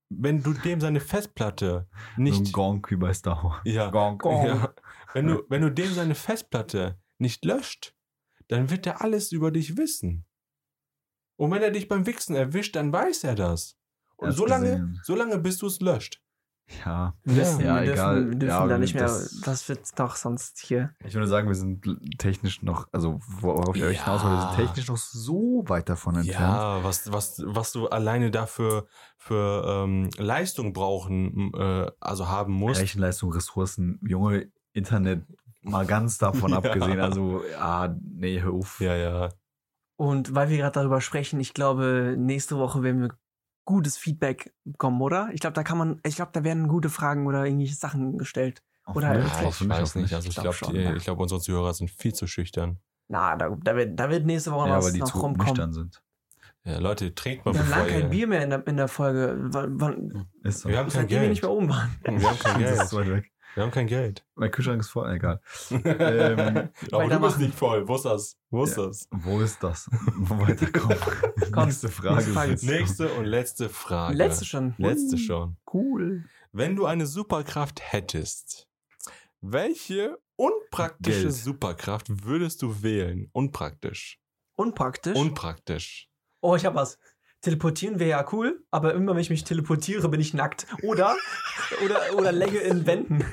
Wenn 0.09 0.43
du 0.43 0.53
dem 0.53 0.81
seine 0.81 1.01
Festplatte 1.01 1.89
so 1.91 2.21
ein 2.21 2.23
nicht 2.23 2.53
Gonk 2.53 2.91
wie 2.91 2.97
bei 2.97 3.13
Star 3.13 3.43
Wars. 3.43 3.61
Ja. 3.65 3.91
Gonk. 3.91 4.25
Ja. 4.25 4.73
Wenn 5.13 5.27
du, 5.27 5.43
wenn 5.49 5.63
du 5.63 5.71
dem 5.71 5.93
seine 5.93 6.15
Festplatte 6.15 6.99
nicht 7.19 7.45
löscht, 7.45 7.95
dann 8.49 8.71
wird 8.71 8.87
er 8.87 9.03
alles 9.03 9.33
über 9.33 9.51
dich 9.51 9.77
wissen. 9.77 10.25
Und 11.37 11.51
wenn 11.51 11.63
er 11.63 11.71
dich 11.71 11.89
beim 11.89 12.07
Wichsen 12.07 12.37
erwischt, 12.37 12.77
dann 12.77 12.93
weiß 12.93 13.25
er 13.25 13.35
das. 13.35 13.77
Und 14.17 14.33
so 14.33 14.47
lange, 14.47 14.95
so 15.03 15.15
lange 15.15 15.39
bis 15.39 15.59
du 15.59 15.67
es 15.67 15.81
löscht. 15.81 16.21
Ja. 16.85 17.15
Wir 17.23 17.35
dürfen, 17.45 17.61
Ja, 17.65 17.75
wir 17.77 17.83
dürfen, 17.85 17.93
egal. 17.93 18.17
wir 18.31 18.39
dürfen 18.39 18.49
Ja, 18.49 18.67
da 18.67 18.79
nicht 18.79 18.95
mehr. 18.95 19.05
das- 19.05 19.41
Das, 19.45 19.69
wird 19.69 20.01
doch 20.01 20.17
sonst 20.17 20.59
hier. 20.59 20.91
Ich 21.05 21.15
würde 21.15 21.29
sagen, 21.29 21.47
wir 21.47 21.55
sind 21.55 21.85
technisch 22.19 22.61
noch, 22.63 22.89
also 22.93 23.21
worauf 23.29 23.77
ich 23.77 23.85
euch 23.85 23.99
Ja. 23.99 24.05
hinaus 24.07 24.25
wollte, 24.25 24.37
wir 24.37 24.49
sind 24.49 24.67
technisch 24.67 24.89
noch 24.89 24.97
so 24.97 25.63
weit 25.69 25.89
davon 25.89 26.17
entfernt. 26.17 26.41
Ja, 26.41 26.83
was, 26.83 27.13
was, 27.13 27.41
was 27.47 27.71
du 27.71 27.87
alleine 27.89 28.33
dafür 28.33 28.89
für 29.17 29.85
ähm, 29.85 30.11
Leistung 30.19 30.73
brauchen, 30.73 31.53
äh, 31.55 31.89
also 32.01 32.27
haben 32.29 32.53
musst. 32.55 32.81
Rechenleistung, 32.81 33.33
Ressourcen, 33.33 34.01
junge 34.03 34.51
Internet, 34.73 35.25
mal 35.63 35.87
ganz 35.87 36.19
davon 36.19 36.51
Ja. 36.51 36.57
abgesehen. 36.57 36.99
Also, 36.99 37.43
ja, 37.49 37.95
nee, 38.03 38.41
hör 38.41 38.55
auf. 38.55 38.81
Ja, 38.81 38.97
ja. 38.97 39.29
Und 39.95 40.35
weil 40.35 40.49
wir 40.51 40.57
gerade 40.59 40.75
darüber 40.81 41.01
sprechen, 41.01 41.39
ich 41.39 41.55
glaube, 41.55 42.17
nächste 42.19 42.59
Woche 42.59 42.83
werden 42.83 43.03
wir 43.03 43.11
gutes 43.67 43.99
Feedback 43.99 44.55
bekommen, 44.65 45.03
oder? 45.03 45.29
Ich 45.33 45.41
glaube, 45.41 45.53
da 45.55 45.63
kann 45.63 45.77
man, 45.77 46.01
ich 46.07 46.17
glaube, 46.17 46.31
da 46.33 46.43
werden 46.45 46.69
gute 46.69 46.89
Fragen 46.89 47.27
oder 47.27 47.45
irgendwelche 47.45 47.75
Sachen 47.75 48.17
gestellt. 48.17 48.63
Oder 48.95 49.09
Hoffentlich, 49.11 49.33
Ja, 49.33 49.39
ich 49.41 49.45
hoffentlich, 49.47 49.79
weiß 49.81 49.95
nicht. 49.97 50.15
Also 50.15 50.29
ich 50.29 50.37
Ich 50.37 50.43
glaube, 50.43 50.57
glaub 50.57 50.71
glaub, 50.73 50.85
ja. 50.85 50.97
ich 50.97 51.09
unsere 51.11 51.41
Zuhörer 51.41 51.75
sind 51.75 51.91
viel 51.91 52.15
zu 52.15 52.27
schüchtern. 52.27 52.79
Na, 53.09 53.37
da, 53.37 53.51
da, 53.63 53.77
wird, 53.77 53.99
da 54.01 54.09
wird 54.09 54.25
nächste 54.25 54.53
Woche 54.53 54.69
Ja, 54.69 54.77
was 54.79 54.87
aber 54.87 54.93
die 54.95 55.01
noch 55.01 55.11
zu 55.11 55.19
rumkommen. 55.19 55.49
nüchtern 55.53 55.73
sind. 55.73 56.03
Ja, 56.65 56.79
Leute, 56.79 57.15
trinkt 57.15 57.45
mal 57.45 57.55
Wir 57.55 57.61
haben 57.61 57.71
lange 57.71 57.91
kein. 58.01 58.11
Bier 58.11 58.27
mehr 58.27 58.43
in 58.43 58.51
der, 58.51 58.67
in 58.67 58.77
der 58.77 58.89
Folge, 58.89 59.37
wann, 59.39 59.81
wann, 59.81 60.27
Ist 60.43 60.61
so. 60.61 60.69
Wir 60.69 60.79
haben 60.79 60.89
kein 60.89 61.03
seitdem 61.03 61.23
wir 61.23 61.29
nicht 61.29 61.41
Geld. 61.43 61.53
mehr 61.53 61.59
oben 61.59 61.69
waren. 61.69 61.97
Wir 62.03 62.29
haben 62.29 62.39
kein 62.39 62.63
das 62.63 62.71
ist 62.85 62.91
Geld. 62.91 62.93
weit 63.07 63.15
weg. 63.17 63.33
Wir 63.57 63.63
haben 63.63 63.71
kein 63.71 63.87
Geld. 63.87 64.23
Mein 64.35 64.51
Kühlschrank 64.51 64.81
ist 64.83 64.91
voll, 64.91 65.11
egal. 65.15 65.41
Aber 66.93 67.09
du 67.09 67.21
bist 67.21 67.39
nicht 67.39 67.55
voll. 67.55 67.89
Wo 67.89 67.95
ist 67.95 68.05
das? 68.05 68.37
Wo 68.51 68.65
ist 68.65 68.77
Ja. 68.77 68.85
das? 68.87 69.09
Wo 69.11 69.41
ist 69.41 69.63
das? 69.63 69.89
Weiterkommen. 69.91 70.99
Komm, 71.53 71.65
nächste 71.65 71.89
Frage. 71.89 72.17
nächste 72.17 72.33
Frage. 72.35 72.51
bitte. 72.53 72.67
Nächste 72.67 73.09
und 73.15 73.25
letzte 73.25 73.69
Frage. 73.71 74.15
Letzte 74.15 74.45
schon. 74.45 74.75
Letzte 74.77 75.17
schon. 75.17 75.57
Cool. 75.73 76.25
Wenn 76.53 76.77
du 76.77 76.85
eine 76.85 77.07
Superkraft 77.07 77.81
hättest, 77.81 78.69
welche 79.41 80.19
unpraktische 80.37 81.23
Geld. 81.23 81.33
Superkraft 81.33 82.25
würdest 82.27 82.61
du 82.61 82.83
wählen? 82.83 83.31
Unpraktisch. 83.33 84.21
Unpraktisch. 84.57 85.17
Unpraktisch. 85.17 86.11
oh, 86.43 86.57
ich 86.57 86.67
hab 86.67 86.75
was. 86.75 86.99
Teleportieren 87.43 87.99
wäre 87.99 88.11
ja 88.11 88.27
cool, 88.33 88.65
aber 88.71 88.95
immer 88.95 89.13
wenn 89.15 89.21
ich 89.21 89.31
mich 89.31 89.45
teleportiere, 89.45 90.09
bin 90.09 90.21
ich 90.21 90.35
nackt. 90.35 90.67
Oder, 90.83 91.15
oder, 91.85 92.01
oder 92.17 92.33
läge 92.33 92.59
in 92.59 92.87
Wänden. 92.87 93.25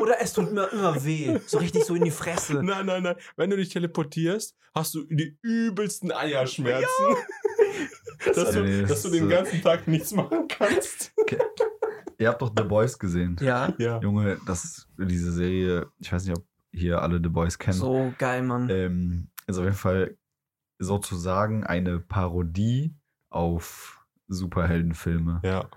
Oder 0.00 0.20
es 0.20 0.32
tut 0.32 0.52
mir 0.52 0.66
immer 0.72 1.04
weh. 1.04 1.38
So 1.46 1.58
richtig 1.58 1.84
so 1.84 1.94
in 1.94 2.04
die 2.04 2.10
Fresse. 2.10 2.62
Nein, 2.62 2.86
nein, 2.86 3.02
nein. 3.02 3.16
Wenn 3.36 3.50
du 3.50 3.56
dich 3.56 3.70
teleportierst, 3.70 4.56
hast 4.74 4.94
du 4.94 5.04
die 5.08 5.38
übelsten 5.42 6.12
Eierschmerzen. 6.12 6.86
Dass, 8.34 8.50
du, 8.52 8.84
dass 8.84 9.02
du 9.02 9.10
den 9.10 9.22
so- 9.24 9.28
ganzen 9.28 9.62
Tag 9.62 9.86
nichts 9.86 10.12
machen 10.12 10.48
kannst. 10.48 11.12
Ihr 12.18 12.28
habt 12.28 12.42
doch 12.42 12.50
The 12.54 12.64
Boys 12.64 12.98
gesehen. 12.98 13.36
Ja. 13.40 13.72
Ja. 13.78 14.00
Junge, 14.00 14.38
das 14.44 14.64
ist 14.64 14.88
diese 14.98 15.30
Serie, 15.32 15.86
ich 16.00 16.12
weiß 16.12 16.24
nicht, 16.24 16.36
ob 16.36 16.44
hier 16.72 17.00
alle 17.00 17.20
The 17.22 17.28
Boys 17.28 17.56
kennen. 17.56 17.78
So 17.78 18.12
geil, 18.18 18.42
Mann. 18.42 18.68
Ähm, 18.70 19.28
ist 19.46 19.56
auf 19.56 19.64
jeden 19.64 19.76
Fall 19.76 20.17
sozusagen 20.78 21.64
eine 21.64 21.98
Parodie 22.00 22.94
auf 23.30 24.06
Superheldenfilme. 24.28 25.40
Ja. 25.44 25.68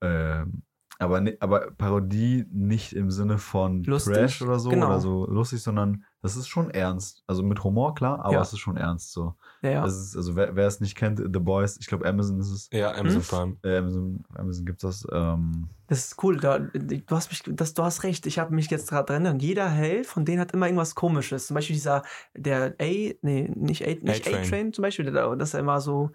Ähm, 0.00 0.62
aber, 1.02 1.22
aber 1.40 1.70
Parodie 1.76 2.46
nicht 2.52 2.92
im 2.92 3.10
Sinne 3.10 3.38
von 3.38 3.82
Lustig, 3.84 4.14
Trash 4.14 4.42
oder 4.42 4.58
so 4.58 4.70
genau. 4.70 4.86
oder 4.86 5.00
so 5.00 5.26
lustig, 5.26 5.62
sondern 5.62 6.04
das 6.22 6.36
ist 6.36 6.48
schon 6.48 6.70
ernst. 6.70 7.24
Also 7.26 7.42
mit 7.42 7.62
Humor, 7.64 7.94
klar, 7.94 8.24
aber 8.24 8.34
Ja. 8.34 8.42
es 8.42 8.52
ist 8.52 8.60
schon 8.60 8.76
ernst 8.76 9.12
so. 9.12 9.34
Ja, 9.62 9.70
ja. 9.70 9.84
Das 9.84 9.96
ist, 9.96 10.16
also 10.16 10.36
wer, 10.36 10.54
wer 10.54 10.66
es 10.66 10.80
nicht 10.80 10.96
kennt, 10.96 11.18
The 11.18 11.38
Boys, 11.40 11.76
ich 11.80 11.86
glaube 11.86 12.06
Amazon 12.06 12.38
ist 12.40 12.50
es. 12.50 12.68
Ja, 12.72 12.92
Amazon 12.94 13.20
Hm? 13.22 13.26
Prime. 13.28 13.56
Äh, 13.64 13.78
Amazon, 13.78 14.24
Amazon 14.34 14.64
gibt 14.66 14.84
das. 14.84 15.06
Ähm, 15.12 15.68
Das 15.88 15.98
ist 16.06 16.22
cool. 16.22 16.36
Da, 16.38 16.58
du, 16.58 17.00
hast 17.10 17.30
mich, 17.30 17.42
das, 17.56 17.74
du 17.74 17.82
hast 17.82 18.04
recht. 18.04 18.26
Ich 18.26 18.38
habe 18.38 18.54
mich 18.54 18.70
jetzt 18.70 18.88
gerade 18.90 19.06
dran 19.06 19.24
erinnert. 19.24 19.42
Jeder 19.42 19.68
Held 19.68 20.06
von 20.06 20.24
denen 20.24 20.40
hat 20.40 20.52
immer 20.52 20.66
irgendwas 20.66 20.94
Komisches. 20.94 21.48
Zum 21.48 21.54
Beispiel 21.54 21.74
dieser, 21.74 22.02
der 22.36 22.74
A, 22.80 22.84
nee, 23.22 23.50
nicht 23.54 23.84
A, 23.84 23.88
nicht 23.88 24.26
A-Train. 24.26 24.34
A-Train 24.44 24.72
zum 24.72 24.82
Beispiel, 24.82 25.10
der, 25.10 25.36
das 25.36 25.54
ist 25.54 25.60
immer 25.60 25.80
so, 25.80 26.10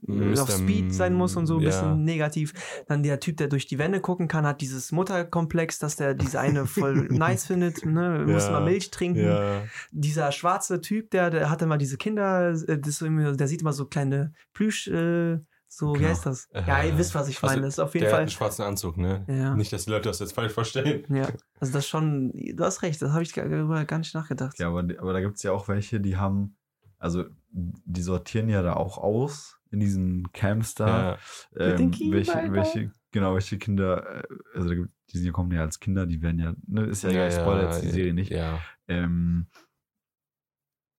Mr. 0.00 0.42
auf 0.42 0.50
Speed 0.50 0.94
sein 0.94 1.12
muss 1.14 1.36
und 1.36 1.46
so 1.46 1.56
ein 1.56 1.60
ja. 1.62 1.66
bisschen 1.70 2.04
negativ. 2.04 2.52
Dann 2.86 3.02
der 3.02 3.18
Typ, 3.18 3.36
der 3.36 3.48
durch 3.48 3.66
die 3.66 3.78
Wände 3.78 4.00
gucken 4.00 4.28
kann, 4.28 4.46
hat 4.46 4.60
dieses 4.60 4.92
Mutterkomplex, 4.92 5.80
dass 5.80 5.96
der 5.96 6.14
diese 6.14 6.38
eine 6.38 6.66
voll 6.66 7.08
nice 7.10 7.46
findet, 7.46 7.84
ne? 7.84 8.24
muss 8.26 8.44
Ja. 8.44 8.50
immer 8.50 8.60
Milch 8.60 8.90
trinken. 8.90 9.24
Ja. 9.24 9.62
Dieser 9.90 10.30
schwarze 10.30 10.80
Typ, 10.80 11.10
der, 11.10 11.30
der 11.30 11.50
hat 11.50 11.62
immer 11.62 11.78
diese 11.78 11.96
Kinder, 11.96 12.50
äh, 12.50 12.78
das 12.78 12.88
ist 12.88 12.98
so 12.98 13.06
immer, 13.06 13.32
der 13.32 13.48
sieht 13.48 13.60
immer 13.62 13.72
so 13.72 13.86
kleine 13.86 14.32
Plüsch, 14.54 14.86
äh, 14.86 15.40
so, 15.70 15.92
wie 15.94 15.98
Genau. 15.98 16.10
heißt 16.10 16.24
das? 16.26 16.48
Ja, 16.54 16.82
ihr 16.82 16.96
wisst, 16.96 17.14
was 17.14 17.28
ich 17.28 17.36
Also, 17.42 17.46
meine. 17.54 17.66
Das 17.66 17.74
ist 17.74 17.78
auf 17.80 17.92
jeden 17.92 18.04
Der 18.04 18.10
hat 18.10 18.14
Fall. 18.14 18.20
einen 18.22 18.30
schwarzen 18.30 18.62
Anzug, 18.62 18.96
ne? 18.96 19.26
Ja. 19.28 19.54
Nicht, 19.54 19.70
dass 19.72 19.84
die 19.84 19.90
Leute 19.90 20.08
das 20.08 20.18
jetzt 20.20 20.32
falsch 20.32 20.52
verstehen. 20.52 21.04
Ja, 21.14 21.28
also 21.60 21.72
das 21.74 21.86
schon, 21.86 22.32
du 22.32 22.64
hast 22.64 22.82
recht, 22.82 23.02
das 23.02 23.10
habe 23.12 23.22
ich 23.22 23.34
gar, 23.34 23.46
darüber 23.48 23.84
gar 23.84 23.98
nicht 23.98 24.14
nachgedacht. 24.14 24.58
Ja, 24.58 24.68
aber, 24.68 24.84
aber 24.98 25.12
da 25.12 25.20
gibt 25.20 25.36
es 25.36 25.42
ja 25.42 25.52
auch 25.52 25.68
welche, 25.68 26.00
die 26.00 26.16
haben, 26.16 26.56
also 26.98 27.24
die 27.50 28.00
sortieren 28.02 28.48
ja 28.48 28.62
da 28.62 28.74
auch 28.74 28.96
aus 28.96 29.57
in 29.70 29.80
diesen 29.80 30.30
Camps 30.32 30.74
da. 30.74 31.18
Ja. 31.56 31.68
Mit 31.70 31.78
den 31.78 31.92
ähm, 31.92 32.12
welche, 32.12 32.52
welche, 32.52 32.92
genau, 33.12 33.34
welche 33.34 33.58
Kinder, 33.58 34.22
äh, 34.24 34.28
also 34.54 34.68
da 34.68 34.74
die 35.12 35.18
sind- 35.18 35.32
kommen 35.32 35.52
ja 35.52 35.60
als 35.62 35.80
Kinder, 35.80 36.06
die 36.06 36.20
werden 36.22 36.38
ja, 36.38 36.54
ne, 36.66 36.82
ist 36.84 37.02
ja, 37.02 37.10
ja, 37.10 37.30
Spoiler 37.30 37.64
jetzt 37.64 37.82
die 37.82 37.88
Serie 37.90 38.14
nicht. 38.14 38.30
Ja. 38.30 38.58
Ähm, 38.88 39.46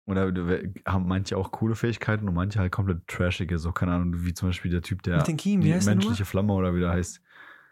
oder 0.06 0.32
haben 0.86 1.06
manche 1.06 1.36
auch 1.36 1.50
coole 1.50 1.74
Fähigkeiten 1.74 2.26
und 2.28 2.34
manche 2.34 2.58
halt 2.58 2.72
komplett 2.72 3.06
trashige, 3.06 3.58
so 3.58 3.72
keine 3.72 3.92
Ahnung, 3.92 4.24
wie 4.24 4.32
zum 4.32 4.48
Beispiel 4.48 4.70
der 4.70 4.80
Typ, 4.80 5.02
der 5.02 5.18
Mit 5.18 5.28
den 5.28 5.36
Kiemen, 5.36 5.64
wie 5.64 5.72
die 5.78 5.84
menschliche 5.84 6.24
Flamme 6.24 6.54
oder 6.54 6.74
wie 6.74 6.80
der 6.80 6.90
heißt, 6.92 7.20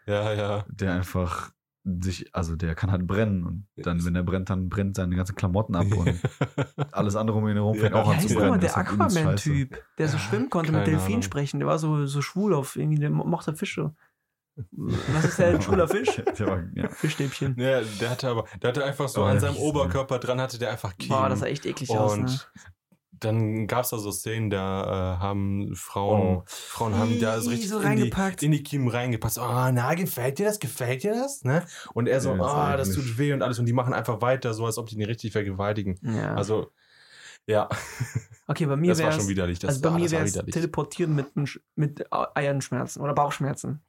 Ja, 0.05 0.33
ja. 0.33 0.65
der 0.69 0.93
einfach 0.93 1.51
sich, 2.01 2.33
also 2.35 2.55
der 2.55 2.75
kann 2.75 2.91
halt 2.91 3.07
brennen 3.07 3.43
und 3.45 3.67
dann, 3.77 4.03
wenn 4.05 4.15
er 4.15 4.23
brennt, 4.23 4.49
dann 4.49 4.69
brennt 4.69 4.95
seine 4.95 5.15
ganzen 5.15 5.35
Klamotten 5.35 5.75
ab 5.75 5.85
und 5.95 6.19
alles 6.91 7.15
andere 7.15 7.37
um 7.37 7.47
ihn 7.47 7.53
herum 7.55 7.75
fängt 7.75 7.93
Ja. 7.95 8.01
auch 8.01 8.09
an 8.09 8.19
zu 8.19 8.33
brennen. 8.35 8.59
der 8.59 8.75
halt. 8.75 8.87
Aquaman-Typ, 8.87 9.77
der 9.97 10.07
so 10.09 10.17
schwimmen 10.17 10.49
konnte, 10.49 10.71
mit 10.71 10.81
Keine 10.83 10.91
Delfin 10.91 11.13
Ahnung. 11.13 11.21
sprechen? 11.23 11.59
Der 11.59 11.67
war 11.67 11.79
so, 11.79 12.05
so 12.05 12.21
schwul 12.21 12.53
auf 12.53 12.75
irgendwie, 12.75 12.99
der 12.99 13.09
mochte 13.09 13.55
Fische. 13.55 13.93
Was 14.71 15.25
ist 15.25 15.37
der, 15.39 15.49
ein 15.49 15.61
schwuler 15.61 15.87
Fisch? 15.87 16.21
Der 16.39 16.47
war, 16.47 16.63
ja. 16.73 16.89
Fischstäbchen. 16.89 17.55
Ja, 17.59 17.81
der 17.81 18.09
hatte 18.09 18.27
aber, 18.27 18.45
der 18.61 18.69
hatte 18.69 18.83
einfach 18.83 19.07
so 19.07 19.21
Aber 19.21 19.31
an 19.31 19.39
seinem 19.39 19.53
hieß- 19.55 19.59
Oberkörper 19.59 20.17
dran, 20.19 20.41
hatte 20.41 20.57
der 20.57 20.71
einfach 20.71 20.97
Kiemen. 20.97 21.17
Boah, 21.17 21.29
das 21.29 21.39
sah 21.39 21.45
echt 21.45 21.65
eklig 21.65 21.91
aus, 21.91 22.13
Und 22.13 22.23
ne? 22.23 22.39
Dann 23.19 23.67
gab 23.67 23.83
es 23.83 23.89
da 23.89 23.97
so 23.97 24.11
Szenen, 24.11 24.49
da 24.49 25.15
äh, 25.15 25.19
haben 25.19 25.75
Frauen, 25.75 26.37
Oh. 26.37 26.43
Frauen 26.45 26.95
haben 26.95 27.19
da 27.19 27.39
so 27.41 27.49
richtig 27.49 27.69
so 27.69 27.79
in, 27.79 27.95
die, 27.95 28.11
in 28.41 28.51
die 28.51 28.63
Kiemen 28.63 28.87
reingepasst. 28.87 29.39
Oh, 29.39 29.69
na, 29.71 29.93
gefällt 29.93 30.39
dir 30.39 30.45
das? 30.45 30.59
Gefällt 30.59 31.03
dir 31.03 31.13
das? 31.13 31.43
Ne? 31.43 31.65
Und 31.93 32.07
er 32.07 32.21
so, 32.21 32.31
Ja, 32.31 32.37
das 32.37 32.51
ah, 32.51 32.77
das 32.77 32.91
tut 32.91 33.17
weh 33.17 33.33
und 33.33 33.41
alles. 33.41 33.59
Und 33.59 33.65
die 33.65 33.73
machen 33.73 33.93
einfach 33.93 34.21
weiter, 34.21 34.53
so 34.53 34.65
als 34.65 34.77
ob 34.77 34.87
die 34.87 34.95
ihn 34.95 35.05
richtig 35.05 35.31
vergewaltigen. 35.31 35.99
Ja. 36.01 36.35
Also, 36.35 36.71
ja, 37.45 37.69
okay, 38.47 38.65
bei 38.65 38.75
mir 38.75 38.89
das 38.89 38.99
war 38.99 39.07
wäre 39.07 39.19
schon 39.19 39.29
widerlich. 39.29 39.59
Das, 39.59 39.69
also 39.69 39.81
bei 39.81 39.89
ah, 39.89 39.93
mir 39.93 40.11
wäre 40.11 40.25
es 40.25 40.33
teleportieren 40.33 41.15
mit, 41.15 41.27
mit 41.75 42.05
Eiernschmerzen 42.11 43.01
oder 43.01 43.13
Bauchschmerzen. 43.13 43.81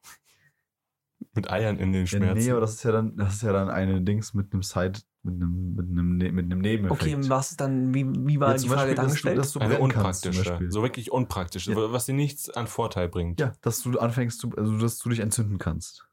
Mit 1.39 1.51
Eiern 1.51 1.79
in 1.79 1.93
den 1.93 2.07
Schmerzen. 2.07 2.45
nee, 2.45 2.51
aber 2.51 2.61
das 2.61 2.75
ist 2.75 2.83
ja 2.85 2.93
dann, 2.93 3.17
das 3.17 3.35
ist 3.35 3.43
ja 3.43 3.53
dann 3.53 3.71
eine 3.71 4.01
Dings 4.03 4.35
mit 4.35 4.53
einem 4.53 4.63
Side, 4.63 5.01
mit 5.23 5.35
einem, 5.37 5.75
mit 5.75 5.89
einem, 5.89 6.17
Ne- 6.17 6.33
mit 6.33 6.45
einem 6.47 6.61
Nebeneffekt. 6.61 7.03
Okay, 7.03 7.15
und 7.15 7.29
was 7.31 7.51
ist 7.53 7.61
dann, 7.61 7.95
wie, 7.95 8.05
wie 8.07 8.39
war 8.41 8.53
Ja, 8.53 8.57
die 8.59 8.69
Frage 8.69 8.95
Beispiel, 8.95 9.35
dass 9.37 9.53
du, 9.53 9.59
dargestellt? 9.59 9.73
dass 9.73 9.79
du 9.79 9.83
unpraktische. 9.85 10.45
Beispiel. 10.51 10.71
So 10.71 10.83
wirklich 10.83 11.11
unpraktisch. 11.13 11.67
Ja. 11.67 11.77
Was 11.77 12.07
dir 12.07 12.15
nichts 12.15 12.51
an 12.51 12.67
Vorteil 12.67 13.09
bringt. 13.09 13.41
Ja, 13.41 13.53
dass 13.61 13.83
du 13.83 13.99
anfängst 13.99 14.41
zu, 14.41 14.51
also 14.57 14.79
dass 14.79 14.99
du 14.99 15.09
dich 15.11 15.21
entzünden 15.21 15.59
kannst. 15.59 16.07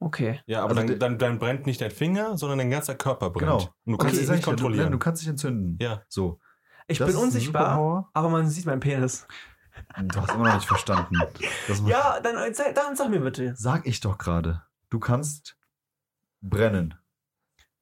Okay. 0.00 0.40
Ja, 0.46 0.62
aber 0.64 0.76
Also 0.76 0.88
dann, 0.88 0.98
dann, 0.98 1.18
dann 1.18 1.38
brennt 1.38 1.66
nicht 1.66 1.80
dein 1.80 1.90
Finger, 1.90 2.36
sondern 2.36 2.58
dein 2.58 2.70
ganzer 2.70 2.94
Körper 2.94 3.30
brennt. 3.30 3.48
Genau. 3.50 3.56
Und 3.84 3.92
du 3.92 3.94
Okay, 3.94 4.06
kannst 4.06 4.20
es 4.20 4.26
sag 4.26 4.36
nicht 4.36 4.44
kontrollieren. 4.44 4.86
Du, 4.86 4.92
du 4.92 4.98
kannst 4.98 5.22
dich 5.22 5.28
entzünden. 5.28 5.78
ja. 5.80 6.02
So. 6.08 6.40
Ich 6.86 6.98
Das 6.98 7.08
bin 7.08 7.16
unsichtbar, 7.16 8.10
aber 8.12 8.28
man 8.28 8.46
sieht 8.48 8.66
meinen 8.66 8.80
Penis. 8.80 9.26
Du 10.06 10.20
hast 10.20 10.34
immer 10.34 10.44
noch 10.48 10.54
nicht 10.54 10.66
verstanden. 10.68 11.16
Ja, 11.86 12.20
dann, 12.20 12.34
dann 12.74 12.94
sag 12.94 13.08
mir 13.08 13.20
bitte. 13.20 13.54
Sag 13.56 13.86
ich 13.86 14.00
doch 14.00 14.18
gerade. 14.18 14.62
Du 14.94 15.00
kannst 15.00 15.56
brennen. 16.40 16.94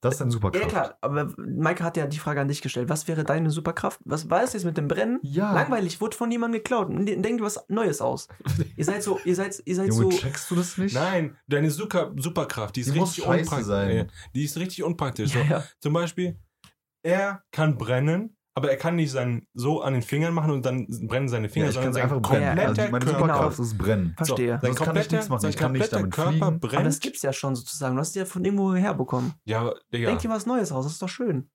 Das 0.00 0.14
ist 0.14 0.20
deine 0.20 0.30
Ja, 0.30 0.32
Superkraft. 0.32 0.68
klar, 0.70 0.98
aber 1.02 1.30
Maike 1.36 1.84
hat 1.84 1.98
ja 1.98 2.06
die 2.06 2.18
Frage 2.18 2.40
an 2.40 2.48
dich 2.48 2.62
gestellt. 2.62 2.88
Was 2.88 3.06
wäre 3.06 3.22
deine 3.22 3.50
Superkraft? 3.50 4.00
Was 4.06 4.30
war 4.30 4.42
es 4.42 4.54
jetzt 4.54 4.64
mit 4.64 4.78
dem 4.78 4.88
Brennen? 4.88 5.18
Ja. 5.22 5.52
Langweilig, 5.52 6.00
wurde 6.00 6.16
von 6.16 6.30
jemandem 6.32 6.60
geklaut. 6.62 6.88
Denkt 6.90 7.42
was 7.42 7.62
Neues 7.68 8.00
aus. 8.00 8.28
ihr 8.76 8.84
seid 8.86 9.02
so, 9.02 9.20
ihr 9.26 9.34
seid, 9.36 9.62
ihr 9.66 9.76
seid 9.76 9.88
Junge, 9.88 10.04
so. 10.04 10.08
checkst 10.10 10.50
du 10.50 10.54
das 10.56 10.78
nicht? 10.78 10.94
Nein, 10.94 11.36
deine 11.48 11.70
Super, 11.70 12.12
Superkraft, 12.16 12.76
die 12.76 12.80
ist 12.80 12.94
Die 12.94 12.98
richtig 12.98 13.24
scheiße 13.24 13.40
unpraktisch. 13.42 13.66
sein. 13.66 13.96
Ja, 13.96 14.04
Die 14.34 14.44
ist 14.44 14.56
richtig 14.56 14.82
unpraktisch. 14.84 15.34
Ja, 15.34 15.42
So, 15.44 15.50
ja. 15.50 15.64
Zum 15.80 15.92
Beispiel, 15.92 16.38
er 17.02 17.44
kann 17.52 17.76
brennen, 17.76 18.38
aber 18.55 18.70
er 18.70 18.76
kann 18.76 18.96
nicht 18.96 19.11
sein, 19.11 19.46
so 19.55 19.80
an 19.82 19.92
den 19.94 20.03
Fingern 20.03 20.34
machen 20.34 20.50
und 20.50 20.66
dann 20.66 20.86
brennen 21.09 21.28
seine 21.28 21.46
Ja, 21.48 21.53
Finger, 21.53 21.68
ich 21.70 21.74
kann 21.74 21.84
sondern 21.92 21.92
sein 21.94 22.03
einfach 22.05 22.20
brennen. 22.20 22.46
kompletter 22.48 22.68
Also 22.82 22.92
meine 22.92 23.05
Körper. 23.05 23.18
Superkraft 23.20 23.59
ist 23.59 23.78
brennen. 23.78 24.14
Verstehe. 24.16 24.59
Sein 24.61 24.61
Sonst 24.74 24.80
kann 24.84 24.96
ich 24.96 25.11
nichts 25.11 25.28
machen. 25.28 25.40
sein 25.40 25.50
Ich 25.50 25.57
kann 25.57 25.72
nicht 25.72 25.92
damit 25.92 26.12
Körper 26.12 26.30
fliegen. 26.30 26.44
Aber 26.44 26.59
das 26.59 26.72
brennt. 26.72 27.00
gibt's 27.00 27.22
ja 27.22 27.32
schon 27.32 27.55
sozusagen. 27.57 27.94
Du 27.96 28.00
hast 28.00 28.09
es 28.11 28.14
ja 28.14 28.24
von 28.24 28.44
irgendwo 28.44 28.74
herbekommen. 28.74 29.34
Ja, 29.44 29.72
Digga. 29.92 30.09
Denk 30.09 30.20
dir 30.20 30.28
was 30.30 30.46
Neues 30.46 30.70
aus, 30.72 30.84
das 30.84 30.92
ist 30.94 31.03
doch 31.03 31.09
schön. 31.09 31.50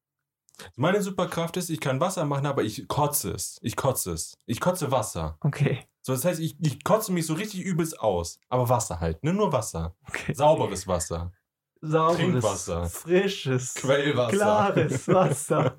Meine 0.75 1.01
Superkraft 1.03 1.55
ist, 1.57 1.69
ich 1.69 1.79
kann 1.79 1.99
Wasser 1.99 2.25
machen, 2.25 2.47
aber 2.47 2.63
ich 2.63 2.87
kotze 2.87 3.31
es. 3.31 3.59
Ich 3.61 3.75
kotze 3.75 4.11
es. 4.13 4.37
Ich 4.47 4.59
kotze 4.59 4.89
Wasser. 4.91 5.37
Okay. 5.41 5.85
So, 6.01 6.13
das 6.13 6.25
heißt, 6.25 6.39
ich, 6.39 6.57
ich 6.59 6.83
kotze 6.83 7.11
mich 7.11 7.27
so 7.27 7.35
richtig 7.35 7.61
übelst 7.61 7.99
aus. 7.99 8.39
Aber 8.49 8.67
Wasser 8.69 8.99
halt, 8.99 9.23
ne? 9.23 9.33
Nur 9.33 9.51
Wasser. 9.51 9.95
okay. 10.07 10.33
Sauberes 10.33 10.87
Wasser. 10.87 11.31
Sauberes, 11.79 12.17
Trinkwasser. 12.17 12.85
frisches, 12.89 13.75
Quellwasser. 13.75 14.35
klares 14.35 15.07
Wasser. 15.09 15.75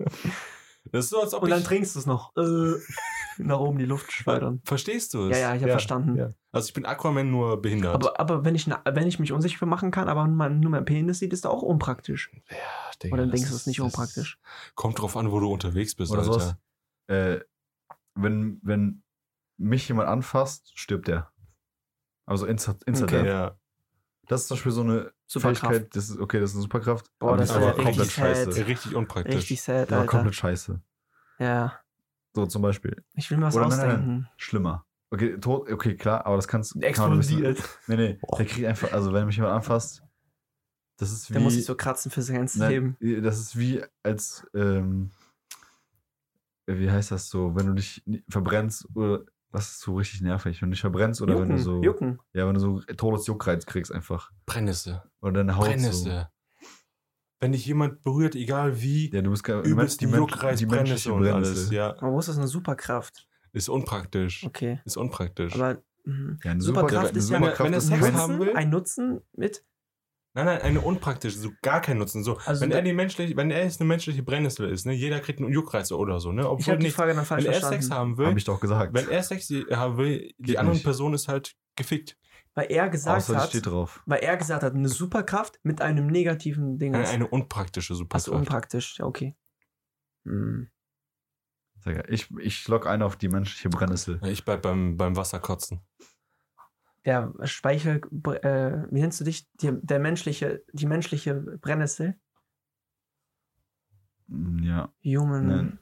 Das 0.93 1.05
ist 1.07 1.11
so, 1.11 1.21
als 1.21 1.35
ob 1.35 1.43
Und 1.43 1.51
dann 1.51 1.61
ich... 1.61 1.65
trinkst 1.67 1.95
du 1.95 1.99
es 2.01 2.07
noch. 2.07 2.35
Äh, 2.37 2.75
nach 3.39 3.61
oben 3.61 3.79
die 3.79 3.85
Luft 3.85 4.11
schleudern. 4.11 4.61
Verstehst 4.65 5.15
du 5.15 5.29
es? 5.29 5.37
Ja, 5.37 5.51
ja, 5.51 5.55
ich 5.55 5.63
habe 5.63 5.73
verstanden. 5.73 6.17
ja. 6.17 6.33
Also 6.51 6.69
ich 6.69 6.75
bin 6.75 6.87
Aquaman 6.87 7.31
nur 7.31 7.61
behindert. 7.63 7.95
Aber, 7.95 8.19
aber 8.19 8.45
wenn, 8.45 8.55
ich, 8.55 8.67
wenn 8.69 9.07
ich 9.07 9.19
mich 9.19 9.33
unsichtbar 9.33 9.69
machen 9.69 9.91
kann, 9.91 10.09
aber 10.09 10.27
man 10.27 10.61
nur 10.61 10.71
mein 10.71 10.85
Penis 10.85 11.19
sieht, 11.21 11.33
ist 11.33 11.45
das 11.45 11.53
auch 11.53 11.63
unpraktisch. 11.63 12.33
ja, 12.51 12.57
Digga, 13.03 13.15
Oder 13.15 13.25
das 13.27 13.33
denkst 13.33 13.49
du, 13.51 13.55
es 13.55 13.61
ist- 13.63 13.67
nicht 13.67 13.81
unpraktisch? 13.81 14.39
Kommt 14.75 14.99
drauf 14.99 15.17
an, 15.17 15.31
wo 15.31 15.39
du 15.41 15.53
unterwegs 15.53 15.95
bist, 15.95 16.11
Oder 16.11 16.23
Alter. 16.23 16.33
sowas. 16.33 16.57
Äh, 17.09 17.41
wenn, 18.15 18.59
wenn 18.63 19.03
mich 19.57 19.87
jemand 19.89 20.09
anfasst, 20.09 20.73
stirbt 20.77 21.09
er. 21.09 21.31
Also 22.27 22.47
Instant, 22.47 22.83
Instant 22.85 23.13
Okay. 23.13 23.27
Ja. 23.29 23.57
Das 24.29 24.43
ist 24.43 24.49
zum 24.49 24.57
Beispiel 24.57 24.73
so 24.73 24.81
eine 24.83 25.13
Superkraft. 25.27 25.73
Fähigkeit, 25.73 25.97
das 25.97 26.11
ist, 26.11 26.19
okay, 26.19 26.39
das 26.41 26.51
ist 26.51 26.57
eine 26.57 26.63
Superkraft. 26.63 27.11
Boah, 27.19 27.29
aber 27.31 27.37
das 27.39 27.51
ist 27.51 27.57
aber 27.57 27.67
richtig 27.69 27.85
komplett 27.85 28.11
sad. 28.11 28.37
scheiße. 28.47 28.67
Richtig 28.67 28.95
unpraktisch. 28.95 29.35
Richtig 29.37 29.63
sad, 29.63 29.89
Aber 29.93 30.01
Alter. 30.03 30.11
komplett 30.11 30.35
scheiße. 30.35 30.81
Ja. 31.39 31.81
So 32.35 32.47
zum 32.47 32.63
Beispiel. 32.63 33.03
Ich 33.15 33.31
will 33.31 33.39
mir 33.39 33.47
was 33.47 33.57
Oder 33.57 33.69
nein, 33.69 33.79
nein, 33.79 33.87
nein. 33.89 33.97
ausdenken. 33.97 34.29
Schlimmer. 34.37 34.85
Okay, 35.11 35.39
tot, 35.39 35.71
okay, 35.73 35.97
klar, 35.97 36.27
aber 36.27 36.37
das 36.37 36.47
kannst 36.47 36.75
bisschen- 36.75 36.83
Explodiert. 36.83 37.63
Nee, 37.87 37.97
nee, 37.97 38.19
der 38.39 38.45
kriegt 38.47 38.67
einfach, 38.67 38.93
also 38.93 39.13
wenn 39.15 39.25
mich 39.27 39.37
jemand 39.37 39.55
anfasst, 39.55 40.03
das 40.99 41.11
ist 41.11 41.31
wie. 41.31 41.33
Der 41.35 41.43
muss 41.43 41.55
sich 41.55 41.65
so 41.65 41.75
kratzen 41.75 42.11
für 42.11 42.21
sein 42.21 42.37
ganzes 42.37 42.61
Nein, 42.61 42.97
Leben. 43.01 43.23
Das 43.23 43.39
ist 43.39 43.57
wie 43.59 43.83
als, 44.03 44.47
ähm, 44.55 45.11
wie 46.67 46.91
heißt 46.91 47.11
das 47.13 47.31
so, 47.31 47.55
wenn 47.57 47.67
du 47.69 47.73
dich 47.75 48.05
verbrennst 48.29 48.87
oder 48.95 49.23
was 49.51 49.69
ist 49.71 49.81
so 49.81 49.95
richtig 49.97 50.21
nervig, 50.21 50.61
wenn 50.61 50.71
du 50.71 50.75
dich 50.75 50.81
verbrennst 50.81 51.23
oder 51.23 51.35
wenn 51.41 51.49
du 51.49 51.55
Jucken, 51.57 51.65
so, 51.65 51.83
Jucken. 51.83 52.19
ja, 52.35 52.47
wenn 52.47 52.55
du 52.55 52.61
so 52.61 52.81
Todesjuckreiz 52.81 53.65
kriegst 53.67 53.93
einfach 53.93 54.31
Brennnisse. 54.47 55.03
oder 55.21 55.33
deine 55.33 55.57
Haut 55.57 55.65
so. 55.67 55.71
Brennisse. 55.71 56.29
Wenn 57.41 57.53
dich 57.53 57.65
jemand 57.67 58.03
berührt, 58.03 58.35
egal 58.35 58.83
wie, 58.83 59.11
Ja, 59.13 59.23
du 59.23 59.31
bist 59.31 59.45
gar, 59.45 59.63
übelst 59.63 60.01
die 60.01 60.07
Juckreiz, 60.07 60.59
die 60.59 60.67
menschliche 60.67 61.13
und 61.13 61.27
alles. 61.27 61.71
Ja, 61.71 61.91
Aber 61.99 62.13
wo 62.13 62.19
ist 62.19 62.29
das 62.29 62.37
eine 62.37 62.49
Superkraft? 62.49 63.27
ist 63.53 63.69
unpraktisch. 63.69 64.45
Okay. 64.45 64.81
Ist 64.85 64.97
unpraktisch. 64.97 65.55
Aber 65.55 65.83
mhm. 66.05 66.39
Ja, 66.45 66.51
eine 66.51 66.61
Superkraft 66.61 67.15
Superkraft 67.15 67.17
ist 67.17 67.31
ja 67.31 67.37
eine- 67.37 67.47
Superkraft 67.47 67.67
wenn 67.67 67.73
er 67.75 67.81
Sex 67.81 68.13
haben 68.19 68.39
will? 68.41 68.57
ein 68.57 68.71
Nutzen 68.71 69.21
mit. 69.35 69.65
Nein, 70.39 70.47
nein, 70.47 70.63
eine 70.63 70.81
unpraktische, 70.81 71.37
so 71.37 71.51
gar 71.63 71.81
kein 71.81 71.99
Nutzen. 71.99 72.23
So, 72.23 72.39
Also 72.47 72.61
wenn 72.61 72.71
er 72.71 72.81
die 72.83 72.93
menschliche, 72.93 73.37
wenn 73.37 73.51
er 73.51 73.65
jetzt 73.65 73.81
eine 73.81 73.89
menschliche 73.89 74.23
Brennnessel 74.23 74.71
ist, 74.71 74.87
ne, 74.87 74.93
jeder 74.93 75.19
kriegt 75.19 75.41
einen 75.41 75.53
Juckreiz 75.53 75.91
oder 75.91 76.21
so, 76.21 76.31
ne, 76.31 76.43
Ich 76.43 76.47
obwohl 76.47 76.67
habe 76.75 76.79
die 76.79 76.85
nicht, 76.87 76.95
Frage 76.95 77.13
dann 77.15 77.25
falsch 77.25 77.45
wenn 77.45 77.53
er 77.53 77.59
verstanden. 77.59 77.83
Sex 77.83 77.91
haben 77.95 78.19
will, 78.19 78.27
Hab 78.29 78.37
ich 78.37 78.45
doch 78.45 78.61
gesagt. 78.61 78.95
wenn 78.95 79.09
er 79.09 79.23
Sex 79.25 79.51
haben 79.73 79.97
will, 79.97 80.33
die 80.39 80.43
Geht 80.45 80.59
andere 80.59 80.75
nicht. 80.77 80.85
Person 80.85 81.13
ist 81.15 81.27
halt 81.27 81.57
gefickt. 81.75 82.17
weil 82.55 82.67
er 82.71 82.89
gesagt 82.89 83.17
Außer 83.17 83.37
hat, 83.37 83.49
steht 83.49 83.67
drauf. 83.67 84.01
weil 84.07 84.21
er 84.21 84.37
gesagt 84.37 84.63
hat, 84.63 84.75
eine 84.75 84.89
Superkraft 84.89 85.59
mit 85.65 85.81
einem 85.81 86.07
negativen 86.07 86.79
Ding. 86.79 86.95
Eine, 86.95 87.09
eine 87.09 87.27
unpraktische 87.27 87.97
Superkraft. 87.97 88.29
unpraktisch. 88.29 88.99
Ja, 88.99 89.07
okay. 89.07 89.35
Hm. 90.25 90.69
Sag 91.81 91.97
ja, 91.97 92.03
Ich, 92.09 92.29
ich 92.41 92.67
log 92.69 92.87
ein 92.87 93.03
auf 93.03 93.17
die 93.17 93.29
menschliche 93.29 93.69
Brennnessel. 93.71 94.21
Ich 94.25 94.45
bleib 94.45 94.63
beim, 94.63 94.97
beim 94.97 95.17
Wasserkotzen. 95.17 95.81
Der 97.05 97.33
Speichel, 97.45 98.01
äh, 98.43 98.87
wie 98.91 99.01
nennst 99.01 99.21
du 99.21 99.25
dich? 99.25 99.49
Die, 99.55 99.71
der 99.81 99.99
menschliche, 99.99 100.65
die 100.73 100.87
menschliche 100.87 101.35
Brennnessel? 101.35 102.19
Mm, 104.27 104.63
Ja. 104.63 104.93
Human. 105.05 105.47
Nein. 105.47 105.79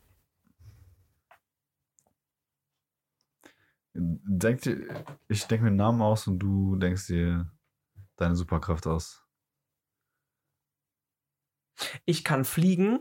Denk 3.99 4.61
dir, 4.61 5.05
ich 5.29 5.45
denke 5.47 5.65
mir 5.65 5.69
einen 5.69 5.77
Namen 5.77 6.03
aus 6.03 6.27
und 6.27 6.39
du 6.39 6.77
denkst 6.77 7.07
dir 7.07 7.51
deine 8.17 8.37
Superkraft 8.37 8.87
aus. 8.87 9.25
Ich 12.05 12.23
kann 12.23 12.45
fliegen, 12.45 13.01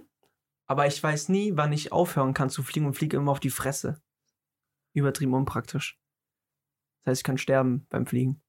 aber 0.68 0.88
ich 0.88 1.02
weiß 1.02 1.30
nie, 1.30 1.52
wann 1.56 1.74
ich 1.74 1.92
aufhören 1.92 2.34
kann 2.34 2.50
zu 2.50 2.64
fliegen 2.64 2.86
und 2.86 2.94
fliege 2.94 3.18
immer 3.18 3.32
auf 3.32 3.40
die 3.40 3.50
Fresse. 3.50 4.02
Übertrieben 4.94 5.34
unpraktisch. 5.34 6.00
Das 7.06 7.12
heißt, 7.12 7.20
ich 7.20 7.24
kann 7.24 7.38
sterben 7.38 7.86
beim 7.90 8.06
Fliegen. 8.06 8.42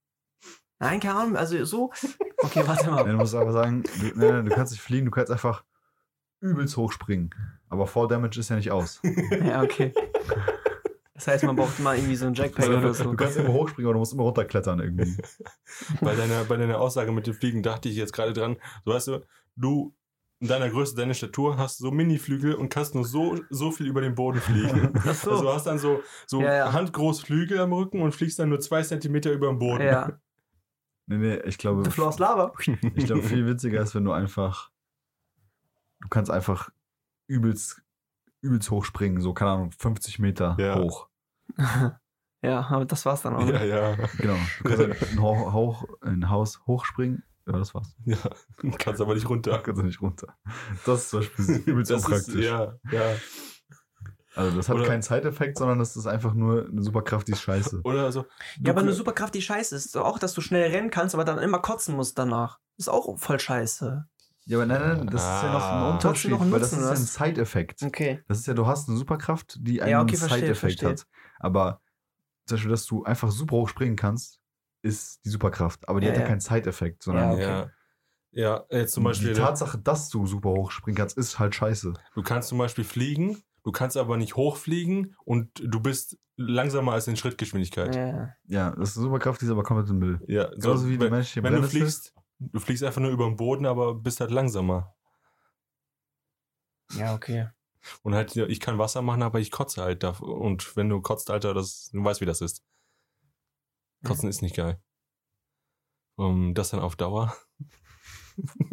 Nein, 0.78 1.00
keine 1.00 1.14
Ahnung, 1.18 1.36
also 1.36 1.62
so. 1.64 1.92
Okay, 2.42 2.62
warte 2.66 2.84
Ja, 2.86 3.02
du 3.02 3.08
mal. 3.08 3.16
musst 3.16 3.34
aber 3.34 3.52
sagen, 3.52 3.82
du, 3.82 4.18
ne, 4.18 4.44
du 4.44 4.50
kannst 4.54 4.72
nicht 4.72 4.82
fliegen, 4.82 5.06
du 5.06 5.10
kannst 5.10 5.32
einfach 5.32 5.64
übelst 6.40 6.76
hoch 6.76 6.92
springen. 6.92 7.30
Aber 7.70 7.86
Fall 7.86 8.08
Damage 8.08 8.38
ist 8.38 8.50
ja 8.50 8.56
nicht 8.56 8.70
aus. 8.70 9.00
Ja, 9.42 9.62
okay. 9.62 9.94
Das 11.14 11.26
heißt, 11.28 11.44
man 11.44 11.56
braucht 11.56 11.78
mal 11.80 11.96
irgendwie 11.96 12.14
so 12.16 12.26
ein 12.26 12.34
Jackpack 12.34 12.68
oder 12.68 12.92
so. 12.92 13.04
Du 13.04 13.16
kannst 13.16 13.38
immer 13.38 13.54
hochspringen, 13.54 13.86
aber 13.88 13.94
du 13.94 14.00
musst 14.00 14.12
immer 14.12 14.24
runterklettern 14.24 14.80
irgendwie. 14.80 15.16
Bei 16.02 16.14
deiner, 16.14 16.44
bei 16.44 16.58
deiner 16.58 16.78
Aussage 16.78 17.10
mit 17.10 17.26
dem 17.26 17.32
Fliegen 17.34 17.62
dachte 17.62 17.88
ich 17.88 17.96
jetzt 17.96 18.12
gerade 18.12 18.34
dran, 18.34 18.56
so 18.84 18.92
weißt 18.92 19.08
du, 19.08 19.24
du 19.56 19.94
in 20.40 20.48
deiner 20.48 20.68
Größe, 20.68 20.94
deiner 20.94 21.14
Statur 21.14 21.56
hast 21.56 21.78
so 21.78 21.90
Mini-Flügel 21.90 22.54
und 22.54 22.68
kannst 22.68 22.94
nur 22.94 23.04
so, 23.06 23.38
so 23.50 23.70
viel 23.70 23.86
über 23.86 24.00
den 24.02 24.14
Boden 24.14 24.40
fliegen. 24.40 24.92
So. 25.02 25.30
Also 25.30 25.42
du 25.42 25.48
hast 25.52 25.66
dann 25.66 25.78
so, 25.78 26.02
so 26.26 26.42
Ja, 26.42 26.54
ja. 26.54 26.72
handgroß 26.72 27.20
Flügel 27.22 27.58
am 27.58 27.72
Rücken 27.72 28.02
und 28.02 28.12
fliegst 28.14 28.38
dann 28.38 28.50
nur 28.50 28.60
zwei 28.60 28.82
Zentimeter 28.82 29.32
über 29.32 29.48
den 29.48 29.58
Boden. 29.58 29.84
ja. 29.84 30.12
Nee, 31.08 31.18
nee, 31.18 31.36
ich 31.44 31.56
glaube, 31.56 31.84
The 31.84 31.90
Floor 31.92 32.12
Lava. 32.18 32.52
ich 32.96 33.06
glaube, 33.06 33.22
viel 33.22 33.46
witziger 33.46 33.80
ist, 33.80 33.94
wenn 33.94 34.04
du 34.04 34.10
einfach, 34.10 34.72
du 36.00 36.08
kannst 36.08 36.32
einfach 36.32 36.68
übelst, 37.28 37.80
übelst 38.40 38.72
hoch 38.72 38.84
springen, 38.84 39.20
so, 39.20 39.32
keine 39.32 39.52
Ahnung, 39.52 39.70
50 39.70 40.18
Meter 40.18 40.56
Ja. 40.58 40.80
hoch. 40.80 41.08
Ja, 42.42 42.66
aber 42.68 42.84
das 42.84 43.04
war's 43.06 43.22
dann 43.22 43.34
auch. 43.34 43.46
Ja, 43.48 43.58
Ne? 43.60 43.66
ja. 43.68 43.96
Genau. 44.18 44.36
Du 44.58 44.64
kannst 44.64 44.78
halt 44.78 45.12
ein, 45.12 45.20
Ho 45.22 45.52
Hoch, 45.52 45.84
ein 46.02 46.28
Haus 46.28 46.60
hochspringen. 46.66 47.22
Ja, 47.46 47.52
das 47.52 47.74
war's. 47.74 47.94
ja. 48.04 48.16
Kannst 48.78 49.00
aber 49.00 49.14
nicht 49.14 49.28
runter. 49.28 49.58
Kannst 49.64 49.80
du 49.80 49.84
nicht 49.86 50.00
runter. 50.02 50.34
Das 50.84 51.02
ist 51.02 51.10
zum 51.10 51.20
Beispiel 51.20 51.44
übelst 51.66 51.92
unpraktisch. 51.92 52.44
ja, 52.44 52.74
ja. 52.90 53.14
Also 54.34 54.54
das 54.56 54.68
hat 54.68 54.76
Oder- 54.76 54.86
keinen 54.86 55.00
Side-Effekt, 55.02 55.56
sondern 55.56 55.78
das 55.78 55.96
ist 55.96 56.06
einfach 56.06 56.34
nur 56.34 56.66
eine 56.68 56.82
Superkraft, 56.82 57.26
die 57.28 57.32
ist 57.32 57.40
scheiße. 57.40 57.80
Oder 57.84 58.12
so. 58.12 58.26
Ja, 58.62 58.72
aber 58.72 58.82
eine 58.82 58.92
Superkraft, 58.92 59.34
die 59.34 59.40
scheiße 59.40 59.74
ist. 59.74 59.96
Auch, 59.96 60.18
dass 60.18 60.34
du 60.34 60.42
schnell 60.42 60.70
rennen 60.70 60.90
kannst, 60.90 61.14
aber 61.14 61.24
dann 61.24 61.38
immer 61.38 61.60
kotzen 61.60 61.96
musst 61.96 62.18
danach. 62.18 62.58
Ist 62.76 62.88
auch 62.90 63.18
voll 63.18 63.40
scheiße. 63.40 64.06
Ja, 64.44 64.58
aber 64.58 64.66
nein, 64.66 64.80
nein, 64.80 65.06
das 65.06 65.22
ist 65.22 65.42
ja 65.42 65.52
noch 65.52 65.62
Ah. 65.62 65.88
ein 65.88 65.94
Unterschied, 65.94 66.30
Trotzdem 66.32 66.48
noch 66.48 66.52
weil 66.52 66.60
das 66.60 66.72
ist 66.72 66.78
ja 66.80 66.84
ein 66.86 66.92
was? 66.92 67.14
Side-Effekt. 67.14 67.82
Okay. 67.82 68.22
Das 68.28 68.38
ist 68.38 68.46
ja, 68.46 68.52
du 68.54 68.66
hast 68.66 68.88
eine 68.88 68.98
Superkraft, 68.98 69.56
die 69.60 69.80
einen 69.80 69.90
Ja, 69.90 70.02
okay, 70.02 70.16
Side-Effekt 70.16 70.82
hat. 70.82 71.06
Aber 71.40 71.80
zum 72.44 72.56
Beispiel, 72.56 72.70
dass 72.70 72.84
du 72.86 73.04
einfach 73.04 73.30
super 73.30 73.56
hoch 73.56 73.68
springen 73.70 73.96
kannst, 73.96 74.38
ist 74.86 75.24
die 75.24 75.30
Superkraft. 75.30 75.88
Aber 75.88 76.00
die 76.00 76.06
Ja, 76.06 76.12
hat 76.12 76.16
ja 76.18 76.22
ja. 76.22 76.28
keinen 76.28 76.40
Side-Effekt, 76.40 77.02
sondern 77.02 77.30
Ja, 77.30 77.34
okay. 77.34 77.42
Ja. 77.42 77.70
Ja, 78.32 78.64
jetzt 78.70 78.92
zum 78.92 79.04
Beispiel, 79.04 79.32
die 79.32 79.40
Tatsache, 79.40 79.78
dass 79.78 80.10
du 80.10 80.26
super 80.26 80.50
hoch 80.50 80.70
springen 80.70 80.96
kannst, 80.96 81.16
ist 81.16 81.38
halt 81.38 81.54
scheiße. 81.54 81.94
du 82.14 82.22
kannst 82.22 82.50
zum 82.50 82.58
Beispiel 82.58 82.84
fliegen, 82.84 83.42
du 83.64 83.72
kannst 83.72 83.96
aber 83.96 84.18
nicht 84.18 84.36
hochfliegen 84.36 85.16
und 85.24 85.50
du 85.58 85.80
bist 85.80 86.18
langsamer 86.36 86.92
als 86.92 87.08
in 87.08 87.16
Schrittgeschwindigkeit. 87.16 87.96
Ja. 87.96 88.34
Ja, 88.46 88.70
das 88.72 88.90
ist 88.90 88.96
eine 88.98 89.04
Superkraft, 89.04 89.40
die 89.40 89.46
ist 89.46 89.50
aber 89.50 89.62
komplett 89.62 89.88
im 89.88 89.98
Müll. 89.98 90.20
Ja, 90.26 90.50
so, 90.50 90.56
Genauso 90.58 90.88
wie 90.90 91.00
wenn, 91.00 91.10
menschliche 91.10 91.42
wenn 91.42 91.54
du 91.54 91.62
fliegst, 91.62 92.14
du 92.38 92.60
fliegst 92.60 92.84
einfach 92.84 93.00
nur 93.00 93.10
über 93.10 93.24
den 93.24 93.36
Boden, 93.36 93.64
aber 93.64 93.94
bist 93.94 94.20
halt 94.20 94.30
langsamer. 94.30 94.94
ja, 96.92 97.14
okay. 97.14 97.48
Und 98.02 98.14
halt, 98.14 98.36
ich 98.36 98.60
kann 98.60 98.78
Wasser 98.78 99.00
machen, 99.00 99.22
aber 99.22 99.38
ich 99.38 99.50
kotze 99.50 99.82
halt. 99.82 100.02
Da, 100.02 100.10
und 100.10 100.76
wenn 100.76 100.88
du 100.88 101.00
kotzt, 101.00 101.30
Alter, 101.30 101.54
das, 101.54 101.88
du 101.92 102.04
weißt, 102.04 102.20
wie 102.20 102.26
das 102.26 102.40
ist. 102.40 102.62
Kotzen 104.04 104.28
ist 104.28 104.42
nicht 104.42 104.56
geil. 104.56 104.80
Um, 106.16 106.54
das 106.54 106.70
dann 106.70 106.80
auf 106.80 106.96
Dauer. 106.96 107.36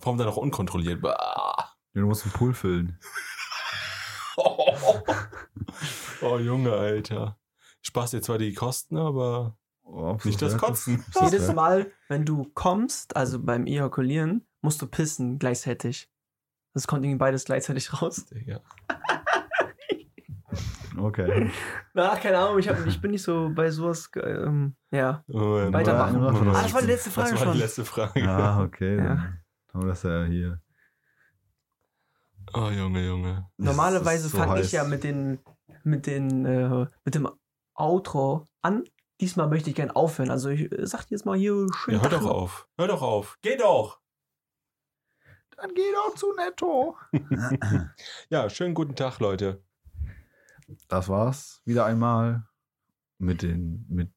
Warum 0.00 0.18
dann 0.18 0.28
auch 0.28 0.36
unkontrolliert? 0.36 1.00
Bah. 1.00 1.76
Ja, 1.94 2.00
du 2.00 2.06
musst 2.06 2.24
einen 2.24 2.32
Pool 2.32 2.54
füllen. 2.54 2.98
Oh, 6.22 6.38
Junge, 6.38 6.72
Alter. 6.72 7.38
Spaß 7.82 8.12
dir 8.12 8.22
zwar 8.22 8.38
die 8.38 8.54
Kosten, 8.54 8.96
aber 8.96 9.58
Oh, 9.82 10.18
nicht 10.24 10.40
das. 10.42 10.56
Kotzen. 10.58 11.02
Das 11.14 11.32
Jedes 11.32 11.52
Mal, 11.54 11.90
wenn 12.08 12.24
du 12.26 12.44
kommst, 12.54 13.16
also 13.16 13.42
beim 13.42 13.66
Ejakulieren, 13.66 14.46
musst 14.60 14.82
du 14.82 14.86
pissen 14.86 15.38
gleichzeitig. 15.38 16.10
Das 16.74 16.86
kommt 16.86 17.04
irgendwie 17.04 17.18
beides 17.18 17.44
gleichzeitig 17.44 18.00
raus. 18.00 18.26
Digga. 18.26 18.60
Okay. 21.00 21.50
Na, 21.94 22.16
keine 22.16 22.38
Ahnung, 22.38 22.58
ich, 22.58 22.68
hab, 22.68 22.84
ich 22.86 23.00
bin 23.00 23.10
nicht 23.12 23.22
so 23.22 23.50
bei 23.54 23.70
sowas. 23.70 24.10
Ähm, 24.22 24.74
ja. 24.90 25.22
Oh, 25.28 25.38
Weitermachen. 25.72 26.22
Ah, 26.22 26.58
Ah, 26.58 26.62
das 26.62 26.74
war 26.74 26.80
die 26.80 26.86
letzte 26.88 27.10
Frage 27.10 27.30
Das 27.32 27.40
war 27.40 27.46
die 27.46 27.52
schon. 27.52 27.60
letzte 27.60 27.84
Frage. 27.84 28.28
Ah, 28.28 28.62
okay. 28.62 28.96
Ja. 28.96 29.04
Dann 29.04 29.40
haben 29.74 29.82
wir 29.82 29.88
das 29.88 30.02
ja 30.02 30.24
hier. 30.24 30.60
Oh, 32.54 32.70
Junge, 32.70 33.06
Junge. 33.06 33.46
Normalerweise 33.58 34.28
so 34.28 34.38
fange 34.38 34.60
ich 34.60 34.72
ja 34.72 34.84
mit 34.84 35.04
den, 35.04 35.38
mit 35.84 36.06
den, 36.06 36.46
äh, 36.46 36.86
mit 37.04 37.14
dem 37.14 37.28
Outro 37.74 38.46
an. 38.62 38.84
Diesmal 39.20 39.48
möchte 39.48 39.68
ich 39.70 39.76
gern 39.76 39.90
aufhören. 39.90 40.30
Also 40.30 40.48
ich 40.48 40.72
äh, 40.72 40.86
sag 40.86 41.10
jetzt 41.10 41.26
mal 41.26 41.36
hier 41.36 41.66
schön. 41.76 41.94
Ja, 41.94 42.02
hör 42.02 42.08
doch 42.10 42.24
auf. 42.24 42.68
Hör 42.78 42.86
doch 42.88 43.02
auf. 43.02 43.36
Geh 43.42 43.56
doch. 43.56 44.00
Dann 45.56 45.74
geh 45.74 45.92
doch 45.92 46.14
zu 46.14 46.32
Netto. 46.34 46.96
Ja, 48.30 48.48
schönen 48.48 48.74
guten 48.74 48.94
Tag, 48.94 49.18
Leute. 49.20 49.62
Das 50.88 51.08
war's 51.08 51.62
wieder 51.64 51.86
einmal 51.86 52.46
mit 53.18 53.42
den 53.42 53.86
mit 53.88 54.12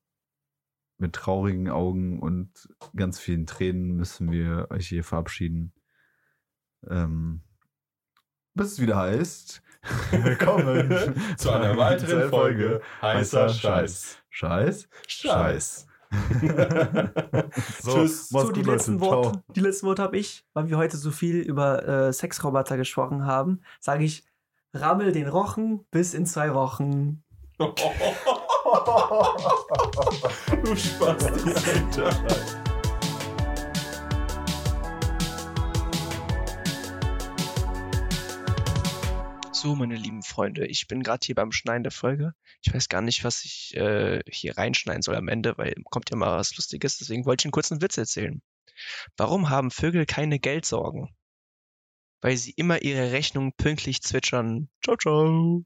mit 0.98 1.14
traurigen 1.14 1.70
Augen 1.70 2.20
und 2.20 2.70
ganz 2.96 3.20
vielen 3.20 3.48
Tränen 3.48 3.96
müssen 3.96 4.32
wir 4.32 4.68
euch 4.70 4.88
hier 4.88 5.04
verabschieden. 5.04 5.74
Ähm, 6.88 7.42
bis 8.54 8.74
es 8.74 8.82
wieder 8.82 8.98
heißt. 8.98 9.64
Willkommen 10.12 11.16
Zu 11.38 11.52
einer 11.52 11.76
weiteren 11.78 12.30
Folge 12.30 12.82
heißer 13.02 13.50
Scheiß. 13.50 14.22
Scheiß. 14.30 14.90
Scheiß. 15.08 15.88
so, 17.82 17.94
Tschüss. 17.94 18.30
So, 18.30 18.52
die 18.52 18.62
letzten. 18.62 19.00
Worte, 19.00 19.42
die 19.56 19.62
letzten 19.62 19.88
Worte 19.88 20.04
habe 20.04 20.18
ich, 20.18 20.46
weil 20.54 20.70
wir 20.70 20.78
heute 20.78 20.98
so 20.98 21.10
viel 21.10 21.38
über 21.38 21.88
äh, 21.88 22.14
Sexroboter 22.14 22.78
gesprochen 22.78 23.26
haben, 23.26 23.62
sage 23.80 24.04
ich, 24.04 24.26
rammel 24.74 25.12
den 25.12 25.28
Rochen 25.28 25.86
bis 25.92 26.14
in 26.14 26.26
zwei 26.26 26.54
Wochen. 26.54 27.24
du 27.60 27.68
Spasti, 30.76 31.52
Alter. 31.52 32.12
So, 39.52 39.76
meine 39.76 39.96
lieben 39.96 40.24
Freunde, 40.24 40.66
ich 40.66 40.88
bin 40.88 41.04
gerade 41.04 41.24
hier 41.24 41.36
beim 41.36 41.52
Schneiden 41.52 41.84
der 41.84 41.92
Folge. 41.92 42.34
Ich 42.64 42.74
weiß 42.74 42.90
gar 42.90 43.02
nicht, 43.02 43.24
was 43.24 43.46
ich 43.46 43.76
äh, 43.76 44.22
hier 44.28 44.58
reinschneiden 44.58 45.04
soll 45.04 45.16
am 45.16 45.28
Ende, 45.28 45.56
weil 45.58 45.76
kommt 45.92 46.10
ja 46.10 46.18
mal 46.18 46.40
was 46.40 46.56
Lustiges. 46.56 46.98
Deswegen 46.98 47.26
wollte 47.26 47.44
ich 47.44 47.46
einen 47.46 47.52
kurzen 47.52 47.80
Witz 47.82 47.96
erzählen. 47.98 48.42
Warum 49.18 49.52
haben 49.52 49.70
Vögel 49.70 50.08
keine 50.08 50.40
Geldsorgen? 50.40 51.16
Weil 52.22 52.38
sie 52.38 52.52
immer 52.52 52.82
ihre 52.82 53.12
Rechnung 53.12 53.54
pünktlich 53.54 54.02
zwitschern. 54.02 54.70
Ciao, 54.84 54.96
ciao. 54.98 55.64